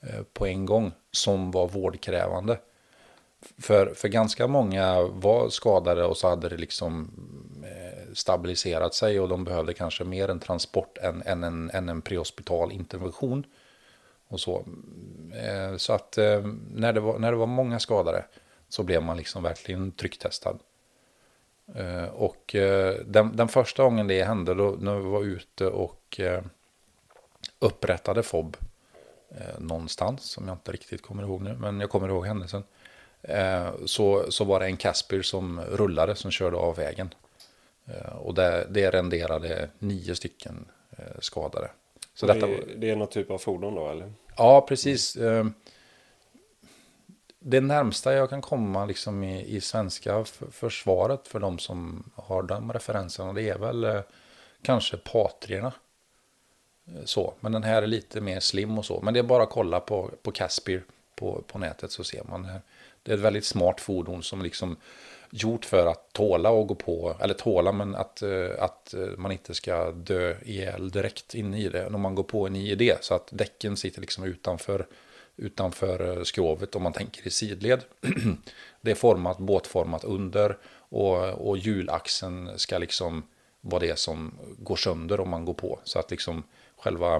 eh, 0.00 0.22
på 0.32 0.46
en 0.46 0.66
gång 0.66 0.92
som 1.12 1.50
var 1.50 1.68
vårdkrävande. 1.68 2.58
För, 3.58 3.86
för 3.94 4.08
ganska 4.08 4.46
många 4.46 5.02
var 5.02 5.48
skadade 5.48 6.04
och 6.04 6.16
så 6.16 6.28
hade 6.28 6.48
det 6.48 6.56
liksom 6.56 7.10
eh, 7.64 8.12
stabiliserat 8.12 8.94
sig 8.94 9.20
och 9.20 9.28
de 9.28 9.44
behövde 9.44 9.74
kanske 9.74 10.04
mer 10.04 10.28
en 10.28 10.40
transport 10.40 10.98
än, 10.98 11.22
än, 11.26 11.44
en, 11.44 11.70
än 11.70 11.88
en 11.88 12.02
prehospital 12.02 12.72
intervention. 12.72 13.44
Och 14.28 14.40
så 14.40 14.64
eh, 15.32 15.76
så 15.76 15.92
att 15.92 16.16
när 16.74 16.92
det, 16.92 17.00
var, 17.00 17.18
när 17.18 17.30
det 17.30 17.38
var 17.38 17.46
många 17.46 17.80
skadade 17.80 18.24
så 18.68 18.82
blev 18.82 19.02
man 19.02 19.16
liksom 19.16 19.42
verkligen 19.42 19.92
trycktestad. 19.92 20.58
Eh, 21.74 22.04
och 22.04 22.54
eh, 22.54 22.94
den, 23.06 23.36
den, 23.36 23.48
första 23.48 23.82
gången 23.82 24.06
det 24.06 24.24
hände, 24.24 24.54
då, 24.54 24.76
när 24.80 24.96
vi 24.96 25.08
var 25.08 25.22
ute 25.24 25.66
och 25.66 26.20
eh, 26.20 26.42
upprättade 27.58 28.22
FOB 28.22 28.56
någonstans, 29.58 30.22
som 30.22 30.48
jag 30.48 30.54
inte 30.54 30.72
riktigt 30.72 31.02
kommer 31.02 31.22
ihåg 31.22 31.42
nu, 31.42 31.54
men 31.54 31.80
jag 31.80 31.90
kommer 31.90 32.08
ihåg 32.08 32.26
händelsen. 32.26 32.62
Så, 33.84 34.32
så 34.32 34.44
var 34.44 34.60
det 34.60 34.66
en 34.66 34.76
Casper 34.76 35.22
som 35.22 35.60
rullade, 35.60 36.14
som 36.14 36.30
körde 36.30 36.56
av 36.56 36.76
vägen. 36.76 37.14
Och 38.12 38.34
det, 38.34 38.66
det 38.70 38.90
renderade 38.90 39.70
nio 39.78 40.14
stycken 40.14 40.64
skadade. 41.18 41.70
Så 42.14 42.26
det, 42.26 42.32
detta 42.32 42.46
det 42.76 42.90
är 42.90 42.96
någon 42.96 43.08
typ 43.08 43.30
av 43.30 43.38
fordon 43.38 43.74
då, 43.74 43.88
eller? 43.88 44.12
Ja, 44.36 44.66
precis. 44.68 45.16
Mm 45.16 45.54
det 47.46 47.60
närmsta 47.60 48.12
jag 48.12 48.30
kan 48.30 48.42
komma 48.42 48.84
liksom 48.84 49.24
i, 49.24 49.56
i 49.56 49.60
svenska 49.60 50.24
försvaret 50.50 51.28
för 51.28 51.40
de 51.40 51.58
som 51.58 52.10
har 52.14 52.42
de 52.42 52.72
referenserna 52.72 53.32
det 53.32 53.48
är 53.48 53.58
väl 53.58 53.84
eh, 53.84 54.00
kanske 54.62 54.96
patrierna. 54.96 55.72
Eh, 56.86 57.04
så, 57.04 57.34
men 57.40 57.52
den 57.52 57.62
här 57.62 57.82
är 57.82 57.86
lite 57.86 58.20
mer 58.20 58.40
slim 58.40 58.78
och 58.78 58.84
så. 58.84 59.00
Men 59.00 59.14
det 59.14 59.20
är 59.20 59.24
bara 59.24 59.42
att 59.42 59.50
kolla 59.50 59.80
på, 59.80 60.10
på 60.22 60.30
Caspir 60.30 60.84
på, 61.14 61.42
på 61.46 61.58
nätet 61.58 61.92
så 61.92 62.04
ser 62.04 62.24
man. 62.24 62.42
Det. 62.42 62.60
det 63.02 63.12
är 63.12 63.16
ett 63.16 63.22
väldigt 63.22 63.44
smart 63.44 63.80
fordon 63.80 64.22
som 64.22 64.42
liksom 64.42 64.76
gjort 65.30 65.64
för 65.64 65.86
att 65.86 66.12
tåla 66.12 66.50
och 66.50 66.66
gå 66.66 66.74
på, 66.74 67.16
eller 67.20 67.34
tåla 67.34 67.72
men 67.72 67.94
att, 67.94 68.22
eh, 68.22 68.50
att 68.58 68.94
man 69.16 69.32
inte 69.32 69.54
ska 69.54 69.90
dö 69.90 70.36
ihjäl 70.42 70.90
direkt 70.90 71.34
inne 71.34 71.58
i 71.58 71.68
det 71.68 71.90
när 71.90 71.98
man 71.98 72.14
går 72.14 72.22
på 72.22 72.46
en 72.46 72.56
IED. 72.56 72.98
Så 73.00 73.14
att 73.14 73.28
däcken 73.30 73.76
sitter 73.76 74.00
liksom 74.00 74.24
utanför 74.24 74.86
utanför 75.36 76.16
eh, 76.16 76.22
skrovet 76.22 76.74
om 76.74 76.82
man 76.82 76.92
tänker 76.92 77.26
i 77.26 77.30
sidled. 77.30 77.84
det 78.80 78.90
är 78.90 78.94
format, 78.94 79.38
båtformat 79.38 80.04
under 80.04 80.58
och, 80.76 81.48
och 81.48 81.58
hjulaxeln 81.58 82.58
ska 82.58 82.78
liksom 82.78 83.22
vara 83.60 83.80
det 83.80 83.98
som 83.98 84.34
går 84.58 84.76
sönder 84.76 85.20
om 85.20 85.30
man 85.30 85.44
går 85.44 85.54
på. 85.54 85.80
Så 85.84 85.98
att 85.98 86.10
liksom 86.10 86.42
själva, 86.76 87.16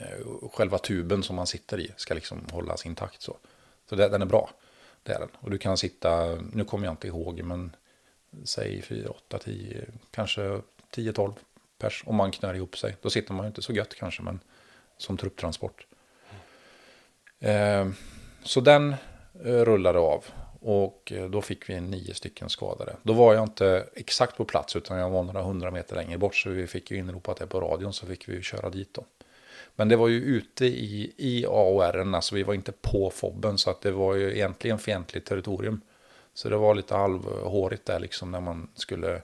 eh, 0.00 0.48
själva 0.52 0.78
tuben 0.78 1.22
som 1.22 1.36
man 1.36 1.46
sitter 1.46 1.80
i 1.80 1.92
ska 1.96 2.14
liksom 2.14 2.46
hållas 2.52 2.86
intakt. 2.86 3.22
Så, 3.22 3.36
så 3.88 3.96
det, 3.96 4.08
den 4.08 4.22
är 4.22 4.26
bra. 4.26 4.50
Det 5.02 5.12
är 5.12 5.18
den. 5.18 5.28
Och 5.40 5.50
du 5.50 5.58
kan 5.58 5.76
sitta, 5.76 6.34
nu 6.52 6.64
kommer 6.64 6.86
jag 6.86 6.92
inte 6.92 7.06
ihåg, 7.06 7.42
men 7.42 7.76
säg 8.44 8.82
4, 8.82 9.10
8, 9.10 9.38
10, 9.38 9.84
kanske 10.10 10.60
10-12 10.94 11.34
pers 11.78 12.02
om 12.06 12.16
man 12.16 12.32
knör 12.32 12.54
ihop 12.54 12.78
sig. 12.78 12.96
Då 13.02 13.10
sitter 13.10 13.32
man 13.32 13.44
ju 13.44 13.48
inte 13.48 13.62
så 13.62 13.72
gött 13.72 13.94
kanske, 13.94 14.22
men 14.22 14.40
som 14.96 15.16
trupptransport. 15.16 15.86
Ehm, 17.40 17.94
så 18.42 18.60
den 18.60 18.94
eh, 19.44 19.64
rullade 19.64 19.98
av 19.98 20.24
och 20.60 21.12
eh, 21.12 21.30
då 21.30 21.42
fick 21.42 21.70
vi 21.70 21.80
nio 21.80 22.14
stycken 22.14 22.48
skadade. 22.48 22.96
Då 23.02 23.12
var 23.12 23.34
jag 23.34 23.42
inte 23.42 23.86
exakt 23.94 24.36
på 24.36 24.44
plats 24.44 24.76
utan 24.76 24.98
jag 24.98 25.10
var 25.10 25.22
några 25.22 25.42
hundra 25.42 25.70
meter 25.70 25.96
längre 25.96 26.18
bort 26.18 26.36
så 26.36 26.50
vi 26.50 26.66
fick 26.66 26.90
ju 26.90 26.96
inropat 26.96 27.36
det 27.36 27.46
på 27.46 27.60
radion 27.60 27.92
så 27.92 28.06
fick 28.06 28.28
vi 28.28 28.32
ju 28.32 28.42
köra 28.42 28.70
dit 28.70 28.94
då. 28.94 29.04
Men 29.76 29.88
det 29.88 29.96
var 29.96 30.08
ju 30.08 30.20
ute 30.20 30.66
i, 30.66 31.12
i 31.16 31.46
AOR, 31.46 32.14
alltså 32.14 32.34
vi 32.34 32.42
var 32.42 32.54
inte 32.54 32.72
på 32.72 33.10
fobben 33.10 33.58
så 33.58 33.70
att 33.70 33.80
det 33.80 33.90
var 33.90 34.14
ju 34.14 34.34
egentligen 34.34 34.78
fientligt 34.78 35.26
territorium. 35.28 35.80
Så 36.34 36.48
det 36.48 36.56
var 36.56 36.74
lite 36.74 36.94
halvhårigt 36.94 37.86
där 37.86 38.00
liksom 38.00 38.30
när 38.30 38.40
man 38.40 38.68
skulle 38.74 39.14
eh, 39.14 39.20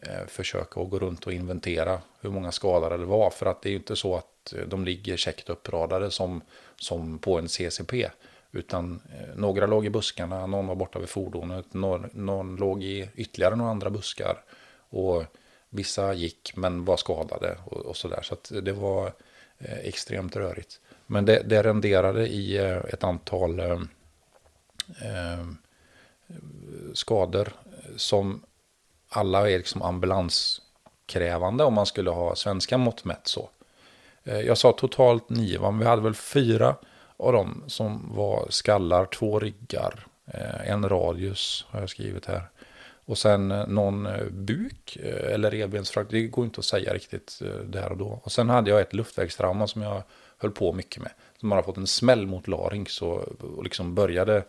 Eh, 0.00 0.26
försöka 0.26 0.80
att 0.80 0.90
gå 0.90 0.98
runt 0.98 1.26
och 1.26 1.32
inventera 1.32 2.00
hur 2.20 2.30
många 2.30 2.52
skadade 2.52 2.96
det 2.96 3.04
var. 3.04 3.30
För 3.30 3.46
att 3.46 3.62
det 3.62 3.68
är 3.68 3.70
ju 3.70 3.76
inte 3.76 3.96
så 3.96 4.16
att 4.16 4.52
eh, 4.52 4.62
de 4.66 4.84
ligger 4.84 5.16
käckt 5.16 5.48
uppradade 5.48 6.10
som, 6.10 6.40
som 6.76 7.18
på 7.18 7.38
en 7.38 7.48
CCP. 7.48 8.10
Utan 8.52 9.00
eh, 9.12 9.36
några 9.36 9.66
låg 9.66 9.86
i 9.86 9.90
buskarna, 9.90 10.46
någon 10.46 10.66
var 10.66 10.74
borta 10.74 10.98
vid 10.98 11.08
fordonet, 11.08 11.74
någon, 11.74 12.10
någon 12.12 12.56
låg 12.56 12.82
i 12.82 13.10
ytterligare 13.14 13.56
några 13.56 13.70
andra 13.70 13.90
buskar. 13.90 14.44
Och 14.90 15.24
vissa 15.70 16.12
gick 16.14 16.52
men 16.56 16.84
var 16.84 16.96
skadade 16.96 17.58
och, 17.64 17.76
och 17.76 17.96
sådär. 17.96 18.22
Så 18.22 18.34
att 18.34 18.52
det 18.62 18.72
var 18.72 19.12
eh, 19.58 19.78
extremt 19.78 20.36
rörigt. 20.36 20.80
Men 21.06 21.24
det, 21.24 21.42
det 21.46 21.62
renderade 21.62 22.28
i 22.28 22.56
eh, 22.56 22.76
ett 22.76 23.04
antal 23.04 23.60
eh, 23.60 23.80
eh, 25.02 25.46
skador 26.94 27.48
som 27.96 28.42
alla 29.08 29.50
är 29.50 29.58
liksom 29.58 29.82
ambulanskrävande 29.82 31.64
om 31.64 31.74
man 31.74 31.86
skulle 31.86 32.10
ha 32.10 32.36
svenska 32.36 32.78
mått 32.78 33.04
mätt 33.04 33.28
så. 33.28 33.50
Eh, 34.24 34.40
jag 34.40 34.58
sa 34.58 34.72
totalt 34.72 35.28
nio, 35.28 35.60
men 35.60 35.78
vi 35.78 35.84
hade 35.84 36.02
väl 36.02 36.14
fyra 36.14 36.76
av 37.16 37.32
dem 37.32 37.64
som 37.66 38.14
var 38.14 38.46
skallar, 38.50 39.06
två 39.06 39.38
ryggar, 39.38 40.06
eh, 40.26 40.70
en 40.70 40.88
radius 40.88 41.66
har 41.68 41.80
jag 41.80 41.90
skrivit 41.90 42.26
här. 42.26 42.42
Och 43.04 43.18
sen 43.18 43.50
eh, 43.50 43.66
någon 43.66 44.08
buk 44.30 44.96
eller 45.02 45.50
revbensfrakt, 45.50 46.10
det 46.10 46.22
går 46.22 46.44
inte 46.44 46.58
att 46.58 46.64
säga 46.64 46.94
riktigt 46.94 47.42
där 47.64 47.92
och 47.92 47.96
då. 47.96 48.20
Och 48.22 48.32
sen 48.32 48.48
hade 48.48 48.70
jag 48.70 48.80
ett 48.80 48.94
luftvägstrauma 48.94 49.66
som 49.66 49.82
jag 49.82 50.02
höll 50.38 50.50
på 50.50 50.72
mycket 50.72 51.02
med. 51.02 51.12
Som 51.40 51.52
har 51.52 51.62
fått 51.62 51.76
en 51.76 51.86
smäll 51.86 52.26
mot 52.26 52.48
larynx 52.48 53.02
och, 53.02 53.18
och 53.42 53.64
liksom 53.64 53.94
började 53.94 54.44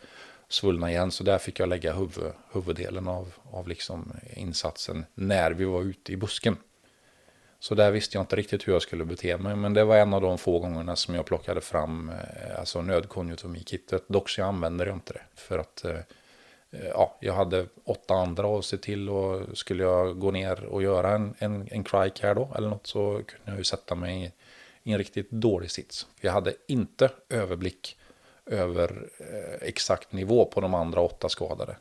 svullna 0.50 0.92
igen. 0.92 1.12
Så 1.12 1.24
där 1.24 1.38
fick 1.38 1.60
jag 1.60 1.70
lägga 1.70 1.94
huvud, 1.94 2.34
huvuddelen 2.52 3.08
av, 3.08 3.34
av 3.52 3.68
liksom 3.68 4.14
insatsen 4.34 5.06
när 5.14 5.52
vi 5.52 5.66
var 5.66 5.82
ute 5.82 6.14
i 6.14 6.18
busken. 6.18 6.58
Så 7.60 7.76
där 7.76 7.92
visste 7.92 8.18
jag 8.18 8.24
inte 8.24 8.36
riktigt 8.36 8.68
hur 8.68 8.74
jag 8.74 8.82
skulle 8.82 9.06
bete 9.06 9.38
mig. 9.38 9.56
Men 9.56 9.74
det 9.74 9.84
var 9.84 9.98
en 9.98 10.14
av 10.14 10.22
de 10.22 10.38
få 10.38 10.60
gångerna 10.60 10.96
som 10.96 11.16
jag 11.16 11.26
plockade 11.26 11.62
fram 11.62 12.10
eh, 12.10 12.60
alltså 12.60 12.82
nödkonjunktomikittet. 12.82 14.04
Dock 14.08 14.30
så 14.30 14.44
använder 14.44 14.86
jag 14.86 14.96
inte 14.96 15.14
det. 15.14 15.22
För 15.36 15.60
att 15.60 15.86
eh, 15.86 15.96
eh, 16.72 16.88
ja, 16.88 17.18
jag 17.22 17.34
hade 17.34 17.66
åtta 17.84 18.14
andra 18.14 18.60
att 18.60 18.66
se 18.66 18.78
till. 18.78 19.10
Och 19.10 19.58
skulle 19.58 19.84
jag 19.84 20.20
gå 20.20 20.32
ner 20.32 20.66
och 20.66 20.84
göra 20.84 21.12
en, 21.12 21.36
en, 21.40 21.68
en 21.72 21.84
crike 21.84 22.28
här 22.28 22.36
då 22.36 22.54
eller 22.56 22.70
något 22.70 22.88
så 22.88 23.12
kunde 23.14 23.52
jag 23.52 23.58
ju 23.58 23.64
sätta 23.64 23.96
mig 23.96 24.24
i, 24.24 24.32
i 24.90 24.92
en 24.92 24.98
riktigt 24.98 25.32
dålig 25.32 25.72
sits. 25.72 26.08
Jag 26.22 26.32
hade 26.32 26.54
inte 26.68 27.10
överblick 27.30 27.99
över 28.50 29.10
eh, 29.18 29.68
exakt 29.68 30.12
nivå 30.12 30.46
på 30.46 30.62
de 30.62 30.74
andra 30.74 31.02
åtta 31.02 31.30
skadade. 31.30 31.76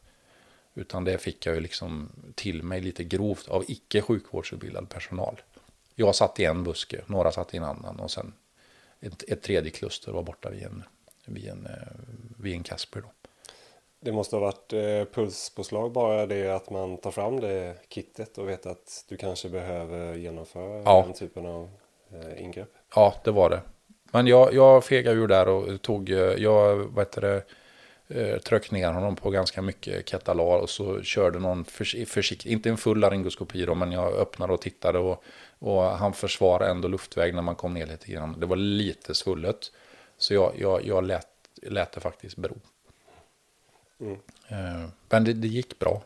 Utan 0.74 1.04
det 1.04 1.18
fick 1.18 1.46
jag 1.46 1.54
ju 1.54 1.60
liksom 1.60 2.08
till 2.34 2.62
mig 2.62 2.80
lite 2.80 3.04
grovt 3.04 3.48
av 3.48 3.64
icke 3.68 4.02
sjukvårdsutbildad 4.02 4.88
personal. 4.88 5.40
Jag 5.94 6.14
satt 6.14 6.40
i 6.40 6.44
en 6.44 6.64
buske, 6.64 7.00
några 7.06 7.32
satt 7.32 7.54
i 7.54 7.56
en 7.56 7.64
annan 7.64 8.00
och 8.00 8.10
sen 8.10 8.32
ett, 9.00 9.22
ett 9.28 9.42
tredje 9.42 9.70
kluster 9.70 10.12
var 10.12 10.22
borta 10.22 10.50
vid 10.50 10.62
en, 10.62 10.84
vid 11.24 11.48
en, 11.48 11.66
eh, 11.66 11.72
vid 12.38 12.54
en 12.54 12.62
Casper. 12.62 13.00
Då. 13.00 13.08
Det 14.00 14.12
måste 14.12 14.36
ha 14.36 14.40
varit 14.40 14.72
eh, 14.72 15.14
pulspåslag 15.14 15.92
bara 15.92 16.26
det 16.26 16.48
att 16.48 16.70
man 16.70 16.96
tar 16.96 17.10
fram 17.10 17.40
det 17.40 17.76
kittet 17.88 18.38
och 18.38 18.48
vet 18.48 18.66
att 18.66 19.04
du 19.08 19.16
kanske 19.16 19.48
behöver 19.48 20.14
genomföra 20.14 20.82
ja. 20.84 21.02
den 21.02 21.14
typen 21.14 21.46
av 21.46 21.70
eh, 22.10 22.42
ingrepp. 22.42 22.74
Ja, 22.94 23.14
det 23.24 23.30
var 23.30 23.50
det. 23.50 23.60
Men 24.10 24.26
jag, 24.26 24.54
jag 24.54 24.84
fegade 24.84 25.16
ur 25.16 25.28
där 25.28 25.48
och 25.48 25.82
tog, 25.82 26.10
eh, 26.10 26.18
jag 26.18 26.76
vad 26.76 27.06
heter 27.06 27.20
det, 27.20 27.42
eh, 28.08 28.38
tryckte 28.38 28.74
ner 28.74 28.92
honom 28.92 29.16
på 29.16 29.30
ganska 29.30 29.62
mycket 29.62 30.08
ketalar 30.08 30.44
och 30.44 30.70
så 30.70 31.02
körde 31.02 31.38
någon 31.38 31.64
försiktigt, 31.64 32.46
inte 32.52 32.68
en 32.68 32.76
full 32.76 32.98
laryngoskopi 32.98 33.64
då, 33.64 33.74
men 33.74 33.92
jag 33.92 34.12
öppnade 34.12 34.52
och 34.52 34.60
tittade 34.60 34.98
och, 34.98 35.24
och 35.58 35.82
han 35.82 36.12
försvarade 36.12 36.70
ändå 36.70 36.88
luftväg 36.88 37.34
när 37.34 37.42
man 37.42 37.54
kom 37.54 37.74
ner 37.74 37.86
lite 37.86 38.12
grann. 38.12 38.40
Det 38.40 38.46
var 38.46 38.56
lite 38.56 39.14
svullet. 39.14 39.72
Så 40.18 40.34
jag, 40.34 40.52
jag, 40.58 40.86
jag 40.86 41.04
lät, 41.04 41.28
lät 41.62 41.92
det 41.92 42.00
faktiskt 42.00 42.36
bero. 42.36 42.56
Mm. 44.00 44.18
Eh, 44.48 44.88
men 45.08 45.24
det, 45.24 45.32
det, 45.32 45.48
gick 45.48 45.78
bra. 45.78 46.02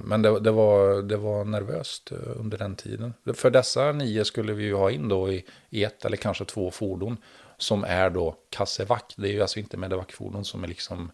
Men 0.00 0.22
det, 0.22 0.40
det, 0.40 0.50
var, 0.50 1.02
det 1.02 1.16
var 1.16 1.44
nervöst 1.44 2.12
under 2.12 2.58
den 2.58 2.76
tiden. 2.76 3.14
För 3.34 3.50
dessa 3.50 3.92
nio 3.92 4.24
skulle 4.24 4.52
vi 4.52 4.64
ju 4.64 4.74
ha 4.74 4.90
in 4.90 5.08
då 5.08 5.32
i, 5.32 5.44
i 5.70 5.84
ett 5.84 6.04
eller 6.04 6.16
kanske 6.16 6.44
två 6.44 6.70
fordon 6.70 7.16
som 7.58 7.84
är 7.84 8.10
då 8.10 8.36
kassevack. 8.50 9.14
Det 9.16 9.28
är 9.28 9.32
ju 9.32 9.42
alltså 9.42 9.58
inte 9.58 9.76
medevackfordon 9.76 10.44
som 10.44 10.64
är 10.64 10.68
liksom 10.68 11.10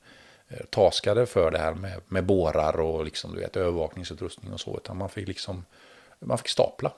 eh, 0.48 0.66
taskade 0.70 1.26
för 1.26 1.50
det 1.50 1.58
här 1.58 1.74
med, 1.74 2.00
med 2.08 2.24
bårar 2.24 2.80
och 2.80 3.04
liksom, 3.04 3.34
du 3.34 3.40
vet, 3.40 3.56
övervakningsutrustning 3.56 4.52
och 4.52 4.60
så. 4.60 4.76
Utan 4.76 4.96
man 4.96 5.08
fick 5.08 5.28
liksom, 5.28 5.64
man 6.18 6.38
fick 6.38 6.48
stapla 6.48 6.92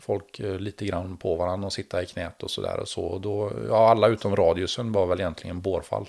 folk 0.00 0.40
eh, 0.40 0.58
lite 0.58 0.86
grann 0.86 1.16
på 1.16 1.34
varandra 1.34 1.66
och 1.66 1.72
sitta 1.72 2.02
i 2.02 2.06
knät 2.06 2.42
och 2.42 2.50
sådär. 2.50 2.80
Och 2.80 2.88
så. 2.88 3.18
då, 3.18 3.52
ja, 3.68 3.90
alla 3.90 4.08
utom 4.08 4.36
radiusen 4.36 4.92
var 4.92 5.06
väl 5.06 5.20
egentligen 5.20 5.60
bårfall, 5.60 6.08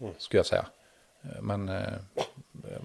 mm. 0.00 0.14
skulle 0.18 0.38
jag 0.38 0.46
säga. 0.46 0.66
Eh, 1.24 1.42
men 1.42 1.68
eh, 1.68 1.92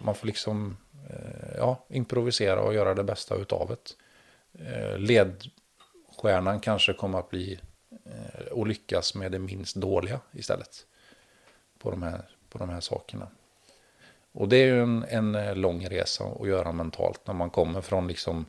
man 0.03 0.15
får 0.15 0.27
liksom 0.27 0.77
eh, 1.09 1.57
ja, 1.57 1.85
improvisera 1.89 2.61
och 2.61 2.73
göra 2.73 2.93
det 2.93 3.03
bästa 3.03 3.35
utav 3.35 3.67
det. 3.67 3.95
Ledstjärnan 4.97 6.59
kanske 6.59 6.93
kommer 6.93 7.19
att 7.19 7.29
bli 7.29 7.59
och 8.51 8.67
lyckas 8.67 9.15
med 9.15 9.31
det 9.31 9.39
minst 9.39 9.75
dåliga 9.75 10.19
istället. 10.31 10.85
På 11.79 11.91
de 11.91 12.03
här, 12.03 12.21
på 12.49 12.57
de 12.57 12.69
här 12.69 12.79
sakerna. 12.79 13.27
Och 14.31 14.49
det 14.49 14.57
är 14.57 14.65
ju 14.65 14.81
en, 14.81 15.03
en 15.03 15.61
lång 15.61 15.87
resa 15.87 16.23
att 16.23 16.47
göra 16.47 16.71
mentalt 16.71 17.27
när 17.27 17.33
man 17.33 17.49
kommer 17.49 17.81
från 17.81 18.07
liksom 18.07 18.45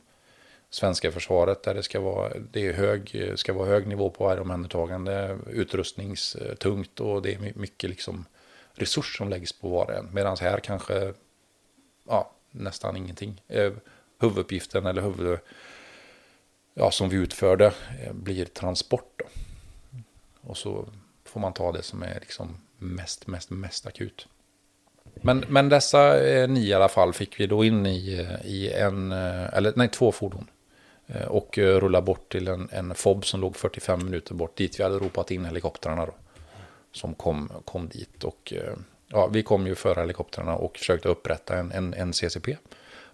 svenska 0.69 1.11
försvaret 1.11 1.63
där 1.63 1.73
det 1.73 1.83
ska 1.83 1.99
vara, 1.99 2.33
det 2.51 2.67
är 2.67 2.73
hög, 2.73 3.31
ska 3.35 3.53
vara 3.53 3.67
hög 3.67 3.87
nivå 3.87 4.09
på 4.09 4.23
varje 4.23 4.41
omhändertagande, 4.41 5.37
utrustningstungt 5.47 6.99
och 6.99 7.21
det 7.21 7.33
är 7.33 7.53
mycket 7.55 7.89
liksom 7.89 8.25
resurs 8.81 9.17
som 9.17 9.29
läggs 9.29 9.53
på 9.53 9.69
var 9.69 9.85
och 9.85 9.93
en. 9.93 10.09
Medan 10.13 10.37
här 10.41 10.59
kanske 10.59 11.13
ja, 12.07 12.31
nästan 12.51 12.97
ingenting. 12.97 13.41
Eh, 13.47 13.71
huvuduppgiften 14.19 14.85
eller 14.85 15.01
huvud, 15.01 15.39
ja, 16.73 16.91
som 16.91 17.09
vi 17.09 17.17
utförde 17.17 17.73
eh, 18.01 18.13
blir 18.13 18.45
transport. 18.45 19.13
Då. 19.17 19.25
Och 20.41 20.57
så 20.57 20.87
får 21.25 21.39
man 21.39 21.53
ta 21.53 21.71
det 21.71 21.83
som 21.83 22.03
är 22.03 22.19
liksom 22.19 22.57
mest, 22.77 23.27
mest, 23.27 23.49
mest 23.49 23.87
akut. 23.87 24.27
Men, 25.15 25.45
men 25.47 25.69
dessa 25.69 26.27
eh, 26.27 26.49
nio 26.49 26.69
i 26.69 26.73
alla 26.73 26.89
fall 26.89 27.13
fick 27.13 27.39
vi 27.39 27.47
då 27.47 27.63
in 27.63 27.85
i, 27.85 28.13
eh, 28.13 28.51
i 28.51 28.73
en, 28.73 29.11
eller 29.11 29.73
nej, 29.75 29.89
två 29.89 30.11
fordon. 30.11 30.47
Och 31.27 31.57
rulla 31.57 32.01
bort 32.01 32.31
till 32.31 32.47
en, 32.47 32.69
en 32.71 32.95
FOB 32.95 33.25
som 33.25 33.41
låg 33.41 33.55
45 33.55 34.05
minuter 34.05 34.33
bort 34.33 34.57
dit 34.57 34.79
vi 34.79 34.83
hade 34.83 34.97
ropat 34.97 35.31
in 35.31 35.45
helikoptrarna 35.45 36.05
då. 36.05 36.13
Som 36.91 37.13
kom, 37.13 37.51
kom 37.65 37.89
dit 37.89 38.23
och 38.23 38.53
ja, 39.07 39.27
vi 39.27 39.43
kom 39.43 39.67
ju 39.67 39.75
före 39.75 39.99
helikoptrarna 39.99 40.55
och 40.55 40.77
försökte 40.77 41.09
upprätta 41.09 41.57
en, 41.57 41.71
en, 41.71 41.93
en 41.93 42.13
CCP. 42.13 42.57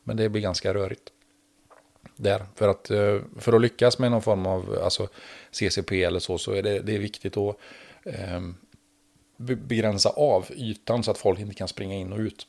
Men 0.04 0.18
det 0.18 0.30
blir 0.30 0.42
ganska 0.42 0.74
rörigt 0.74 1.12
där. 2.16 2.46
För 2.56 2.68
att, 2.68 2.90
eh, 2.90 3.20
för 3.40 3.54
att 3.54 3.62
lyckas 3.62 4.00
med 4.00 4.12
någon 4.12 4.22
form 4.22 4.46
av 4.46 4.80
alltså, 4.84 5.08
CCP 5.52 6.04
eller 6.04 6.20
så, 6.20 6.38
så 6.38 6.52
är 6.52 6.64
det, 6.64 6.80
det 6.80 6.96
är 6.96 7.00
viktigt 7.00 7.38
att 7.38 7.56
eh, 8.04 8.42
begränsa 9.38 10.10
av 10.10 10.46
ytan 10.52 11.04
så 11.04 11.12
att 11.12 11.18
folk 11.18 11.40
inte 11.40 11.56
kan 11.56 11.68
springa 11.68 11.96
in 11.96 12.14
och 12.14 12.20
ut. 12.20 12.48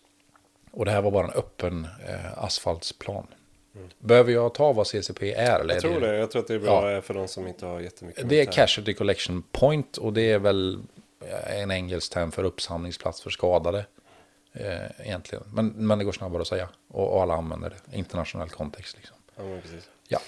Och 0.70 0.84
det 0.84 0.90
här 0.90 1.02
var 1.02 1.10
bara 1.10 1.26
en 1.26 1.32
öppen 1.32 1.88
eh, 2.08 2.44
asfaltsplan. 2.44 3.26
Mm. 3.76 3.88
Behöver 3.98 4.32
jag 4.32 4.54
ta 4.54 4.72
vad 4.72 4.86
CCP 4.86 5.32
är? 5.32 5.60
Eller 5.60 5.74
jag 5.74 5.82
tror 5.82 6.00
det, 6.00 6.16
jag 6.16 6.30
tror 6.30 6.42
att 6.42 6.48
det 6.48 6.54
är 6.54 6.58
bra 6.58 6.92
ja. 6.92 7.00
för 7.00 7.14
de 7.14 7.28
som 7.28 7.46
inte 7.46 7.66
har 7.66 7.80
jättemycket. 7.80 8.28
Det 8.28 8.40
är 8.40 8.44
Casualty 8.44 8.94
Collection 8.94 9.42
Point 9.52 9.96
och 9.96 10.12
det 10.12 10.32
är 10.32 10.38
väl 10.38 10.74
eh, 10.74 10.80
en 11.46 11.70
engelsk 11.70 12.12
term 12.12 12.32
för 12.32 12.44
uppsamlingsplats 12.44 13.22
för 13.22 13.30
skadade. 13.30 13.86
Eh, 14.52 15.06
egentligen. 15.06 15.44
Men, 15.54 15.68
men 15.68 15.98
det 15.98 16.04
går 16.04 16.12
snabbare 16.12 16.40
att 16.42 16.48
säga. 16.48 16.68
Och, 16.88 17.14
och 17.14 17.22
alla 17.22 17.34
använder 17.34 17.70
det. 17.70 17.96
Internationell 17.96 18.48
kontext 18.48 18.96
liksom. 18.96 19.16
Ja, 19.36 19.42
precis. 19.62 19.90
Ja. 20.08 20.18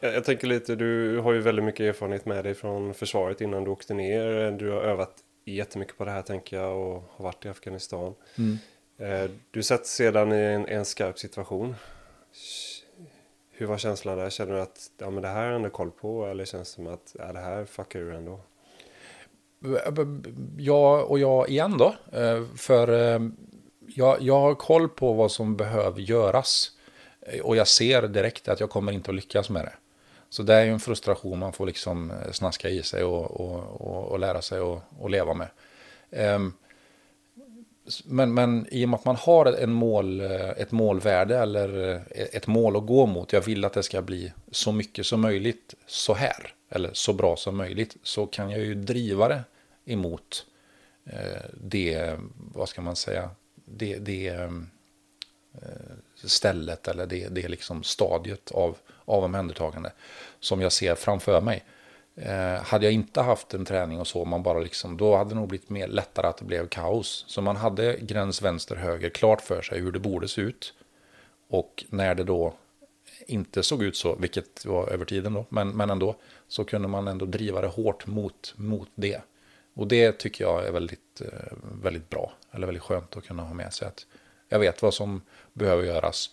Jag, 0.00 0.14
jag, 0.14 0.24
tänker 0.24 0.46
lite, 0.46 0.76
du 0.76 1.18
har 1.18 1.32
ju 1.32 1.40
väldigt 1.40 1.64
mycket 1.64 1.80
erfarenhet 1.80 2.26
med 2.26 2.44
dig 2.44 2.54
från 2.54 2.94
försvaret 2.94 3.40
innan 3.40 3.64
du 3.64 3.70
åkte 3.70 3.94
ner. 3.94 4.50
Du 4.50 4.70
har 4.70 4.80
övat 4.80 5.14
jättemycket 5.44 5.98
på 5.98 6.04
det 6.04 6.10
här 6.10 6.22
tänker 6.22 6.56
jag 6.56 6.76
och 6.76 7.02
har 7.10 7.24
varit 7.24 7.44
i 7.44 7.48
Afghanistan. 7.48 8.14
Mm. 8.38 8.58
Eh, 8.98 9.30
du 9.50 9.62
sätts 9.62 9.94
sedan 9.94 10.32
i 10.32 10.36
en, 10.36 10.66
en 10.66 10.84
skarp 10.84 11.18
situation. 11.18 11.74
Hur 13.50 13.66
var 13.66 13.78
känslan 13.78 14.18
där? 14.18 14.30
Känner 14.30 14.54
du 14.54 14.60
att 14.60 14.90
ja, 14.98 15.10
men 15.10 15.22
det 15.22 15.28
här 15.28 15.46
har 15.46 15.52
ändå 15.52 15.70
koll 15.70 15.90
på? 15.90 16.26
Eller 16.26 16.44
känns 16.44 16.68
det 16.68 16.74
som 16.74 16.86
att 16.86 17.16
ja, 17.18 17.32
det 17.32 17.40
här 17.40 17.64
fuckar 17.64 18.00
du 18.00 18.14
ändå? 18.14 18.40
Ja 20.56 21.02
och 21.02 21.18
ja 21.18 21.46
igen 21.46 21.78
då. 21.78 21.94
Eh, 22.18 22.44
för 22.56 23.14
eh, 23.14 23.20
jag, 23.94 24.22
jag 24.22 24.40
har 24.40 24.54
koll 24.54 24.88
på 24.88 25.12
vad 25.12 25.32
som 25.32 25.56
behöver 25.56 26.00
göras. 26.00 26.70
Eh, 27.20 27.40
och 27.40 27.56
jag 27.56 27.68
ser 27.68 28.02
direkt 28.02 28.48
att 28.48 28.60
jag 28.60 28.70
kommer 28.70 28.92
inte 28.92 29.10
att 29.10 29.14
lyckas 29.14 29.50
med 29.50 29.64
det. 29.64 29.72
Så 30.28 30.42
det 30.42 30.54
är 30.54 30.64
ju 30.64 30.70
en 30.70 30.80
frustration 30.80 31.38
man 31.38 31.52
får 31.52 31.66
liksom 31.66 32.12
snaska 32.32 32.68
i 32.68 32.82
sig 32.82 33.04
och, 33.04 33.40
och, 33.40 33.80
och, 33.80 34.12
och 34.12 34.18
lära 34.18 34.42
sig 34.42 34.60
att 34.60 35.10
leva 35.10 35.34
med. 35.34 35.48
Ehm, 36.10 36.52
men, 38.04 38.34
men 38.34 38.66
i 38.70 38.84
och 38.84 38.88
med 38.88 38.98
att 38.98 39.04
man 39.04 39.16
har 39.16 39.46
en 39.46 39.72
mål, 39.72 40.20
ett 40.20 40.72
målvärde 40.72 41.38
eller 41.38 42.02
ett 42.10 42.46
mål 42.46 42.76
att 42.76 42.86
gå 42.86 43.06
mot. 43.06 43.32
Jag 43.32 43.40
vill 43.40 43.64
att 43.64 43.72
det 43.72 43.82
ska 43.82 44.02
bli 44.02 44.32
så 44.50 44.72
mycket 44.72 45.06
som 45.06 45.20
möjligt 45.20 45.74
så 45.86 46.14
här. 46.14 46.54
Eller 46.70 46.90
så 46.92 47.12
bra 47.12 47.36
som 47.36 47.56
möjligt. 47.56 47.96
Så 48.02 48.26
kan 48.26 48.50
jag 48.50 48.60
ju 48.60 48.74
driva 48.74 49.28
det 49.28 49.40
emot 49.84 50.46
eh, 51.04 51.42
det, 51.60 52.16
vad 52.34 52.68
ska 52.68 52.82
man 52.82 52.96
säga, 52.96 53.30
det, 53.54 53.98
det 53.98 54.28
eh, 54.28 54.50
stället 56.24 56.88
eller 56.88 57.06
det, 57.06 57.28
det 57.28 57.48
liksom 57.48 57.82
stadiet 57.82 58.50
av, 58.50 58.76
av 59.04 59.24
omhändertagande 59.24 59.92
som 60.40 60.60
jag 60.60 60.72
ser 60.72 60.94
framför 60.94 61.40
mig. 61.40 61.64
Eh, 62.14 62.62
hade 62.62 62.86
jag 62.86 62.92
inte 62.92 63.20
haft 63.20 63.54
en 63.54 63.64
träning 63.64 64.00
och 64.00 64.06
så, 64.06 64.24
man 64.24 64.42
bara 64.42 64.58
liksom, 64.58 64.96
då 64.96 65.16
hade 65.16 65.30
det 65.30 65.34
nog 65.34 65.48
blivit 65.48 65.70
mer 65.70 65.88
lättare 65.88 66.26
att 66.26 66.36
det 66.36 66.44
blev 66.44 66.68
kaos. 66.68 67.24
Så 67.28 67.42
man 67.42 67.56
hade 67.56 67.96
gräns 67.96 68.42
vänster 68.42 68.76
höger 68.76 69.10
klart 69.10 69.40
för 69.40 69.62
sig 69.62 69.80
hur 69.80 69.92
det 69.92 69.98
borde 69.98 70.28
se 70.28 70.40
ut. 70.40 70.74
Och 71.48 71.84
när 71.88 72.14
det 72.14 72.24
då 72.24 72.54
inte 73.26 73.62
såg 73.62 73.82
ut 73.82 73.96
så, 73.96 74.14
vilket 74.14 74.64
var 74.64 74.88
över 74.88 75.04
tiden 75.04 75.34
då, 75.34 75.46
men, 75.48 75.68
men 75.68 75.90
ändå, 75.90 76.16
så 76.48 76.64
kunde 76.64 76.88
man 76.88 77.08
ändå 77.08 77.26
driva 77.26 77.60
det 77.60 77.68
hårt 77.68 78.06
mot, 78.06 78.54
mot 78.56 78.88
det. 78.94 79.20
Och 79.74 79.86
det 79.86 80.12
tycker 80.12 80.44
jag 80.44 80.66
är 80.66 80.72
väldigt, 80.72 81.20
eh, 81.20 81.52
väldigt 81.82 82.10
bra, 82.10 82.32
eller 82.50 82.66
väldigt 82.66 82.82
skönt 82.82 83.16
att 83.16 83.24
kunna 83.24 83.42
ha 83.42 83.54
med 83.54 83.72
sig. 83.72 83.88
att 83.88 84.06
Jag 84.48 84.58
vet 84.58 84.82
vad 84.82 84.94
som 84.94 85.22
behöver 85.52 85.82
göras 85.82 86.30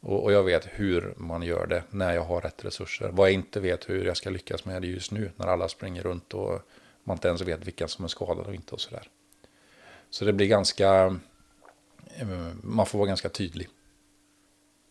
och, 0.00 0.32
jag 0.32 0.42
vet 0.42 0.68
hur 0.70 1.14
man 1.16 1.42
gör 1.42 1.66
det 1.66 1.82
när 1.90 2.14
jag 2.14 2.24
har 2.24 2.40
rätt 2.40 2.64
resurser. 2.64 3.08
Vad 3.08 3.28
jag 3.28 3.34
inte 3.34 3.60
vet 3.60 3.88
hur 3.88 4.04
jag 4.04 4.16
ska 4.16 4.30
lyckas 4.30 4.64
med 4.64 4.82
det 4.82 4.88
just 4.88 5.12
nu 5.12 5.30
när 5.36 5.46
alla 5.46 5.68
springer 5.68 6.02
runt 6.02 6.34
och 6.34 6.60
man 7.04 7.16
inte 7.16 7.28
ens 7.28 7.40
vet 7.40 7.66
vilka 7.66 7.88
som 7.88 8.04
är 8.04 8.08
skadade 8.08 8.48
och 8.48 8.54
inte 8.54 8.74
och 8.74 8.80
sådär. 8.80 9.08
Så 10.10 10.24
det 10.24 10.32
blir 10.32 10.46
ganska, 10.46 11.18
eh, 12.18 12.28
man 12.62 12.86
får 12.86 12.98
vara 12.98 13.08
ganska 13.08 13.28
tydlig. 13.28 13.68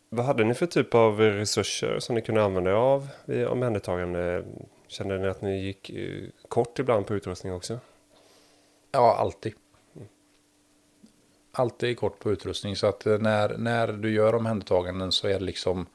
Vad 0.09 0.25
hade 0.25 0.43
ni 0.43 0.53
för 0.53 0.65
typ 0.65 0.95
av 0.95 1.19
resurser 1.19 1.99
som 1.99 2.15
ni 2.15 2.21
kunde 2.21 2.43
använda 2.43 2.69
er 2.69 2.75
av 2.75 3.07
vid 3.25 3.47
omhändertagande? 3.47 4.43
Kände 4.89 5.17
ni 5.17 5.27
att 5.27 5.41
ni 5.41 5.59
gick 5.59 5.89
eh, 5.89 6.23
kort 6.47 6.79
ibland 6.79 7.07
på 7.07 7.15
utrustning 7.15 7.53
också? 7.53 7.79
Ja, 8.91 9.15
alltid 9.15 9.53
alltid 11.51 11.97
kort 11.99 12.19
på 12.19 12.31
utrustning. 12.31 12.75
Så 12.75 12.87
att 12.87 13.05
eh, 13.05 13.17
när, 13.17 13.57
när 13.57 13.87
du 13.87 14.11
gör 14.11 14.35
omhändertaganden 14.35 15.11
så 15.11 15.27
är 15.27 15.39
det 15.39 15.45
liksom... 15.45 15.85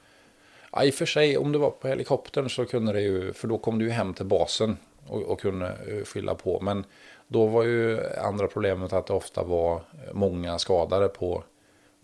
Ja, 0.73 0.85
I 0.85 0.91
och 0.91 0.95
för 0.95 1.07
sig, 1.07 1.39
om 1.39 1.53
du 1.53 1.59
var 1.59 1.71
på 1.71 1.89
helikoptern 1.89 2.51
så 2.51 2.65
kunde 2.65 2.93
det 2.93 3.01
ju... 3.01 3.33
För 3.33 3.49
då 3.49 3.59
kom 3.59 3.79
du 3.79 3.85
ju 3.85 3.91
hem 3.91 4.15
till 4.15 4.27
basen 4.27 4.77
och, 5.07 5.23
och 5.23 5.41
kunde 5.41 5.67
eh, 5.67 6.05
fylla 6.05 6.35
på. 6.35 6.61
Men 6.61 6.85
då 7.27 7.47
var 7.47 7.63
ju 7.63 8.15
andra 8.17 8.47
problemet 8.47 8.93
att 8.93 9.07
det 9.07 9.13
ofta 9.13 9.43
var 9.43 9.83
många 10.13 10.59
skadade 10.59 11.09
på, 11.09 11.45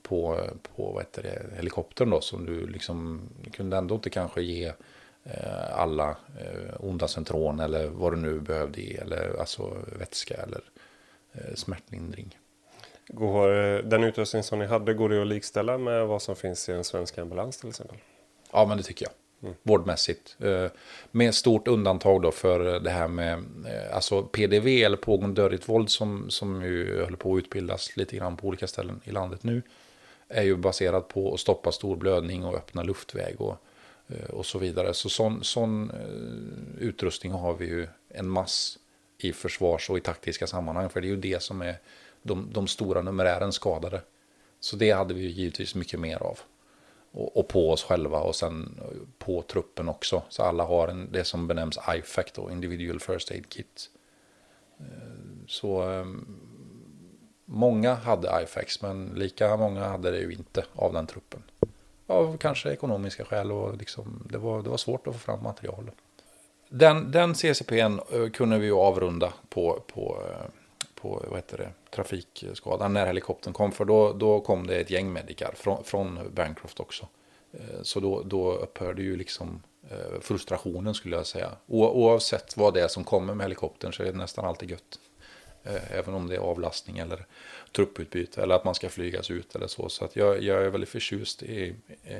på, 0.02 0.40
på 0.76 0.92
vad 0.92 1.02
heter 1.02 1.22
det, 1.22 1.56
helikoptern 1.56 2.10
då. 2.10 2.20
Som 2.20 2.46
du 2.46 2.66
liksom 2.66 3.20
kunde 3.52 3.76
ändå 3.76 3.94
inte 3.94 4.10
kanske 4.10 4.42
ge 4.42 4.72
alla 5.72 6.08
eh, 6.10 6.74
onda 6.78 7.08
centron 7.08 7.60
eller 7.60 7.86
vad 7.86 8.12
du 8.12 8.16
nu 8.16 8.40
behövde 8.40 8.80
ge. 8.80 8.96
Eller 8.96 9.40
alltså 9.40 9.76
vätska 9.98 10.34
eller 10.34 10.60
eh, 11.32 11.54
smärtlindring. 11.54 12.38
Går 13.08 13.54
eh, 13.54 13.78
den 13.78 14.04
utrustning 14.04 14.42
som 14.42 14.58
ni 14.58 14.66
hade, 14.66 14.94
går 14.94 15.08
det 15.08 15.20
att 15.20 15.26
likställa 15.26 15.78
med 15.78 16.06
vad 16.06 16.22
som 16.22 16.36
finns 16.36 16.68
i 16.68 16.72
en 16.72 16.84
svensk 16.84 17.18
ambulans 17.18 17.58
till 17.58 17.68
exempel? 17.68 17.96
Ja, 18.52 18.66
men 18.66 18.76
det 18.76 18.82
tycker 18.82 19.06
jag. 19.06 19.12
Mm. 19.42 19.54
Vårdmässigt. 19.62 20.36
Eh, 20.40 20.66
med 21.10 21.34
stort 21.34 21.68
undantag 21.68 22.22
då 22.22 22.30
för 22.30 22.80
det 22.80 22.90
här 22.90 23.08
med 23.08 23.32
eh, 23.66 23.94
alltså 23.94 24.22
PDV 24.22 24.82
eller 24.84 24.96
pågående 24.96 25.42
dödligt 25.42 25.68
våld 25.68 25.90
som, 25.90 26.30
som 26.30 26.62
ju 26.62 27.02
håller 27.02 27.16
på 27.16 27.34
att 27.34 27.38
utbildas 27.38 27.96
lite 27.96 28.16
grann 28.16 28.36
på 28.36 28.46
olika 28.46 28.66
ställen 28.66 29.00
i 29.04 29.10
landet 29.10 29.42
nu. 29.44 29.62
Är 30.28 30.42
ju 30.42 30.56
baserat 30.56 31.08
på 31.08 31.34
att 31.34 31.40
stoppa 31.40 31.72
stor 31.72 31.96
blödning 31.96 32.44
och 32.44 32.54
öppna 32.54 32.82
luftväg 32.82 33.40
och, 33.40 33.56
Eh, 34.10 34.30
och 34.30 34.46
så 34.46 34.58
vidare. 34.58 34.94
Så 34.94 35.08
sån, 35.08 35.44
sån 35.44 35.90
eh, 35.90 36.82
utrustning 36.82 37.32
har 37.32 37.54
vi 37.54 37.66
ju 37.66 37.86
en 38.08 38.28
mass 38.28 38.78
i 39.18 39.32
försvars 39.32 39.90
och 39.90 39.98
i 39.98 40.00
taktiska 40.00 40.46
sammanhang. 40.46 40.88
För 40.88 41.00
det 41.00 41.06
är 41.06 41.10
ju 41.10 41.16
det 41.16 41.42
som 41.42 41.62
är 41.62 41.76
de, 42.22 42.48
de 42.52 42.66
stora 42.66 43.02
numerären 43.02 43.52
skadade. 43.52 44.02
Så 44.60 44.76
det 44.76 44.90
hade 44.90 45.14
vi 45.14 45.20
ju 45.20 45.28
givetvis 45.28 45.74
mycket 45.74 46.00
mer 46.00 46.22
av. 46.22 46.38
Och, 47.12 47.36
och, 47.36 47.48
på 47.48 47.70
oss 47.70 47.82
själva 47.82 48.20
och 48.20 48.36
sen 48.36 48.80
eh, 48.80 48.98
på 49.18 49.42
truppen 49.42 49.88
också. 49.88 50.22
Så 50.28 50.42
alla 50.42 50.64
har 50.64 50.88
en, 50.88 51.12
det 51.12 51.24
som 51.24 51.46
benämns 51.46 51.78
IFAC 51.96 52.26
då, 52.34 52.50
Individual 52.50 53.00
First 53.00 53.30
Aid 53.30 53.48
Kit. 53.48 53.90
Så 55.46 55.82
ehm, 55.82 56.40
många 57.44 57.94
hade 57.94 58.42
IFACs 58.42 58.82
men 58.82 59.06
lika 59.06 59.56
många 59.56 59.84
hade 59.84 60.10
det 60.10 60.18
ju 60.18 60.32
inte 60.32 60.64
av 60.74 60.92
den 60.92 61.06
truppen. 61.06 61.42
Av 62.10 62.36
kanske 62.36 62.72
ekonomiska 62.72 63.24
skäl 63.24 63.52
och 63.52 63.76
liksom, 63.76 64.28
det, 64.30 64.38
var, 64.38 64.62
det 64.62 64.70
var 64.70 64.76
svårt 64.76 65.06
att 65.06 65.14
få 65.14 65.20
fram 65.20 65.42
material. 65.42 65.90
Den, 66.68 67.10
den 67.10 67.34
CCPn 67.34 68.00
eh, 68.12 68.30
kunde 68.32 68.58
vi 68.58 68.66
ju 68.66 68.72
avrunda 68.72 69.32
på, 69.48 69.82
på 69.86 70.22
eh, 70.28 70.50
på 70.94 71.24
vad 71.28 71.38
heter 71.38 71.58
det, 71.58 71.70
trafikskadan 71.90 72.92
när 72.92 73.06
helikoptern 73.06 73.52
kom. 73.52 73.72
För 73.72 73.84
då, 73.84 74.12
då 74.12 74.40
kom 74.40 74.66
det 74.66 74.76
ett 74.76 74.90
gäng 74.90 75.12
medikar 75.12 75.52
från, 75.56 75.84
från 75.84 76.18
Bancroft 76.34 76.80
också. 76.80 77.08
Eh, 77.52 77.82
så 77.82 78.00
då, 78.00 78.22
då 78.22 78.52
upphörde 78.52 79.02
ju 79.02 79.16
liksom 79.16 79.62
frustrationen 80.20 80.94
skulle 80.94 81.16
jag 81.16 81.26
säga. 81.26 81.50
oavsett 81.66 82.56
vad 82.56 82.74
det 82.74 82.82
är 82.82 82.88
som 82.88 83.04
kommer 83.04 83.34
med 83.34 83.44
helikoptern 83.44 83.92
så 83.92 84.02
är 84.02 84.06
det 84.06 84.18
nästan 84.18 84.44
alltid 84.44 84.70
gött. 84.70 84.98
Även 85.90 86.14
om 86.14 86.26
det 86.26 86.34
är 86.34 86.40
avlastning 86.40 86.98
eller 86.98 87.26
trupputbyte 87.72 88.42
eller 88.42 88.54
att 88.54 88.64
man 88.64 88.74
ska 88.74 88.88
flygas 88.88 89.30
ut 89.30 89.54
eller 89.54 89.66
så. 89.66 89.88
Så 89.88 90.04
att 90.04 90.16
jag, 90.16 90.42
jag 90.42 90.64
är 90.64 90.70
väldigt 90.70 90.90
förtjust 90.90 91.42
i 91.42 91.74
eh, 92.04 92.16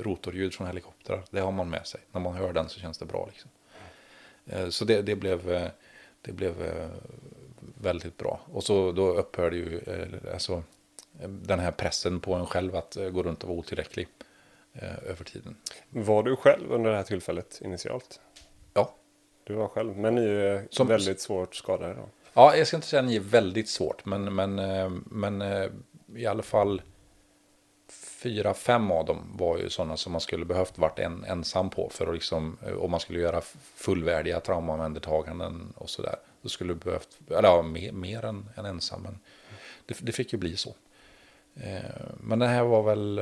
rotorljud 0.00 0.54
från 0.54 0.66
helikoptrar. 0.66 1.22
Det 1.30 1.40
har 1.40 1.52
man 1.52 1.70
med 1.70 1.86
sig. 1.86 2.00
När 2.12 2.20
man 2.20 2.34
hör 2.34 2.52
den 2.52 2.68
så 2.68 2.80
känns 2.80 2.98
det 2.98 3.04
bra. 3.04 3.28
Liksom. 3.32 3.50
Eh, 4.46 4.68
så 4.68 4.84
det, 4.84 5.02
det 5.02 5.16
blev, 5.16 5.70
det 6.22 6.32
blev 6.32 6.54
väldigt 7.80 8.16
bra. 8.16 8.40
Och 8.52 8.64
så 8.64 8.92
då 8.92 9.08
upphörde 9.08 9.56
ju 9.56 9.78
eh, 9.78 10.32
alltså, 10.32 10.62
den 11.28 11.58
här 11.58 11.70
pressen 11.70 12.20
på 12.20 12.34
en 12.34 12.46
själv 12.46 12.76
att 12.76 12.96
eh, 12.96 13.08
gå 13.08 13.22
runt 13.22 13.42
och 13.42 13.48
vara 13.48 13.58
otillräcklig 13.58 14.08
eh, 14.72 15.08
över 15.08 15.24
tiden. 15.24 15.56
Var 15.90 16.22
du 16.22 16.36
själv 16.36 16.72
under 16.72 16.90
det 16.90 16.96
här 16.96 17.02
tillfället 17.02 17.60
initialt? 17.64 18.20
Ja. 18.74 18.94
Du 19.44 19.54
var 19.54 19.68
själv, 19.68 19.96
men 19.96 20.14
ni 20.14 20.24
är 20.24 20.68
Som, 20.70 20.86
väldigt 20.86 21.20
svårt 21.20 21.54
skadade 21.54 21.94
då? 21.94 22.08
Ja, 22.34 22.56
jag 22.56 22.66
ska 22.66 22.76
inte 22.76 22.86
säga 22.86 23.00
att 23.00 23.06
ni 23.06 23.16
är 23.16 23.20
väldigt 23.20 23.68
svårt, 23.68 24.04
men, 24.04 24.34
men, 24.34 24.58
eh, 24.58 24.90
men 25.04 25.42
eh, 25.42 25.66
i 26.16 26.26
alla 26.26 26.42
fall 26.42 26.82
fyra, 28.22 28.54
fem 28.54 28.90
av 28.90 29.04
dem 29.04 29.36
var 29.38 29.58
ju 29.58 29.70
sådana 29.70 29.96
som 29.96 30.12
man 30.12 30.20
skulle 30.20 30.44
behövt 30.44 30.78
varit 30.78 30.98
en, 30.98 31.24
ensam 31.24 31.70
på 31.70 31.88
för 31.92 32.06
att 32.06 32.14
liksom, 32.14 32.58
eh, 32.66 32.74
om 32.74 32.90
man 32.90 33.00
skulle 33.00 33.20
göra 33.20 33.40
fullvärdiga 33.74 34.40
traumaomhändertaganden 34.40 35.72
och 35.76 35.90
sådär. 35.90 36.16
Då 36.42 36.48
skulle 36.48 36.74
du 36.74 36.78
behövt, 36.78 37.18
eller 37.28 37.48
ja, 37.48 37.62
mer, 37.62 37.92
mer 37.92 38.24
än, 38.24 38.48
än 38.56 38.64
ensam. 38.64 39.02
Men 39.02 39.18
det, 39.86 39.96
det 40.00 40.12
fick 40.12 40.32
ju 40.32 40.38
bli 40.38 40.56
så. 40.56 40.74
Men 42.16 42.38
den 42.38 42.48
här 42.48 42.62
var 42.62 42.82
väl, 42.82 43.14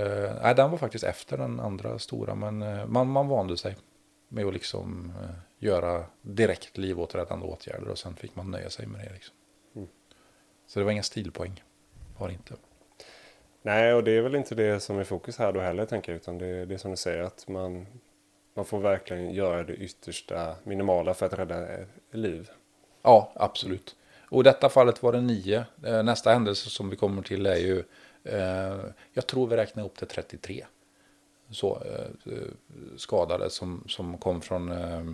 nej 0.42 0.54
den 0.54 0.70
var 0.70 0.78
faktiskt 0.78 1.04
efter 1.04 1.38
den 1.38 1.60
andra 1.60 1.98
stora. 1.98 2.34
Men 2.34 2.58
man, 2.92 3.08
man 3.08 3.28
vande 3.28 3.56
sig 3.56 3.76
med 4.28 4.46
att 4.46 4.52
liksom 4.52 5.12
göra 5.58 6.04
direkt 6.22 6.78
livåträdande 6.78 7.46
åtgärder. 7.46 7.88
Och 7.88 7.98
sen 7.98 8.16
fick 8.16 8.36
man 8.36 8.50
nöja 8.50 8.70
sig 8.70 8.86
med 8.86 9.00
det. 9.00 9.12
Liksom. 9.12 9.34
Mm. 9.76 9.88
Så 10.66 10.78
det 10.78 10.84
var 10.84 10.92
inga 10.92 11.02
stilpoäng. 11.02 11.62
Var 12.18 12.28
inte. 12.28 12.54
Nej, 13.62 13.94
och 13.94 14.04
det 14.04 14.10
är 14.10 14.20
väl 14.20 14.34
inte 14.34 14.54
det 14.54 14.80
som 14.80 14.98
är 14.98 15.04
fokus 15.04 15.38
här 15.38 15.52
då 15.52 15.60
heller, 15.60 15.86
tänker 15.86 16.12
jag. 16.12 16.16
Utan 16.16 16.38
det 16.38 16.46
är 16.46 16.66
det 16.66 16.78
som 16.78 16.90
du 16.90 16.96
säger, 16.96 17.22
att 17.22 17.48
man, 17.48 17.86
man 18.54 18.64
får 18.64 18.78
verkligen 18.78 19.34
göra 19.34 19.64
det 19.64 19.74
yttersta 19.74 20.56
minimala 20.64 21.14
för 21.14 21.26
att 21.26 21.38
rädda 21.38 21.66
liv. 22.10 22.50
Ja, 23.02 23.32
absolut. 23.34 23.96
Och 24.30 24.40
i 24.40 24.44
detta 24.44 24.68
fallet 24.68 25.02
var 25.02 25.12
det 25.12 25.20
nio. 25.20 25.64
Eh, 25.84 26.02
nästa 26.02 26.32
händelse 26.32 26.70
som 26.70 26.90
vi 26.90 26.96
kommer 26.96 27.22
till 27.22 27.46
är 27.46 27.56
ju, 27.56 27.84
eh, 28.24 28.78
jag 29.12 29.26
tror 29.26 29.46
vi 29.46 29.56
räknar 29.56 29.84
upp 29.84 29.96
till 29.96 30.06
33 30.06 30.66
så, 31.50 31.82
eh, 31.84 32.32
skadade 32.96 33.50
som, 33.50 33.84
som 33.88 34.18
kom 34.18 34.40
från, 34.40 34.72
eh, 34.72 35.04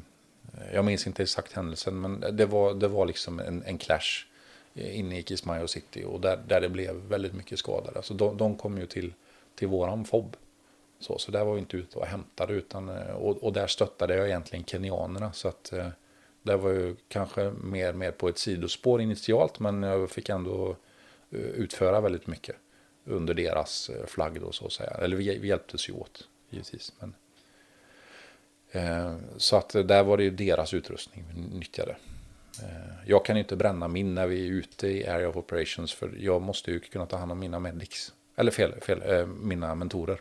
Eh, 0.58 0.74
jag 0.74 0.84
minns 0.84 1.06
inte 1.06 1.22
exakt 1.22 1.52
händelsen, 1.52 2.00
men 2.00 2.36
det 2.36 2.46
var, 2.46 2.74
det 2.74 2.88
var 2.88 3.06
liksom 3.06 3.40
en, 3.40 3.62
en 3.62 3.78
clash 3.78 4.26
eh, 4.74 4.98
inne 4.98 5.18
i 5.18 5.22
Kismayo 5.22 5.66
City 5.66 6.04
och 6.04 6.20
där, 6.20 6.36
där 6.48 6.60
det 6.60 6.68
blev 6.68 6.94
väldigt 6.94 7.34
mycket 7.34 7.58
skadade. 7.58 8.02
Så 8.02 8.14
de, 8.14 8.36
de 8.36 8.56
kom 8.56 8.78
ju 8.78 8.86
till, 8.86 9.12
till 9.54 9.68
våran 9.68 10.04
FOB. 10.04 10.36
Så, 10.98 11.18
så 11.18 11.30
där 11.30 11.44
var 11.44 11.54
vi 11.54 11.60
inte 11.60 11.76
ute 11.76 11.98
och 11.98 12.06
hämtade 12.06 12.52
utan, 12.52 12.88
eh, 12.88 13.14
och, 13.14 13.42
och 13.42 13.52
där 13.52 13.66
stöttade 13.66 14.16
jag 14.16 14.26
egentligen 14.26 14.64
kenyanerna. 14.64 15.32
Så 15.32 15.48
att 15.48 15.72
det 16.42 16.56
var 16.56 16.70
ju 16.70 16.96
kanske 17.08 17.50
mer, 17.50 17.92
mer 17.92 18.10
på 18.10 18.28
ett 18.28 18.38
sidospår 18.38 19.00
initialt 19.00 19.58
men 19.58 19.82
jag 19.82 20.10
fick 20.10 20.28
ändå 20.28 20.76
utföra 21.30 22.00
väldigt 22.00 22.26
mycket 22.26 22.56
under 23.04 23.34
deras 23.34 23.90
flagg 24.06 24.40
då 24.40 24.52
så 24.52 24.66
att 24.66 24.72
säga. 24.72 24.90
Eller 24.90 25.16
vi, 25.16 25.38
vi 25.38 25.48
hjälptes 25.48 25.88
ju 25.88 25.92
åt 25.92 26.28
givetvis. 26.50 26.92
Men, 27.00 27.14
Eh, 28.74 29.16
så 29.36 29.56
att 29.56 29.68
där 29.68 30.02
var 30.02 30.16
det 30.16 30.22
ju 30.22 30.30
deras 30.30 30.74
utrustning 30.74 31.24
vi 31.34 31.58
nyttjade. 31.58 31.96
Eh, 32.62 32.94
jag 33.06 33.24
kan 33.24 33.36
inte 33.36 33.56
bränna 33.56 33.88
min 33.88 34.14
när 34.14 34.26
vi 34.26 34.46
är 34.46 34.52
ute 34.52 34.88
i 34.88 35.06
Area 35.06 35.28
of 35.28 35.36
Operations 35.36 35.92
för 35.92 36.14
jag 36.18 36.42
måste 36.42 36.70
ju 36.70 36.80
kunna 36.80 37.06
ta 37.06 37.16
hand 37.16 37.32
om 37.32 37.38
mina 37.38 37.58
medics. 37.58 38.12
Eller 38.36 38.50
fel, 38.50 38.80
fel 38.80 39.02
eh, 39.06 39.26
mina 39.26 39.74
mentorer. 39.74 40.20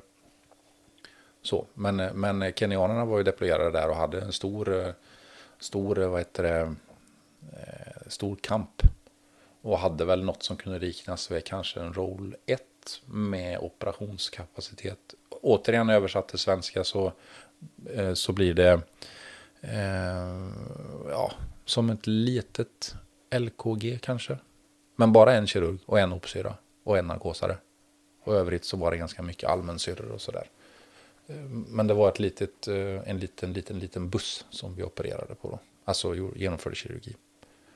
Så, 1.41 1.67
men, 1.73 1.95
men 1.95 2.53
kenyanerna 2.53 3.05
var 3.05 3.17
ju 3.17 3.23
deployerade 3.23 3.71
där 3.71 3.89
och 3.89 3.95
hade 3.95 4.21
en 4.21 4.31
stor, 4.31 4.93
stor, 5.59 5.95
vad 5.95 6.19
heter 6.19 6.43
det, 6.43 6.75
stor 8.07 8.35
kamp. 8.35 8.81
Och 9.61 9.79
hade 9.79 10.05
väl 10.05 10.23
något 10.23 10.43
som 10.43 10.57
kunde 10.57 10.79
liknas 10.79 11.31
vid 11.31 11.45
kanske 11.45 11.79
en 11.79 11.93
roll 11.93 12.35
1 12.45 12.61
med 13.05 13.59
operationskapacitet. 13.59 15.15
Återigen 15.43 15.89
översatt 15.89 16.27
till 16.27 16.39
svenska 16.39 16.83
så, 16.83 17.13
eh, 17.89 18.13
så 18.13 18.33
blir 18.33 18.53
det 18.53 18.81
eh, 19.61 20.49
ja, 21.09 21.31
som 21.65 21.89
ett 21.89 22.07
litet 22.07 22.95
LKG 23.39 23.99
kanske. 24.01 24.37
Men 24.95 25.13
bara 25.13 25.33
en 25.33 25.47
kirurg 25.47 25.79
och 25.85 25.99
en 25.99 26.13
opsyra 26.13 26.55
och 26.83 26.97
en 26.97 27.07
narkosare. 27.07 27.57
Och 28.23 28.35
övrigt 28.35 28.65
så 28.65 28.77
var 28.77 28.91
det 28.91 28.97
ganska 28.97 29.21
mycket 29.21 29.49
allmänsyrror 29.49 30.11
och 30.11 30.21
sådär. 30.21 30.47
Eh, 31.27 31.35
men 31.49 31.87
det 31.87 31.93
var 31.93 32.09
ett 32.09 32.19
litet, 32.19 32.67
eh, 32.67 33.09
en 33.09 33.19
liten, 33.19 33.53
liten, 33.53 33.79
liten 33.79 34.09
buss 34.09 34.45
som 34.49 34.75
vi 34.75 34.83
opererade 34.83 35.35
på 35.35 35.49
då. 35.49 35.59
Alltså 35.85 36.15
genomförde 36.35 36.75
kirurgi. 36.75 37.15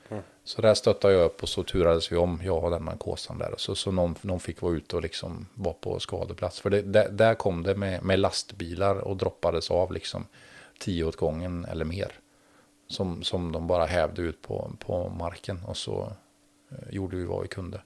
Mm. 0.08 0.22
Så 0.44 0.62
där 0.62 0.74
stöttade 0.74 1.14
jag 1.14 1.24
upp 1.24 1.42
och 1.42 1.48
så 1.48 1.62
turades 1.62 2.12
vi 2.12 2.16
om, 2.16 2.40
jag 2.44 2.64
och 2.64 2.70
den 2.70 2.84
narkosan 2.84 3.38
där. 3.38 3.54
Så, 3.56 3.74
så 3.74 3.92
någon, 3.92 4.14
någon 4.20 4.40
fick 4.40 4.62
vara 4.62 4.74
ute 4.74 4.96
och 4.96 5.02
liksom 5.02 5.46
vara 5.54 5.74
på 5.74 6.00
skadeplats. 6.00 6.60
För 6.60 6.70
det, 6.70 6.82
där, 6.82 7.08
där 7.08 7.34
kom 7.34 7.62
det 7.62 7.74
med, 7.74 8.04
med 8.04 8.18
lastbilar 8.18 8.96
och 8.96 9.16
droppades 9.16 9.70
av 9.70 9.92
liksom 9.92 10.26
tio 10.78 11.04
åt 11.04 11.16
gången 11.16 11.64
eller 11.64 11.84
mer. 11.84 12.12
Som, 12.86 13.22
som 13.22 13.52
de 13.52 13.66
bara 13.66 13.86
hävde 13.86 14.22
ut 14.22 14.42
på, 14.42 14.70
på 14.78 15.08
marken 15.08 15.60
och 15.66 15.76
så 15.76 16.12
eh, 16.70 16.94
gjorde 16.94 17.16
vi 17.16 17.24
vad 17.24 17.42
vi 17.42 17.48
kunde. 17.48 17.80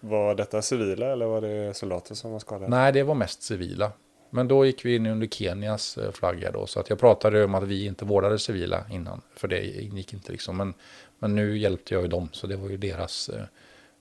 Var 0.00 0.34
detta 0.34 0.62
civila 0.62 1.06
eller 1.06 1.26
var 1.26 1.40
det 1.40 1.76
soldater 1.76 2.14
som 2.14 2.32
var 2.32 2.38
skadade? 2.38 2.70
Nej, 2.70 2.92
det 2.92 3.02
var 3.02 3.14
mest 3.14 3.42
civila. 3.42 3.92
Men 4.34 4.48
då 4.48 4.66
gick 4.66 4.84
vi 4.84 4.96
in 4.96 5.06
under 5.06 5.26
Kenias 5.26 5.98
eh, 5.98 6.12
flagga 6.12 6.50
då. 6.50 6.66
Så 6.66 6.80
att 6.80 6.90
jag 6.90 6.98
pratade 6.98 7.44
om 7.44 7.54
att 7.54 7.62
vi 7.62 7.86
inte 7.86 8.04
vårdade 8.04 8.38
civila 8.38 8.84
innan. 8.90 9.20
För 9.36 9.48
det 9.48 9.82
ingick 9.82 10.12
inte 10.12 10.32
liksom. 10.32 10.56
Men, 10.56 10.74
men 11.18 11.34
nu 11.34 11.58
hjälpte 11.58 11.94
jag 11.94 12.02
ju 12.02 12.08
dem. 12.08 12.28
Så 12.32 12.46
det 12.46 12.56
var 12.56 12.68
ju 12.68 12.76
deras 12.76 13.28
eh, 13.28 13.44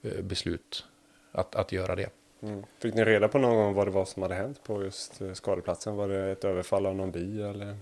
eh 0.01 0.21
beslut 0.21 0.85
att, 1.31 1.55
att 1.55 1.71
göra 1.71 1.95
det. 1.95 2.09
Mm. 2.41 2.63
Fick 2.79 2.93
ni 2.93 3.05
reda 3.05 3.27
på 3.27 3.37
någon 3.37 3.55
gång 3.55 3.73
vad 3.73 3.87
det 3.87 3.91
var 3.91 4.05
som 4.05 4.21
hade 4.21 4.35
hänt 4.35 4.63
på 4.63 4.83
just 4.83 5.21
skadeplatsen? 5.33 5.95
Var 5.95 6.07
det 6.07 6.31
ett 6.31 6.43
överfall 6.43 6.85
av 6.85 6.95
någon 6.95 7.11
by 7.11 7.41
eller? 7.41 7.77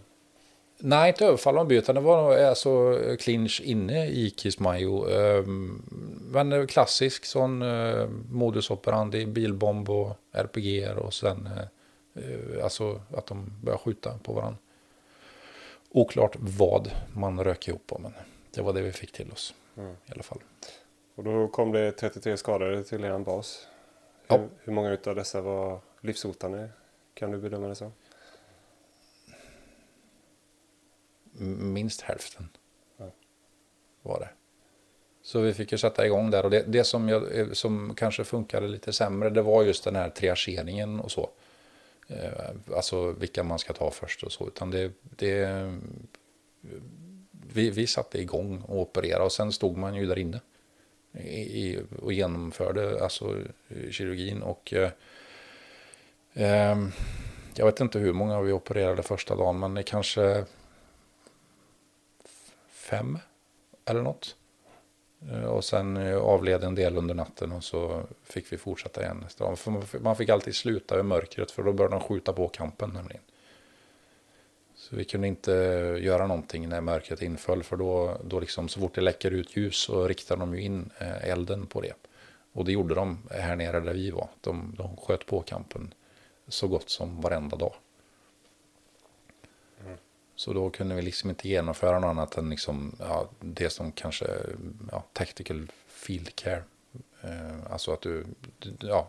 Nej, 0.84 1.08
inte 1.08 1.26
överfall 1.26 1.58
av 1.58 1.68
by, 1.68 1.76
utan 1.76 1.96
det 1.96 2.02
var 2.02 2.38
alltså 2.38 3.00
clinch 3.20 3.62
inne 3.64 4.08
i 4.08 4.30
Kismayo. 4.30 5.10
Ehm, 5.10 5.82
men 6.32 6.68
klassisk 6.68 7.26
sån 7.26 7.62
eh, 7.62 8.08
modus 8.30 8.72
operandi, 8.72 9.26
bilbomb 9.26 9.90
och 9.90 10.18
RPG 10.32 10.90
och 10.98 11.14
sen 11.14 11.50
eh, 12.16 12.64
alltså 12.64 13.02
att 13.16 13.28
de 13.28 13.54
börjar 13.64 13.78
skjuta 13.78 14.18
på 14.24 14.34
varandra. 14.34 14.58
Oklart 15.90 16.36
vad 16.40 16.92
man 17.14 17.44
rök 17.44 17.68
ihop 17.68 17.88
på, 17.88 18.00
men 18.00 18.14
det 18.52 18.62
var 18.62 18.74
det 18.74 18.82
vi 18.82 18.92
fick 18.92 19.12
till 19.12 19.32
oss 19.32 19.54
mm. 19.78 19.92
i 19.92 20.12
alla 20.12 20.24
fall. 20.24 20.40
Och 21.16 21.24
då 21.24 21.48
kom 21.48 21.72
det 21.72 21.92
33 21.92 22.38
skadade 22.38 22.84
till 22.84 23.04
er 23.04 23.20
bas. 23.20 23.68
Hur, 24.28 24.38
ja. 24.38 24.48
hur 24.60 24.74
många 24.74 24.98
av 25.06 25.16
dessa 25.16 25.42
var 25.42 25.80
livshotande? 26.02 26.70
Kan 27.14 27.32
du 27.32 27.38
bedöma 27.38 27.68
det 27.68 27.76
så? 27.76 27.92
minst 31.50 32.02
hälften. 32.02 32.50
Var 34.02 34.20
det. 34.20 34.30
Så 35.22 35.40
vi 35.40 35.54
fick 35.54 35.72
ju 35.72 35.78
sätta 35.78 36.06
igång 36.06 36.32
där 36.32 36.46
och 36.46 36.52
det, 36.52 36.64
det 36.68 36.84
som, 36.84 37.10
jag, 37.10 37.58
som 37.58 37.96
kanske 37.96 38.24
funkade 38.24 38.68
lite 38.68 38.94
sämre 38.94 39.30
det 39.30 39.42
var 39.42 39.64
just 39.64 39.84
den 39.84 39.96
här 39.96 40.10
triageringen 40.10 41.00
och 41.00 41.12
så. 41.12 41.30
Eh, 42.08 42.76
alltså 42.76 43.12
vilka 43.12 43.44
man 43.44 43.60
ska 43.60 43.74
ta 43.74 43.92
först 43.92 44.24
och 44.24 44.32
så. 44.32 44.48
Utan 44.48 44.72
det, 44.72 44.92
det, 45.02 45.72
vi, 47.54 47.70
vi 47.70 47.88
satte 47.88 48.22
igång 48.22 48.62
och 48.62 48.80
opererade 48.80 49.24
och 49.24 49.32
sen 49.32 49.52
stod 49.52 49.78
man 49.78 49.96
ju 49.96 50.06
där 50.06 50.20
inne. 50.20 50.40
I, 51.24 51.80
och 52.02 52.14
genomförde 52.14 53.04
alltså 53.04 53.38
kirurgin 53.90 54.42
och 54.42 54.74
eh, 54.74 54.92
eh, 56.34 56.78
jag 57.56 57.66
vet 57.66 57.80
inte 57.80 58.00
hur 58.00 58.14
många 58.14 58.42
vi 58.42 58.52
opererade 58.52 59.04
första 59.04 59.36
dagen 59.36 59.60
men 59.60 59.74
det 59.74 59.84
kanske 59.84 60.46
fem 62.70 63.18
eller 63.86 64.02
något. 64.02 64.36
Eh, 65.32 65.44
och 65.44 65.64
sen 65.64 65.98
eh, 65.98 66.18
avled 66.18 66.64
en 66.64 66.76
del 66.76 66.98
under 66.98 67.16
natten 67.16 67.52
och 67.52 67.64
så 67.64 68.04
fick 68.24 68.54
vi 68.54 68.58
fortsätta 68.58 69.02
igen 69.02 69.18
nästa 69.24 69.44
dag. 69.44 69.58
Man 70.02 70.16
fick 70.16 70.30
alltid 70.30 70.56
sluta 70.56 71.00
i 71.00 71.04
mörkret 71.04 71.52
för 71.52 71.64
då 71.64 71.74
började 71.74 71.96
de 71.96 72.02
skjuta 72.02 72.34
på 72.34 72.48
kampen 72.48 72.90
nämligen. 72.90 73.22
Vi 74.94 75.06
kunde 75.06 75.28
inte 75.28 75.52
göra 76.02 76.28
någonting 76.28 76.70
när 76.70 76.82
mörkret 76.82 77.22
inföll 77.22 77.64
för 77.64 77.78
då, 77.78 78.18
då 78.24 78.40
liksom, 78.40 78.70
så 78.70 78.80
fort 78.80 78.96
det 78.96 79.02
läcker 79.02 79.32
ut 79.32 79.58
ljus 79.58 79.76
så 79.76 80.08
riktar 80.08 80.38
de 80.38 80.56
ju 80.56 80.62
in 80.62 80.90
eh, 80.98 81.30
elden 81.30 81.66
på 81.66 81.82
det. 81.82 81.94
Och 82.54 82.66
det 82.66 82.72
gjorde 82.72 82.96
de 82.96 83.18
här 83.32 83.56
nere 83.56 83.80
där 83.80 83.94
vi 83.94 84.12
var. 84.12 84.30
De, 84.42 84.76
de 84.78 84.98
sköt 84.98 85.26
på 85.26 85.42
kampen 85.42 85.94
så 86.48 86.68
gott 86.68 86.90
som 86.90 87.22
varenda 87.22 87.58
dag. 87.58 87.74
Så 90.36 90.54
då 90.54 90.70
kunde 90.70 90.96
vi 90.96 91.02
liksom 91.02 91.30
inte 91.30 91.50
genomföra 91.50 92.00
något 92.00 92.10
annat 92.10 92.38
än 92.38 92.50
liksom, 92.50 92.96
ja, 93.00 93.30
det 93.40 93.70
som 93.70 93.92
kanske 93.92 94.28
ja, 94.92 95.04
tactical 95.14 95.72
field 95.88 96.36
care. 96.36 96.64
Eh, 97.22 97.72
alltså 97.72 97.94
att 97.94 98.02
du, 98.02 98.26
ja, 98.80 99.08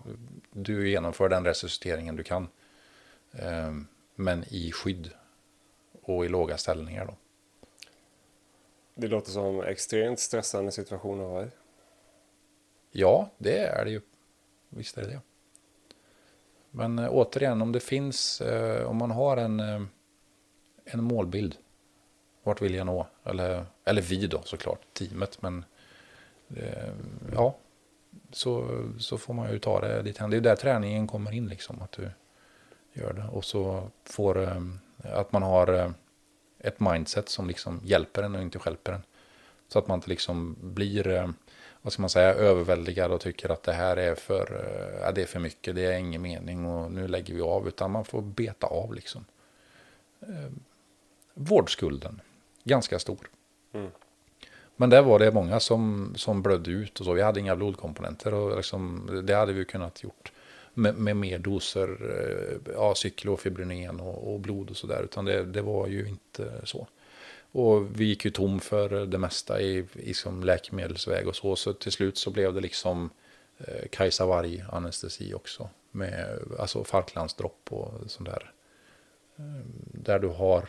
du 0.50 0.90
genomför 0.90 1.28
den 1.28 1.44
resusciteringen 1.44 2.16
du 2.16 2.22
kan. 2.22 2.48
Eh, 3.32 3.72
men 4.14 4.44
i 4.48 4.72
skydd 4.72 5.10
och 6.02 6.24
i 6.24 6.28
låga 6.28 6.56
ställningar 6.56 7.06
då. 7.06 7.14
Det 8.94 9.08
låter 9.08 9.30
som 9.30 9.62
extremt 9.62 10.20
stressande 10.20 10.72
situation 10.72 11.20
att 11.20 11.28
vara 11.28 11.44
i. 11.44 11.48
Ja, 12.90 13.30
det 13.38 13.58
är 13.58 13.84
det 13.84 13.90
ju. 13.90 14.00
Visst 14.68 14.98
är 14.98 15.02
det 15.02 15.08
det. 15.08 15.20
Men 16.70 16.98
äh, 16.98 17.08
återigen, 17.10 17.62
om 17.62 17.72
det 17.72 17.80
finns, 17.80 18.40
äh, 18.40 18.86
om 18.86 18.96
man 18.96 19.10
har 19.10 19.36
en 19.36 19.60
äh, 19.60 19.82
en 20.84 21.04
målbild. 21.04 21.56
Vart 22.42 22.62
vill 22.62 22.74
jag 22.74 22.86
nå? 22.86 23.06
Eller, 23.24 23.64
eller 23.84 24.02
vi 24.02 24.26
då 24.26 24.42
såklart, 24.44 24.80
teamet. 24.92 25.42
Men 25.42 25.64
eh, 26.56 26.92
ja, 27.34 27.56
så, 28.32 28.82
så 28.98 29.18
får 29.18 29.34
man 29.34 29.52
ju 29.52 29.58
ta 29.58 29.80
det 29.80 30.02
dit. 30.02 30.18
Det 30.18 30.36
är 30.36 30.40
där 30.40 30.56
träningen 30.56 31.06
kommer 31.06 31.32
in 31.32 31.48
liksom. 31.48 31.82
Att 31.82 31.92
du 31.92 32.10
gör 32.92 33.12
det. 33.12 33.24
Och 33.32 33.44
så 33.44 33.90
får 34.04 34.42
eh, 34.42 34.60
att 35.02 35.32
man 35.32 35.42
har 35.42 35.74
eh, 35.74 35.90
ett 36.58 36.80
mindset 36.80 37.28
som 37.28 37.48
liksom 37.48 37.80
hjälper 37.84 38.22
en 38.22 38.34
och 38.34 38.42
inte 38.42 38.58
hjälper 38.66 38.92
en. 38.92 39.02
Så 39.68 39.78
att 39.78 39.88
man 39.88 39.98
inte 39.98 40.08
liksom 40.08 40.56
blir, 40.60 41.08
eh, 41.08 41.28
vad 41.82 41.92
ska 41.92 42.02
man 42.02 42.10
säga, 42.10 42.34
överväldigad 42.34 43.12
och 43.12 43.20
tycker 43.20 43.48
att 43.48 43.62
det 43.62 43.72
här 43.72 43.96
är 43.96 44.14
för, 44.14 44.66
äh, 45.06 45.14
det 45.14 45.22
är 45.22 45.26
för 45.26 45.40
mycket, 45.40 45.74
det 45.74 45.82
är 45.82 45.98
ingen 45.98 46.22
mening 46.22 46.66
och 46.66 46.92
nu 46.92 47.08
lägger 47.08 47.34
vi 47.34 47.40
av. 47.40 47.68
Utan 47.68 47.90
man 47.90 48.04
får 48.04 48.22
beta 48.22 48.66
av 48.66 48.94
liksom 48.94 49.24
vårdskulden. 51.34 52.20
Ganska 52.64 52.98
stor. 52.98 53.30
Mm. 53.72 53.90
Men 54.76 54.90
där 54.90 55.02
var 55.02 55.18
det 55.18 55.32
många 55.32 55.60
som, 55.60 56.12
som 56.16 56.42
blödde 56.42 56.70
ut 56.70 57.00
och 57.00 57.06
så. 57.06 57.12
Vi 57.12 57.22
hade 57.22 57.40
inga 57.40 57.56
blodkomponenter 57.56 58.34
och 58.34 58.56
liksom, 58.56 59.08
det 59.26 59.34
hade 59.34 59.52
vi 59.52 59.64
kunnat 59.64 60.02
gjort 60.02 60.32
med, 60.74 60.94
med 60.94 61.16
mer 61.16 61.38
doser 61.38 61.88
eh, 61.88 62.72
ja, 62.74 62.94
cyklofibronen 62.94 64.00
och, 64.00 64.32
och 64.32 64.40
blod 64.40 64.70
och 64.70 64.76
sådär. 64.76 65.02
Utan 65.02 65.24
det, 65.24 65.44
det 65.44 65.62
var 65.62 65.86
ju 65.86 66.08
inte 66.08 66.52
så. 66.64 66.86
Och 67.52 68.00
vi 68.00 68.04
gick 68.04 68.24
ju 68.24 68.30
tom 68.30 68.60
för 68.60 69.06
det 69.06 69.18
mesta 69.18 69.60
i, 69.60 69.86
i 69.94 70.14
som 70.14 70.44
läkemedelsväg 70.44 71.28
och 71.28 71.36
så. 71.36 71.56
Så 71.56 71.72
till 71.72 71.92
slut 71.92 72.18
så 72.18 72.30
blev 72.30 72.54
det 72.54 72.60
liksom 72.60 73.10
eh, 73.58 73.88
Kajsa 73.90 74.26
Varg 74.26 74.64
anestesi 74.72 75.34
också. 75.34 75.68
Med 75.90 76.38
alltså 76.58 76.84
Falklandsdropp 76.84 77.72
och 77.72 77.92
sånt 78.06 78.28
där. 78.28 78.52
Eh, 79.36 79.66
där 79.92 80.18
du 80.18 80.28
har 80.28 80.68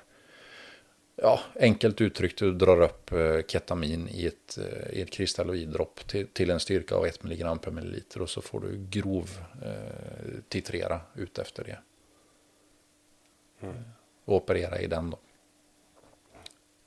ja, 1.23 1.39
enkelt 1.59 2.01
uttryckt, 2.01 2.39
du 2.39 2.51
drar 2.51 2.81
upp 2.81 3.11
eh, 3.11 3.41
ketamin 3.47 4.09
i 4.11 4.25
ett, 4.25 4.57
eh, 4.57 4.97
i 4.97 5.01
ett 5.01 5.11
kristalloiddropp 5.11 6.07
till, 6.07 6.27
till 6.27 6.49
en 6.49 6.59
styrka 6.59 6.95
av 6.95 7.05
1 7.05 7.23
mg 7.23 7.61
per 7.61 7.71
milliliter 7.71 8.21
och 8.21 8.29
så 8.29 8.41
får 8.41 8.59
du 8.59 8.85
grov 8.89 9.29
eh, 9.61 10.41
titrera 10.49 11.01
ut 11.15 11.39
efter 11.39 11.63
det. 11.63 11.77
Mm. 13.61 13.83
Och 14.25 14.35
operera 14.35 14.79
i 14.79 14.87
den 14.87 15.09
då. 15.09 15.17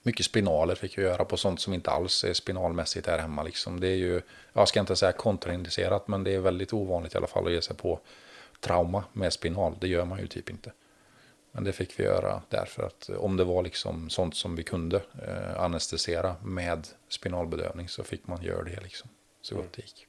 Mycket 0.03 0.27
spinaler 0.27 0.75
fick 0.75 0.99
jag 0.99 1.05
göra 1.05 1.25
på 1.25 1.37
sånt 1.37 1.61
som 1.61 1.75
inte 1.75 1.91
alls 1.91 2.25
är 2.25 2.33
spinalmässigt 2.33 3.07
här 3.07 3.19
hemma. 3.19 3.43
Liksom. 3.43 3.81
Det 3.81 3.89
är 3.89 3.97
ju, 3.97 4.21
jag 4.53 4.69
ska 4.69 4.81
inte 4.81 4.97
säga 4.97 5.13
kontraindicerat, 5.13 6.09
men 6.09 6.25
det 6.25 6.35
är 6.35 6.41
väldigt 6.41 6.73
ovanligt 6.73 7.15
i 7.15 7.17
alla 7.17 7.27
fall 7.27 7.47
att 7.47 7.53
ge 7.53 7.63
sig 7.63 7.77
på 7.77 8.01
trauma 8.61 9.05
med 9.13 9.33
spinal. 9.33 9.75
Det 9.81 9.89
gör 9.89 10.05
man 10.05 10.19
ju 10.19 10.27
typ 10.27 10.51
inte. 10.51 10.73
Men 11.57 11.65
det 11.65 11.73
fick 11.73 12.01
vi 12.01 12.05
göra 12.05 12.43
därför 12.49 12.83
att 12.83 13.11
om 13.19 13.37
det 13.37 13.45
var 13.45 13.63
liksom 13.63 14.11
sånt 14.11 14.35
som 14.35 14.57
vi 14.57 14.63
kunde 14.63 14.97
eh, 14.97 15.63
anestesera 15.63 16.37
med 16.43 16.89
spinalbedövning 17.09 17.89
så 17.89 18.05
fick 18.05 18.27
man 18.27 18.43
göra 18.43 18.63
det 18.63 18.81
liksom. 18.83 19.11
Så 19.43 19.55
gott 19.55 19.73
det 19.73 19.83
gick. 19.83 20.07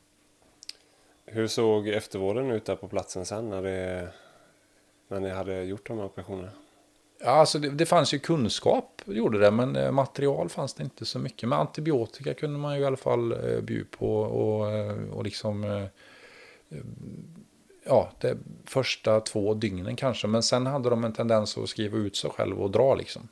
Hur 1.25 1.47
såg 1.47 1.87
eftervården 1.87 2.51
ut 2.51 2.65
där 2.65 2.75
på 2.75 2.87
platsen 2.87 3.25
sen 3.25 3.49
när, 3.49 3.61
det, 3.61 4.09
när 5.07 5.19
ni 5.19 5.29
hade 5.29 5.63
gjort 5.63 5.87
de 5.87 5.97
här 5.97 6.05
operationerna? 6.05 6.51
Ja, 7.19 7.29
alltså 7.29 7.59
det, 7.59 7.69
det 7.69 7.85
fanns 7.85 8.13
ju 8.13 8.19
kunskap, 8.19 9.01
gjorde 9.05 9.39
det, 9.39 9.51
men 9.51 9.75
eh, 9.75 9.91
material 9.91 10.49
fanns 10.49 10.73
det 10.73 10.83
inte 10.83 11.05
så 11.05 11.19
mycket. 11.19 11.49
Men 11.49 11.59
antibiotika 11.59 12.33
kunde 12.33 12.59
man 12.59 12.75
ju 12.75 12.81
i 12.81 12.85
alla 12.85 12.97
fall 12.97 13.31
eh, 13.31 13.61
bjuda 13.61 13.89
på 13.97 14.19
och, 14.19 14.71
eh, 14.71 15.09
och 15.09 15.23
liksom... 15.23 15.63
Eh, 15.63 15.83
eh, 16.69 16.83
ja, 17.87 18.11
det 18.19 18.37
första 18.65 19.19
två 19.19 19.53
dygnen 19.53 19.95
kanske. 19.95 20.27
Men 20.27 20.43
sen 20.43 20.65
hade 20.65 20.89
de 20.89 21.03
en 21.03 21.13
tendens 21.13 21.57
att 21.57 21.69
skriva 21.69 21.97
ut 21.97 22.15
sig 22.15 22.29
själv 22.29 22.61
och 22.61 22.71
dra 22.71 22.95
liksom. 22.95 23.27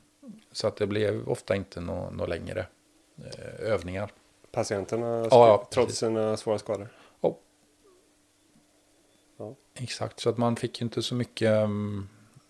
Så 0.52 0.66
att 0.66 0.76
det 0.76 0.86
blev 0.86 1.28
ofta 1.28 1.56
inte 1.56 1.80
några 1.80 2.10
nå 2.10 2.26
längre 2.26 2.66
eh, 3.18 3.70
övningar. 3.72 4.12
Patienterna 4.52 5.06
Ja, 5.06 5.28
ja, 5.30 5.68
trots 5.70 5.98
sina 5.98 6.36
svåra 6.36 6.58
skador? 6.58 6.88
Ja. 7.20 7.38
Ja. 9.38 9.54
Exakt, 9.74 10.20
så 10.20 10.30
att 10.30 10.38
man 10.38 10.56
fick 10.56 10.82
inte 10.82 11.02
så 11.02 11.14
mycket 11.14 11.50
mm, 11.50 12.08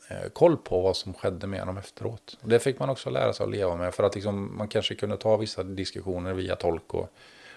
eh, 0.09 0.29
koll 0.33 0.57
på 0.57 0.81
vad 0.81 0.97
som 0.97 1.15
skedde 1.15 1.47
med 1.47 1.67
dem 1.67 1.79
efteråt. 1.79 2.39
Det 2.43 2.59
fick 2.59 2.79
man 2.79 2.91
också 2.91 3.11
lära 3.11 3.33
sig 3.33 3.45
att 3.45 3.51
leva 3.51 3.77
med 3.77 3.95
för 3.95 4.05
att 4.05 4.15
liksom, 4.15 4.57
man 4.57 4.69
kanske 4.69 4.95
kunde 4.95 5.17
ta 5.17 5.37
vissa 5.37 5.63
diskussioner 5.63 6.33
via 6.35 6.57
tolk 6.57 6.95
och 6.95 7.11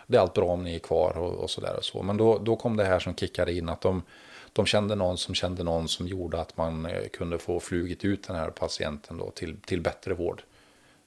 det 0.08 0.18
är 0.18 0.22
allt 0.22 0.34
bra 0.34 0.46
om 0.46 0.64
ni 0.64 0.76
är 0.76 0.80
kvar 0.80 1.18
och, 1.18 1.34
och 1.34 1.50
sådär 1.50 1.76
och 1.78 1.86
så. 1.86 2.04
Men 2.04 2.18
då, 2.18 2.38
då 2.38 2.56
kom 2.56 2.78
det 2.78 2.84
här 2.84 3.00
som 3.00 3.16
kickade 3.16 3.54
in 3.54 3.70
att 3.70 3.82
de, 3.82 4.04
de 4.54 4.66
kände 4.66 4.96
någon 4.96 5.18
som 5.18 5.36
kände 5.36 5.64
någon 5.64 5.88
som 5.88 6.08
gjorde 6.08 6.42
att 6.42 6.58
man 6.58 6.86
eh, 6.86 7.08
kunde 7.08 7.40
få 7.40 7.60
flugit 7.60 8.06
ut 8.06 8.28
den 8.28 8.36
här 8.36 8.50
patienten 8.50 9.18
då 9.18 9.32
till, 9.32 9.58
till 9.58 9.82
bättre 9.82 10.14
vård. 10.14 10.44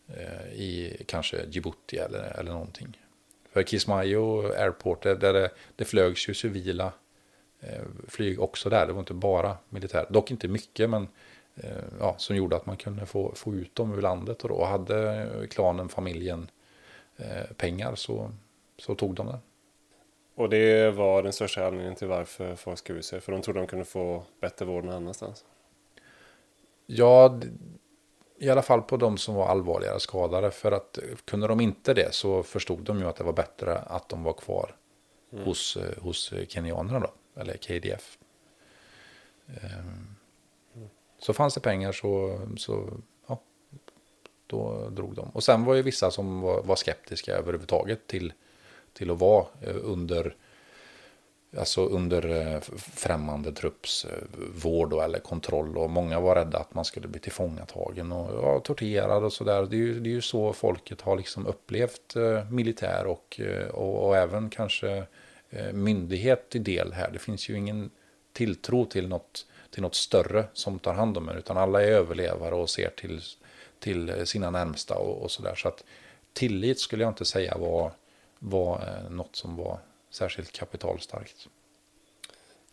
Eh, 0.09 0.53
I 0.53 1.05
kanske 1.07 1.45
Djibouti 1.51 1.97
eller, 1.97 2.39
eller 2.39 2.53
någonting. 2.53 2.99
För 3.53 3.63
Kismayo 3.63 4.53
Airport, 4.53 5.03
där 5.03 5.33
det, 5.33 5.51
det 5.77 5.85
flögs 5.85 6.29
ju 6.29 6.35
civila 6.35 6.93
eh, 7.61 7.83
flyg 8.09 8.41
också 8.41 8.71
där. 8.71 8.87
Det 8.87 8.93
var 8.93 9.01
inte 9.01 9.15
bara 9.15 9.57
militär. 9.69 10.07
Dock 10.09 10.31
inte 10.31 10.49
mycket, 10.49 10.91
men 10.91 11.09
eh, 11.55 11.71
ja, 12.01 12.15
som 12.19 12.37
gjorde 12.37 12.57
att 12.57 12.67
man 12.67 12.77
kunde 12.77 13.07
få, 13.07 13.33
få 13.35 13.55
ut 13.55 13.75
dem 13.75 13.95
ur 13.95 14.03
landet. 14.03 14.43
Och 14.43 14.49
då 14.49 14.65
hade 14.65 15.29
klanen, 15.51 15.89
familjen 15.89 16.51
eh, 17.17 17.53
pengar 17.57 17.95
så, 17.95 18.31
så 18.79 18.95
tog 18.95 19.15
de 19.15 19.27
det. 19.27 19.39
Och 20.43 20.49
det 20.49 20.91
var 20.91 21.23
den 21.23 21.33
största 21.33 21.67
anledningen 21.67 21.95
till 21.95 22.09
varför 22.09 22.57
folk 22.57 22.79
skrev 22.79 23.01
sig. 23.01 23.21
För 23.21 23.33
de 23.33 23.43
trodde 23.43 23.61
de 23.61 23.67
kunde 23.67 23.85
få 23.85 24.23
bättre 24.41 24.65
vård 24.65 24.85
någon 24.85 24.95
annanstans. 24.95 25.45
Ja, 26.87 27.41
i 28.39 28.51
alla 28.51 28.63
fall 28.63 28.83
på 28.83 28.97
de 28.97 29.19
som 29.19 29.35
var 29.35 29.49
allvarligare 29.49 30.01
skadade. 30.01 30.51
För 30.51 30.73
att 30.73 30.99
eh, 30.99 31.05
kunde 31.25 31.47
de 31.47 31.61
inte 31.61 31.95
det 31.95 32.15
så 32.15 32.43
förstod 32.43 32.81
de 32.81 32.99
ju 32.99 33.05
att 33.07 33.17
det 33.17 33.25
var 33.25 33.33
bättre 33.33 33.79
att 33.79 34.09
de 34.09 34.23
var 34.23 34.33
kvar 34.33 34.77
hos, 35.45 35.77
eh, 35.77 36.03
hos 36.03 36.33
eh, 36.33 36.47
kenyanerna 36.47 37.01
då. 37.01 37.41
Eller 37.41 37.57
KDF. 37.57 38.19
Ehm, 39.47 40.15
Så 41.19 41.33
fanns 41.33 41.55
det 41.55 41.61
pengar 41.61 41.93
så, 41.93 42.41
så 42.57 42.89
ja, 43.27 43.41
då 44.47 44.89
drog 44.91 45.15
de. 45.15 45.29
Och 45.31 45.45
sen 45.45 45.65
var 45.65 45.75
ju 45.75 45.83
vissa 45.83 46.11
som 46.11 46.41
var, 46.41 46.63
var 46.63 46.77
skeptiska 46.77 47.35
överhuvudtaget 47.37 48.07
till, 48.07 48.33
till 48.93 49.11
att 49.11 49.19
vara 49.19 49.47
eh, 49.61 49.77
under 49.83 50.37
Alltså 51.59 51.87
under 51.87 52.31
eh, 52.55 52.61
främmande 52.79 53.53
trupps 53.53 54.05
eh, 54.05 54.11
vård 54.63 54.93
eller 54.93 55.19
kontroll. 55.19 55.79
Och 55.79 55.91
många 55.91 56.21
var 56.21 56.35
rädda 56.35 56.59
att 56.59 56.75
man 56.75 56.85
skulle 56.85 57.09
bli 57.09 57.21
tillfångatagen 57.21 58.13
och 58.13 58.45
ja, 58.45 58.61
torterad 58.61 59.25
och 59.25 59.33
sådär. 59.33 59.63
Det, 59.71 59.77
är 59.77 59.79
ju- 59.79 60.01
det 60.01 60.09
är 60.09 60.13
ju 60.13 60.21
så 60.21 60.53
folket 60.53 61.01
har 61.01 61.17
liksom 61.17 61.47
upplevt 61.47 62.15
militär 62.51 63.07
och, 63.07 63.41
och, 63.73 64.07
och 64.09 64.17
även 64.17 64.51
kanske 64.51 65.05
myndighet 65.73 66.49
till 66.51 66.65
del 66.65 66.93
här. 66.93 67.11
Det 67.13 67.19
finns 67.19 67.49
ju 67.49 67.57
ingen 67.59 67.91
tilltro 68.33 68.85
till 68.87 69.09
något, 69.09 69.47
till 69.71 69.83
något 69.83 69.95
större 69.95 70.45
som 70.53 70.79
tar 70.79 70.95
hand 70.95 71.17
om 71.17 71.29
en. 71.29 71.37
Utan 71.39 71.57
alla 71.57 71.83
är 71.83 71.87
överlevare 71.89 72.55
och 72.55 72.71
ser 72.71 72.89
till, 72.89 73.21
till 73.79 74.27
sina 74.27 74.51
närmsta 74.51 74.95
och, 74.95 75.23
och 75.23 75.31
sådär. 75.31 75.55
Så 75.55 75.69
att 75.69 75.85
tillit 76.33 76.81
skulle 76.81 77.03
jag 77.05 77.11
inte 77.11 77.25
säga 77.25 77.57
var, 77.59 77.93
var 78.45 78.81
eh, 78.81 79.11
något 79.11 79.37
som 79.37 79.57
var 79.57 79.79
särskilt 80.11 80.53
kapitalstarkt. 80.53 81.49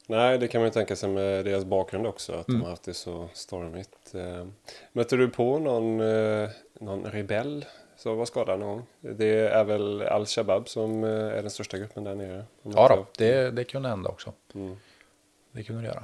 Nej, 0.07 0.37
det 0.37 0.47
kan 0.47 0.61
man 0.61 0.67
ju 0.67 0.71
tänka 0.73 0.95
sig 0.95 1.09
med 1.09 1.45
deras 1.45 1.65
bakgrund 1.65 2.07
också. 2.07 2.33
Att 2.33 2.47
Mm. 2.47 2.59
de 2.59 2.63
har 2.63 2.69
haft 2.69 2.83
det 2.83 2.93
så 2.93 3.29
stormigt. 3.33 4.15
Eh, 4.15 4.47
Mötte 4.91 5.15
du 5.15 5.29
på 5.29 5.59
någon, 5.59 5.99
eh, 6.01 6.49
någon 6.73 7.03
rebell 7.05 7.65
som 7.95 8.17
var 8.17 8.25
skadad 8.25 8.59
någon 8.59 8.69
gång? 8.77 8.85
Det 8.99 9.39
är 9.39 9.63
väl 9.63 10.01
Al-Shabaab 10.01 10.69
som 10.69 11.03
är 11.03 11.41
den 11.41 11.49
största 11.49 11.77
gruppen 11.77 12.03
där 12.03 12.15
nere? 12.15 12.45
Ja 12.63 12.87
då, 12.95 13.05
det, 13.17 13.51
det 13.51 13.63
kunde 13.63 13.89
hända 13.89 14.09
också. 14.09 14.33
Mm. 14.55 14.77
Det 15.51 15.63
kunde 15.63 15.81
det 15.81 15.87
göra. 15.87 16.03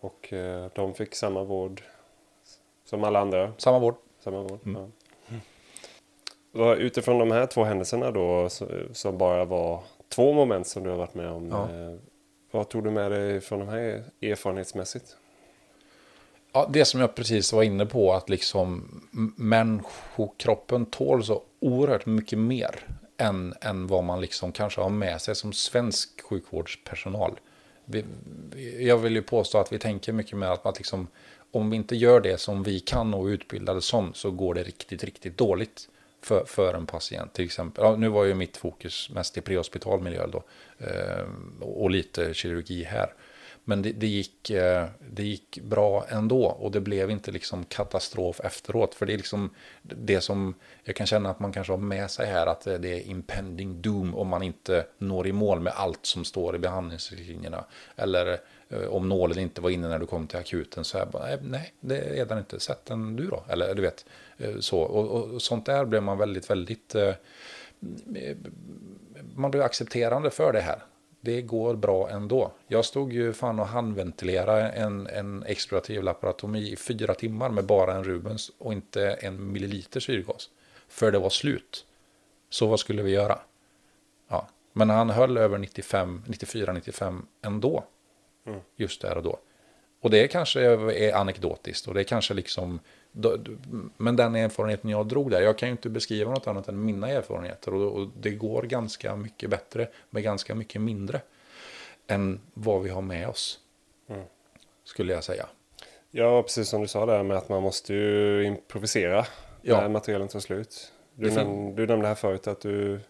Och 0.00 0.32
de 0.74 0.94
fick 0.94 1.14
samma 1.14 1.44
vård 1.44 1.82
som 2.84 3.04
alla 3.04 3.20
andra? 3.20 3.52
Samma 3.58 3.78
vård. 3.78 3.94
Samma 4.20 4.42
vård? 4.42 4.58
Mm. 4.66 4.82
Ja. 4.82 4.88
Utifrån 6.78 7.18
de 7.18 7.30
här 7.30 7.46
två 7.46 7.64
händelserna 7.64 8.10
då, 8.10 8.48
som 8.92 9.18
bara 9.18 9.44
var 9.44 9.82
två 10.08 10.32
moment 10.32 10.66
som 10.66 10.82
du 10.84 10.90
har 10.90 10.96
varit 10.96 11.14
med 11.14 11.30
om. 11.30 11.48
Ja. 11.48 11.62
eh, 11.62 11.96
Vad 12.50 12.68
tog 12.68 12.84
du 12.84 12.90
med 12.90 13.10
dig 13.10 13.40
från 13.40 13.58
de 13.58 13.68
här 13.68 14.04
erfarenhetsmässigt? 14.22 15.16
Ja, 16.52 16.70
det 16.72 16.84
som 16.84 17.00
jag 17.00 17.14
precis 17.14 17.52
var 17.52 17.62
inne 17.62 17.86
på, 17.86 18.12
att 18.12 18.28
liksom 18.28 19.00
människokroppen 19.36 20.86
tål 20.86 21.24
så 21.24 21.42
oerhört 21.60 22.06
mycket 22.06 22.38
mer 22.38 22.86
än, 23.16 23.54
än 23.60 23.86
vad 23.86 24.04
man 24.04 24.20
liksom 24.20 24.52
kanske 24.52 24.80
har 24.80 24.88
med 24.90 25.20
sig 25.20 25.34
som 25.34 25.52
svensk 25.52 26.20
sjukvårdspersonal. 26.22 27.40
Vi, 27.84 28.04
jag 28.86 28.98
vill 28.98 29.14
ju 29.14 29.22
påstå 29.22 29.58
att 29.58 29.72
vi 29.72 29.78
tänker 29.78 30.12
mycket 30.12 30.38
mer 30.38 30.46
att 30.46 30.64
man 30.64 30.74
liksom, 30.76 31.06
om 31.52 31.70
vi 31.70 31.76
inte 31.76 31.96
gör 31.96 32.20
det 32.20 32.40
som 32.40 32.62
vi 32.62 32.80
kan 32.80 33.14
och 33.14 33.24
utbildade 33.24 33.80
som 33.82 34.14
så 34.14 34.30
går 34.30 34.54
det 34.54 34.62
riktigt, 34.62 35.04
riktigt 35.04 35.38
dåligt 35.38 35.88
för, 36.22 36.44
för 36.44 36.74
en 36.74 36.86
patient. 36.86 37.32
Till 37.32 37.44
exempel, 37.44 37.84
ja, 37.84 37.96
nu 37.96 38.08
var 38.08 38.24
ju 38.24 38.34
mitt 38.34 38.56
fokus 38.56 39.10
mest 39.10 39.38
i 39.38 39.40
prehospital 39.40 40.00
miljö 40.00 40.26
då 40.26 40.42
eh, 40.78 41.24
och 41.60 41.90
lite 41.90 42.34
kirurgi 42.34 42.84
här. 42.84 43.14
Men 43.64 43.82
det, 43.82 43.92
det, 43.92 44.06
gick, 44.06 44.50
eh, 44.50 44.86
det 45.10 45.22
gick 45.22 45.58
bra 45.62 46.06
ändå 46.08 46.44
och 46.44 46.70
det 46.70 46.80
blev 46.80 47.10
inte 47.10 47.30
liksom 47.30 47.64
katastrof 47.64 48.40
efteråt. 48.40 48.94
För 48.94 49.06
det 49.06 49.12
är 49.12 49.16
liksom 49.16 49.54
det 49.82 50.20
som 50.20 50.54
jag 50.84 50.96
kan 50.96 51.06
känna 51.06 51.30
att 51.30 51.40
man 51.40 51.52
kanske 51.52 51.72
har 51.72 51.78
med 51.78 52.10
sig 52.10 52.26
här 52.26 52.46
att 52.46 52.64
det 52.64 52.88
är 52.88 53.08
impending 53.08 53.82
doom 53.82 54.14
om 54.14 54.28
man 54.28 54.42
inte 54.42 54.86
når 54.98 55.26
i 55.26 55.32
mål 55.32 55.60
med 55.60 55.72
allt 55.76 56.06
som 56.06 56.24
står 56.24 56.56
i 56.56 56.58
behandlingslinjerna. 56.58 57.64
Eller 57.96 58.40
eh, 58.68 58.86
om 58.88 59.08
nålen 59.08 59.38
inte 59.38 59.60
var 59.60 59.70
inne 59.70 59.88
när 59.88 59.98
du 59.98 60.06
kom 60.06 60.26
till 60.26 60.38
akuten 60.38 60.84
så 60.84 60.98
är 60.98 61.06
bara, 61.06 61.36
nej, 61.42 61.74
det 61.80 62.20
är 62.20 62.26
den 62.26 62.38
inte. 62.38 62.60
Sätt 62.60 62.86
den 62.86 63.16
du 63.16 63.26
då. 63.26 63.44
Eller 63.48 63.74
du 63.74 63.82
vet, 63.82 64.04
så. 64.60 64.80
Och, 64.80 65.34
och 65.34 65.42
sånt 65.42 65.66
där 65.66 65.84
blev 65.84 66.02
man 66.02 66.18
väldigt, 66.18 66.50
väldigt... 66.50 66.94
eh, 66.94 67.14
man 69.34 69.50
blev 69.50 69.62
accepterande 69.62 70.30
för 70.30 70.52
det 70.52 70.60
här. 70.60 70.82
Det 71.20 71.42
går 71.42 71.74
bra 71.74 72.10
ändå. 72.10 72.52
Jag 72.68 72.84
stod 72.84 73.12
ju 73.12 73.32
fan 73.32 73.60
och 73.60 73.66
handventilerade 73.66 74.68
en, 74.68 75.06
en 75.06 75.42
explorativ 75.42 76.02
laparotomi 76.02 76.72
i 76.72 76.76
fyra 76.76 77.14
timmar 77.14 77.50
med 77.50 77.64
bara 77.64 77.94
en 77.94 78.04
Rubens 78.04 78.50
och 78.58 78.72
inte 78.72 79.12
en 79.12 79.52
milliliter 79.52 80.00
syrgas. 80.00 80.50
För 80.88 81.12
det 81.12 81.18
var 81.18 81.30
slut. 81.30 81.86
Så 82.50 82.66
vad 82.66 82.80
skulle 82.80 83.02
vi 83.02 83.10
göra? 83.10 83.38
Ja. 84.28 84.48
Men 84.72 84.90
han 84.90 85.10
höll 85.10 85.38
över 85.38 85.58
95, 85.58 86.22
94-95 86.26 87.22
ändå. 87.42 87.84
Mm. 88.46 88.60
Just 88.76 89.02
där 89.02 89.16
och 89.16 89.22
då. 89.22 89.38
Och 90.00 90.10
det 90.10 90.28
kanske 90.28 90.60
är 90.92 91.14
anekdotiskt 91.14 91.88
och 91.88 91.94
det 91.94 92.04
kanske 92.04 92.34
liksom 92.34 92.80
då- 93.12 93.38
men 93.96 94.16
den 94.16 94.34
erfarenheten 94.34 94.90
jag 94.90 95.06
drog 95.06 95.30
där, 95.30 95.40
jag 95.40 95.58
kan 95.58 95.68
ju 95.68 95.70
inte 95.72 95.88
beskriva 95.90 96.30
något 96.30 96.46
annat 96.46 96.68
än 96.68 96.84
mina 96.84 97.08
erfarenheter 97.10 97.74
och, 97.74 97.92
och 97.92 98.08
det 98.20 98.30
går 98.30 98.62
ganska 98.62 99.16
mycket 99.16 99.50
bättre 99.50 99.88
med 100.10 100.22
ganska 100.22 100.54
mycket 100.54 100.80
mindre 100.80 101.20
än 102.06 102.40
vad 102.54 102.82
vi 102.82 102.90
har 102.90 103.02
med 103.02 103.28
oss. 103.28 103.58
Mm. 104.08 104.22
Skulle 104.84 105.12
jag 105.12 105.24
säga. 105.24 105.46
Ja, 106.10 106.42
precis 106.42 106.68
som 106.68 106.80
du 106.82 106.88
sa 106.88 107.06
där 107.06 107.22
med 107.22 107.36
att 107.36 107.48
man 107.48 107.62
måste 107.62 107.94
ju 107.94 108.44
improvisera 108.44 109.26
Ja. 109.62 109.80
när 109.80 109.88
materialen 109.88 110.28
tar 110.28 110.40
slut. 110.40 110.92
Du, 111.14 111.30
näm- 111.30 111.74
du 111.76 111.86
nämnde 111.86 112.08
här 112.08 112.14
förut 112.14 112.46
att 112.46 112.60
du 112.60 113.00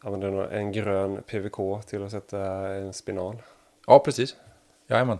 använde 0.00 0.44
en 0.46 0.72
grön 0.72 1.22
PVK 1.26 1.86
till 1.86 2.02
att 2.04 2.10
sätta 2.10 2.40
en 2.68 2.92
spinal. 2.92 3.36
Ja, 3.86 3.98
precis. 3.98 4.36
Jajamän. 4.88 5.18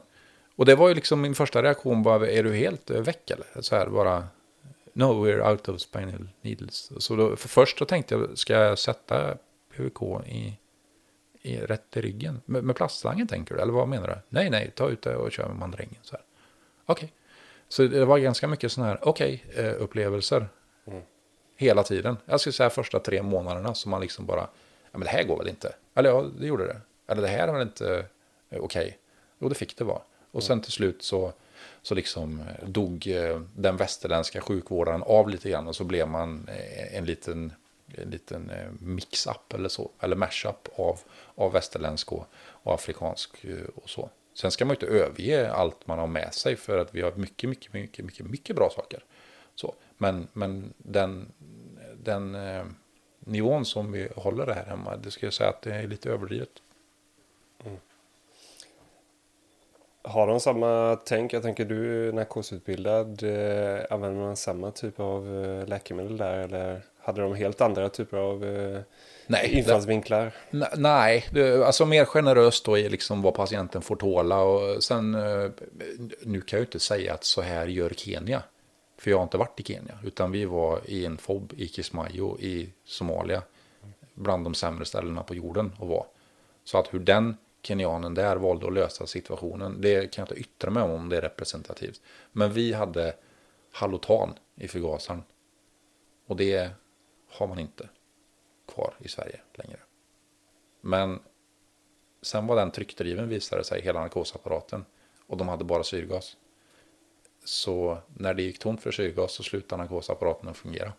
Och 0.59 0.67
det 0.67 0.75
var 0.75 0.89
ju 0.89 0.95
liksom 0.95 1.21
min 1.21 1.35
första 1.35 1.63
reaktion, 1.63 2.03
bara, 2.03 2.31
är 2.31 2.43
du 2.43 2.55
helt 2.55 2.91
väck 2.91 3.31
eller? 3.31 3.47
Så 3.61 3.77
här 3.77 3.87
bara, 3.87 4.29
no, 4.93 5.05
we're 5.05 5.51
out 5.51 5.69
of 5.69 5.81
spinal 5.81 6.29
needles. 6.41 6.93
Så 6.99 7.17
då, 7.17 7.37
för 7.37 7.49
först 7.49 7.79
så 7.79 7.85
tänkte 7.85 8.15
jag, 8.15 8.39
ska 8.39 8.53
jag 8.53 8.79
sätta 8.79 9.37
PVK 9.77 10.03
i, 10.27 10.59
i 11.43 11.57
rätt 11.57 11.97
i 11.97 12.01
ryggen? 12.01 12.41
Med, 12.45 12.65
med 12.65 12.77
plastslangen 12.77 13.27
tänker 13.27 13.55
du? 13.55 13.61
Eller 13.61 13.73
vad 13.73 13.89
menar 13.89 14.07
du? 14.09 14.15
Nej, 14.29 14.51
nej, 14.51 14.73
ta 14.75 14.89
ut 14.89 15.03
det 15.03 15.17
och 15.17 15.33
kör 15.33 15.49
med 15.49 15.57
mandrängen. 15.57 15.97
Okej. 16.87 17.13
Så 17.69 17.83
det 17.83 18.05
var 18.05 18.19
ganska 18.19 18.49
mycket 18.49 18.73
sådana 18.73 18.91
här, 18.91 19.09
okej, 19.09 19.45
okay, 19.49 19.65
eh, 19.65 19.83
upplevelser. 19.83 20.49
Mm. 20.87 21.03
Hela 21.57 21.83
tiden. 21.83 22.17
Jag 22.25 22.41
skulle 22.41 22.53
säga 22.53 22.71
första 22.71 23.01
tre 23.01 23.23
månaderna 23.23 23.75
som 23.75 23.91
man 23.91 24.01
liksom 24.01 24.27
bara, 24.27 24.49
ja 24.93 24.99
men 24.99 25.01
det 25.01 25.11
här 25.11 25.23
går 25.23 25.39
väl 25.39 25.49
inte. 25.49 25.75
Eller 25.95 26.11
ja, 26.11 26.27
det 26.39 26.47
gjorde 26.47 26.67
det. 26.67 26.81
Eller 27.07 27.23
det 27.23 27.29
här 27.29 27.49
är 27.49 27.53
väl 27.53 27.63
inte 27.63 27.95
eh, 28.51 28.61
okej. 28.61 28.87
Okay. 28.87 28.93
Jo, 29.39 29.49
det 29.49 29.55
fick 29.55 29.77
det 29.77 29.85
vara. 29.85 30.03
Och 30.31 30.43
sen 30.43 30.61
till 30.61 30.73
slut 30.73 31.03
så, 31.03 31.33
så 31.83 31.95
liksom 31.95 32.41
eh, 32.41 32.69
dog 32.69 33.07
eh, 33.07 33.41
den 33.57 33.77
västerländska 33.77 34.41
sjukvården 34.41 35.03
av 35.03 35.29
lite 35.29 35.51
grann 35.51 35.69
och 35.69 35.77
så 35.77 35.85
blev 35.85 36.09
man 36.09 36.49
eh, 36.49 36.97
en 36.97 37.05
liten, 37.05 37.53
en 37.95 38.11
liten 38.11 38.53
mix-up 38.81 39.55
eller 39.55 39.69
så, 39.69 39.91
eller 40.01 40.17
mash-up 40.17 40.69
av, 40.77 41.01
av 41.35 41.53
västerländsk 41.53 42.13
och, 42.13 42.27
och 42.35 42.75
afrikansk 42.75 43.45
och 43.75 43.91
så. 43.91 44.11
Sen 44.35 44.51
ska 44.51 44.65
man 44.65 44.77
inte 44.77 44.87
överge 44.87 45.53
allt 45.53 45.87
man 45.87 45.99
har 45.99 46.07
med 46.07 46.35
sig 46.35 46.57
för 46.57 46.79
att 46.79 46.95
vi 46.95 47.03
har 47.03 47.13
mycket, 47.13 47.51
mycket, 47.51 47.73
mycket, 47.73 48.05
mycket, 48.05 48.27
mycket 48.27 48.57
bra 48.57 48.71
saker. 48.71 49.05
Så, 49.55 49.75
men, 49.97 50.29
men 50.33 50.75
den, 50.77 51.33
den 52.05 52.35
eh, 52.35 52.65
nivån 53.19 53.65
som 53.65 53.93
vi 53.93 54.09
håller 54.17 54.47
det 54.47 54.55
här 54.55 54.67
hemma, 54.67 54.97
det 54.97 55.11
ska 55.11 55.27
jag 55.27 55.33
säga 55.33 55.51
att 55.51 55.63
det 55.63 55.75
är 55.75 55.89
lite 55.89 56.11
överdrivet. 56.11 56.63
Mm. 57.65 57.79
Har 60.09 60.27
de 60.27 60.41
samma 60.41 60.99
tänk? 61.05 61.33
Jag 61.33 61.43
tänker 61.43 61.65
du 61.65 62.13
narkosutbildad, 62.13 63.23
eh, 63.23 63.85
använder 63.91 64.21
man 64.21 64.37
samma 64.37 64.71
typ 64.71 65.01
av 65.01 65.45
eh, 65.45 65.67
läkemedel 65.67 66.17
där 66.17 66.39
eller 66.39 66.83
hade 67.01 67.23
de 67.23 67.35
helt 67.35 67.61
andra 67.61 67.89
typer 67.89 68.17
av 68.17 68.45
eh, 68.45 68.81
nej, 69.27 69.53
infallsvinklar? 69.53 70.33
Det, 70.51 70.71
nej, 70.77 71.27
det, 71.33 71.67
alltså 71.67 71.87
mer 71.87 72.05
generöst 72.05 72.65
då 72.65 72.79
i 72.79 72.89
liksom 72.89 73.23
vad 73.23 73.35
patienten 73.35 73.83
får 73.83 73.97
tåla 73.97 74.41
och 74.41 74.85
sen, 74.85 75.15
eh, 75.15 75.51
nu 76.23 76.41
kan 76.41 76.57
jag 76.57 76.61
ju 76.61 76.67
inte 76.67 76.81
säga 76.81 77.15
att 77.15 77.25
så 77.25 77.43
här 77.43 77.67
gör 77.67 77.91
Kenya. 77.91 78.43
För 78.99 79.11
jag 79.11 79.19
har 79.19 79.23
inte 79.23 79.37
varit 79.37 79.61
i 79.61 79.63
Kenya, 79.63 79.99
utan 80.05 80.33
vi 80.33 80.45
var 80.45 80.81
i 80.85 81.07
en 81.07 81.19
FOB 81.19 81.53
i 81.57 81.69
Kismayo 81.69 82.39
i 82.41 82.73
Somalia. 82.85 83.43
Bland 84.15 84.45
de 84.45 84.55
sämre 84.55 84.85
ställena 84.85 85.23
på 85.23 85.35
jorden 85.35 85.73
att 85.81 85.89
vara. 85.89 86.05
Så 86.65 86.79
att 86.79 86.95
hur 86.95 86.99
den 86.99 87.37
kenyanen 87.63 88.15
där 88.15 88.37
valde 88.37 88.67
att 88.67 88.73
lösa 88.73 89.07
situationen, 89.07 89.81
det 89.81 90.13
kan 90.13 90.23
jag 90.23 90.33
inte 90.33 90.41
yttra 90.41 90.71
mig 90.71 90.83
om 90.83 90.91
om 90.91 91.09
det 91.09 91.17
är 91.17 91.21
representativt. 91.21 92.01
Men 92.33 92.53
vi 92.53 92.73
hade 92.73 93.17
halotan 93.73 94.35
i 94.55 94.69
förgasaren. 94.69 95.23
Och 96.27 96.37
det 96.37 96.71
har 97.29 97.47
man 97.47 97.59
inte 97.59 97.89
kvar 98.75 98.95
i 98.99 99.09
Sverige 99.09 99.41
längre. 99.55 99.79
Men 100.81 101.21
sen 102.23 102.47
var 102.47 102.57
den 102.57 102.71
tryckdriven 102.71 103.29
visade 103.29 103.65
sig, 103.65 103.83
hela 103.83 104.01
narkosapparaten. 104.01 104.85
Och 105.27 105.37
de 105.37 105.49
hade 105.49 105.65
bara 105.65 105.85
syrgas. 105.85 106.37
Så 107.45 107.99
när 108.17 108.35
det 108.35 108.43
gick 108.43 108.59
tomt 108.59 108.83
för 108.83 108.91
syrgas 108.91 109.33
så 109.33 109.43
slutade 109.43 109.83
narkosapparaten 109.83 110.49
att 110.49 110.57
fungera. 110.57 110.93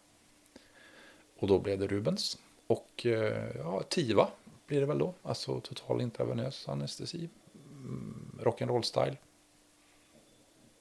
Och 1.40 1.48
då 1.48 1.60
blev 1.60 1.80
det 1.80 1.88
Rubens. 1.88 2.38
Och 2.68 3.06
eh, 3.06 3.56
ja, 3.58 3.84
TIVA 3.90 4.28
blir 4.70 4.80
det 4.80 4.86
väl 4.86 4.98
då. 4.98 5.14
Alltså 5.22 5.60
total 5.60 6.02
intravenös 6.02 6.70
anestesi. 6.70 7.30
Mm, 7.72 8.40
rock'n'roll 8.40 8.82
style. 8.82 9.18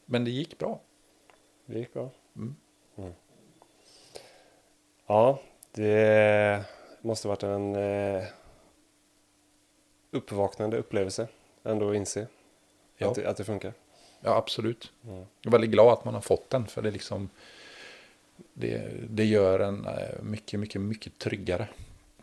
Men 0.07 0.25
det 0.25 0.31
gick 0.31 0.59
bra. 0.59 0.81
Det 1.67 1.79
gick 1.79 1.93
bra. 1.93 2.11
Mm. 2.37 2.57
Mm. 2.97 3.13
Ja, 5.07 5.41
det 5.73 6.65
måste 7.01 7.29
varit 7.29 7.43
en 7.43 7.77
eh, 7.77 8.25
uppvaknande 10.11 10.77
upplevelse 10.77 11.29
ändå 11.63 11.91
att 11.91 11.97
inse 11.97 12.27
ja. 12.97 13.09
att, 13.09 13.15
det, 13.15 13.27
att 13.27 13.37
det 13.37 13.45
funkar. 13.45 13.73
Ja, 14.21 14.37
absolut. 14.37 14.93
Mm. 15.05 15.17
Jag 15.17 15.47
är 15.47 15.51
väldigt 15.51 15.71
glad 15.71 15.93
att 15.93 16.05
man 16.05 16.15
har 16.15 16.21
fått 16.21 16.51
den 16.51 16.67
för 16.67 16.83
det 16.83 16.91
liksom 16.91 17.29
det, 18.53 18.91
det 19.11 19.25
gör 19.25 19.61
en 19.61 19.87
eh, 19.87 20.23
mycket, 20.23 20.61
mycket, 20.61 20.81
mycket 20.81 21.19
tryggare 21.19 21.69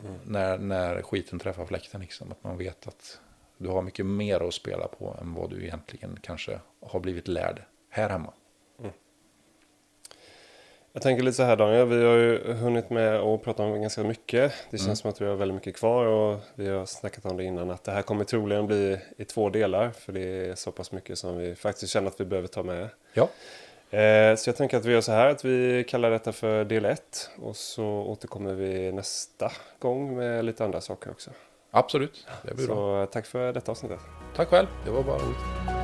mm. 0.08 0.20
när, 0.26 0.58
när 0.58 1.02
skiten 1.02 1.40
träffar 1.40 1.66
fläkten. 1.66 2.02
Liksom. 2.02 2.32
Att 2.32 2.44
man 2.44 2.58
vet 2.58 2.88
att 2.88 3.20
du 3.58 3.70
har 3.70 3.82
mycket 3.82 4.06
mer 4.06 4.48
att 4.48 4.54
spela 4.54 4.88
på 4.88 5.18
än 5.22 5.34
vad 5.34 5.50
du 5.50 5.64
egentligen 5.64 6.20
kanske 6.22 6.60
har 6.82 7.00
blivit 7.00 7.28
lärd 7.28 7.62
här 7.90 8.10
hemma. 8.10 8.34
Jag 10.96 11.02
tänker 11.02 11.24
lite 11.24 11.38
så 11.38 11.44
här 11.44 11.56
Daniel, 11.56 11.88
vi 11.88 12.04
har 12.06 12.16
ju 12.16 12.54
hunnit 12.54 12.90
med 12.90 13.16
att 13.16 13.44
prata 13.44 13.64
om 13.64 13.82
ganska 13.82 14.04
mycket. 14.04 14.54
Det 14.70 14.78
känns 14.78 14.86
mm. 14.86 14.96
som 14.96 15.10
att 15.10 15.22
vi 15.22 15.26
har 15.26 15.36
väldigt 15.36 15.56
mycket 15.56 15.76
kvar 15.76 16.06
och 16.06 16.40
vi 16.56 16.68
har 16.68 16.86
snackat 16.86 17.26
om 17.26 17.38
det 17.38 17.44
innan 17.44 17.72
att 17.72 17.84
det 17.84 17.92
här 17.92 18.02
kommer 18.02 18.24
troligen 18.24 18.68
bli 18.68 19.00
i 19.18 19.26
två 19.26 19.50
delar 19.50 19.92
för 19.92 20.14
det 20.14 20.50
är 20.50 20.56
så 20.56 20.72
pass 20.72 20.92
mycket 20.92 21.18
som 21.18 21.38
vi 21.38 21.56
faktiskt 21.56 21.94
känner 21.94 22.08
att 22.08 22.20
vi 22.20 22.26
behöver 22.26 22.48
ta 22.48 22.64
med. 22.64 22.90
Ja. 23.14 23.30
Eh, 23.96 24.36
så 24.36 24.50
jag 24.50 24.56
tänker 24.56 24.78
att 24.78 24.86
vi 24.86 24.94
gör 24.94 25.02
så 25.02 25.12
här 25.12 25.28
att 25.28 25.46
vi 25.46 25.84
kallar 25.84 26.12
detta 26.12 26.32
för 26.32 26.64
del 26.64 26.86
1 26.86 27.30
och 27.42 27.56
så 27.56 27.86
återkommer 27.86 28.54
vi 28.54 28.92
nästa 28.92 29.52
gång 29.80 30.18
med 30.18 30.46
lite 30.46 30.66
andra 30.66 30.82
saker 30.82 31.12
också. 31.12 31.32
Absolut, 31.72 32.28
det 32.44 32.56
blir 32.56 32.66
så 32.66 32.76
bra. 32.76 33.06
tack 33.06 33.26
för 33.26 33.54
detta 33.54 33.72
avsnittet. 33.72 34.00
Tack 34.36 34.48
själv, 34.48 34.68
det 34.86 34.92
var 34.92 35.04
bara 35.04 35.18
roligt. 35.18 35.75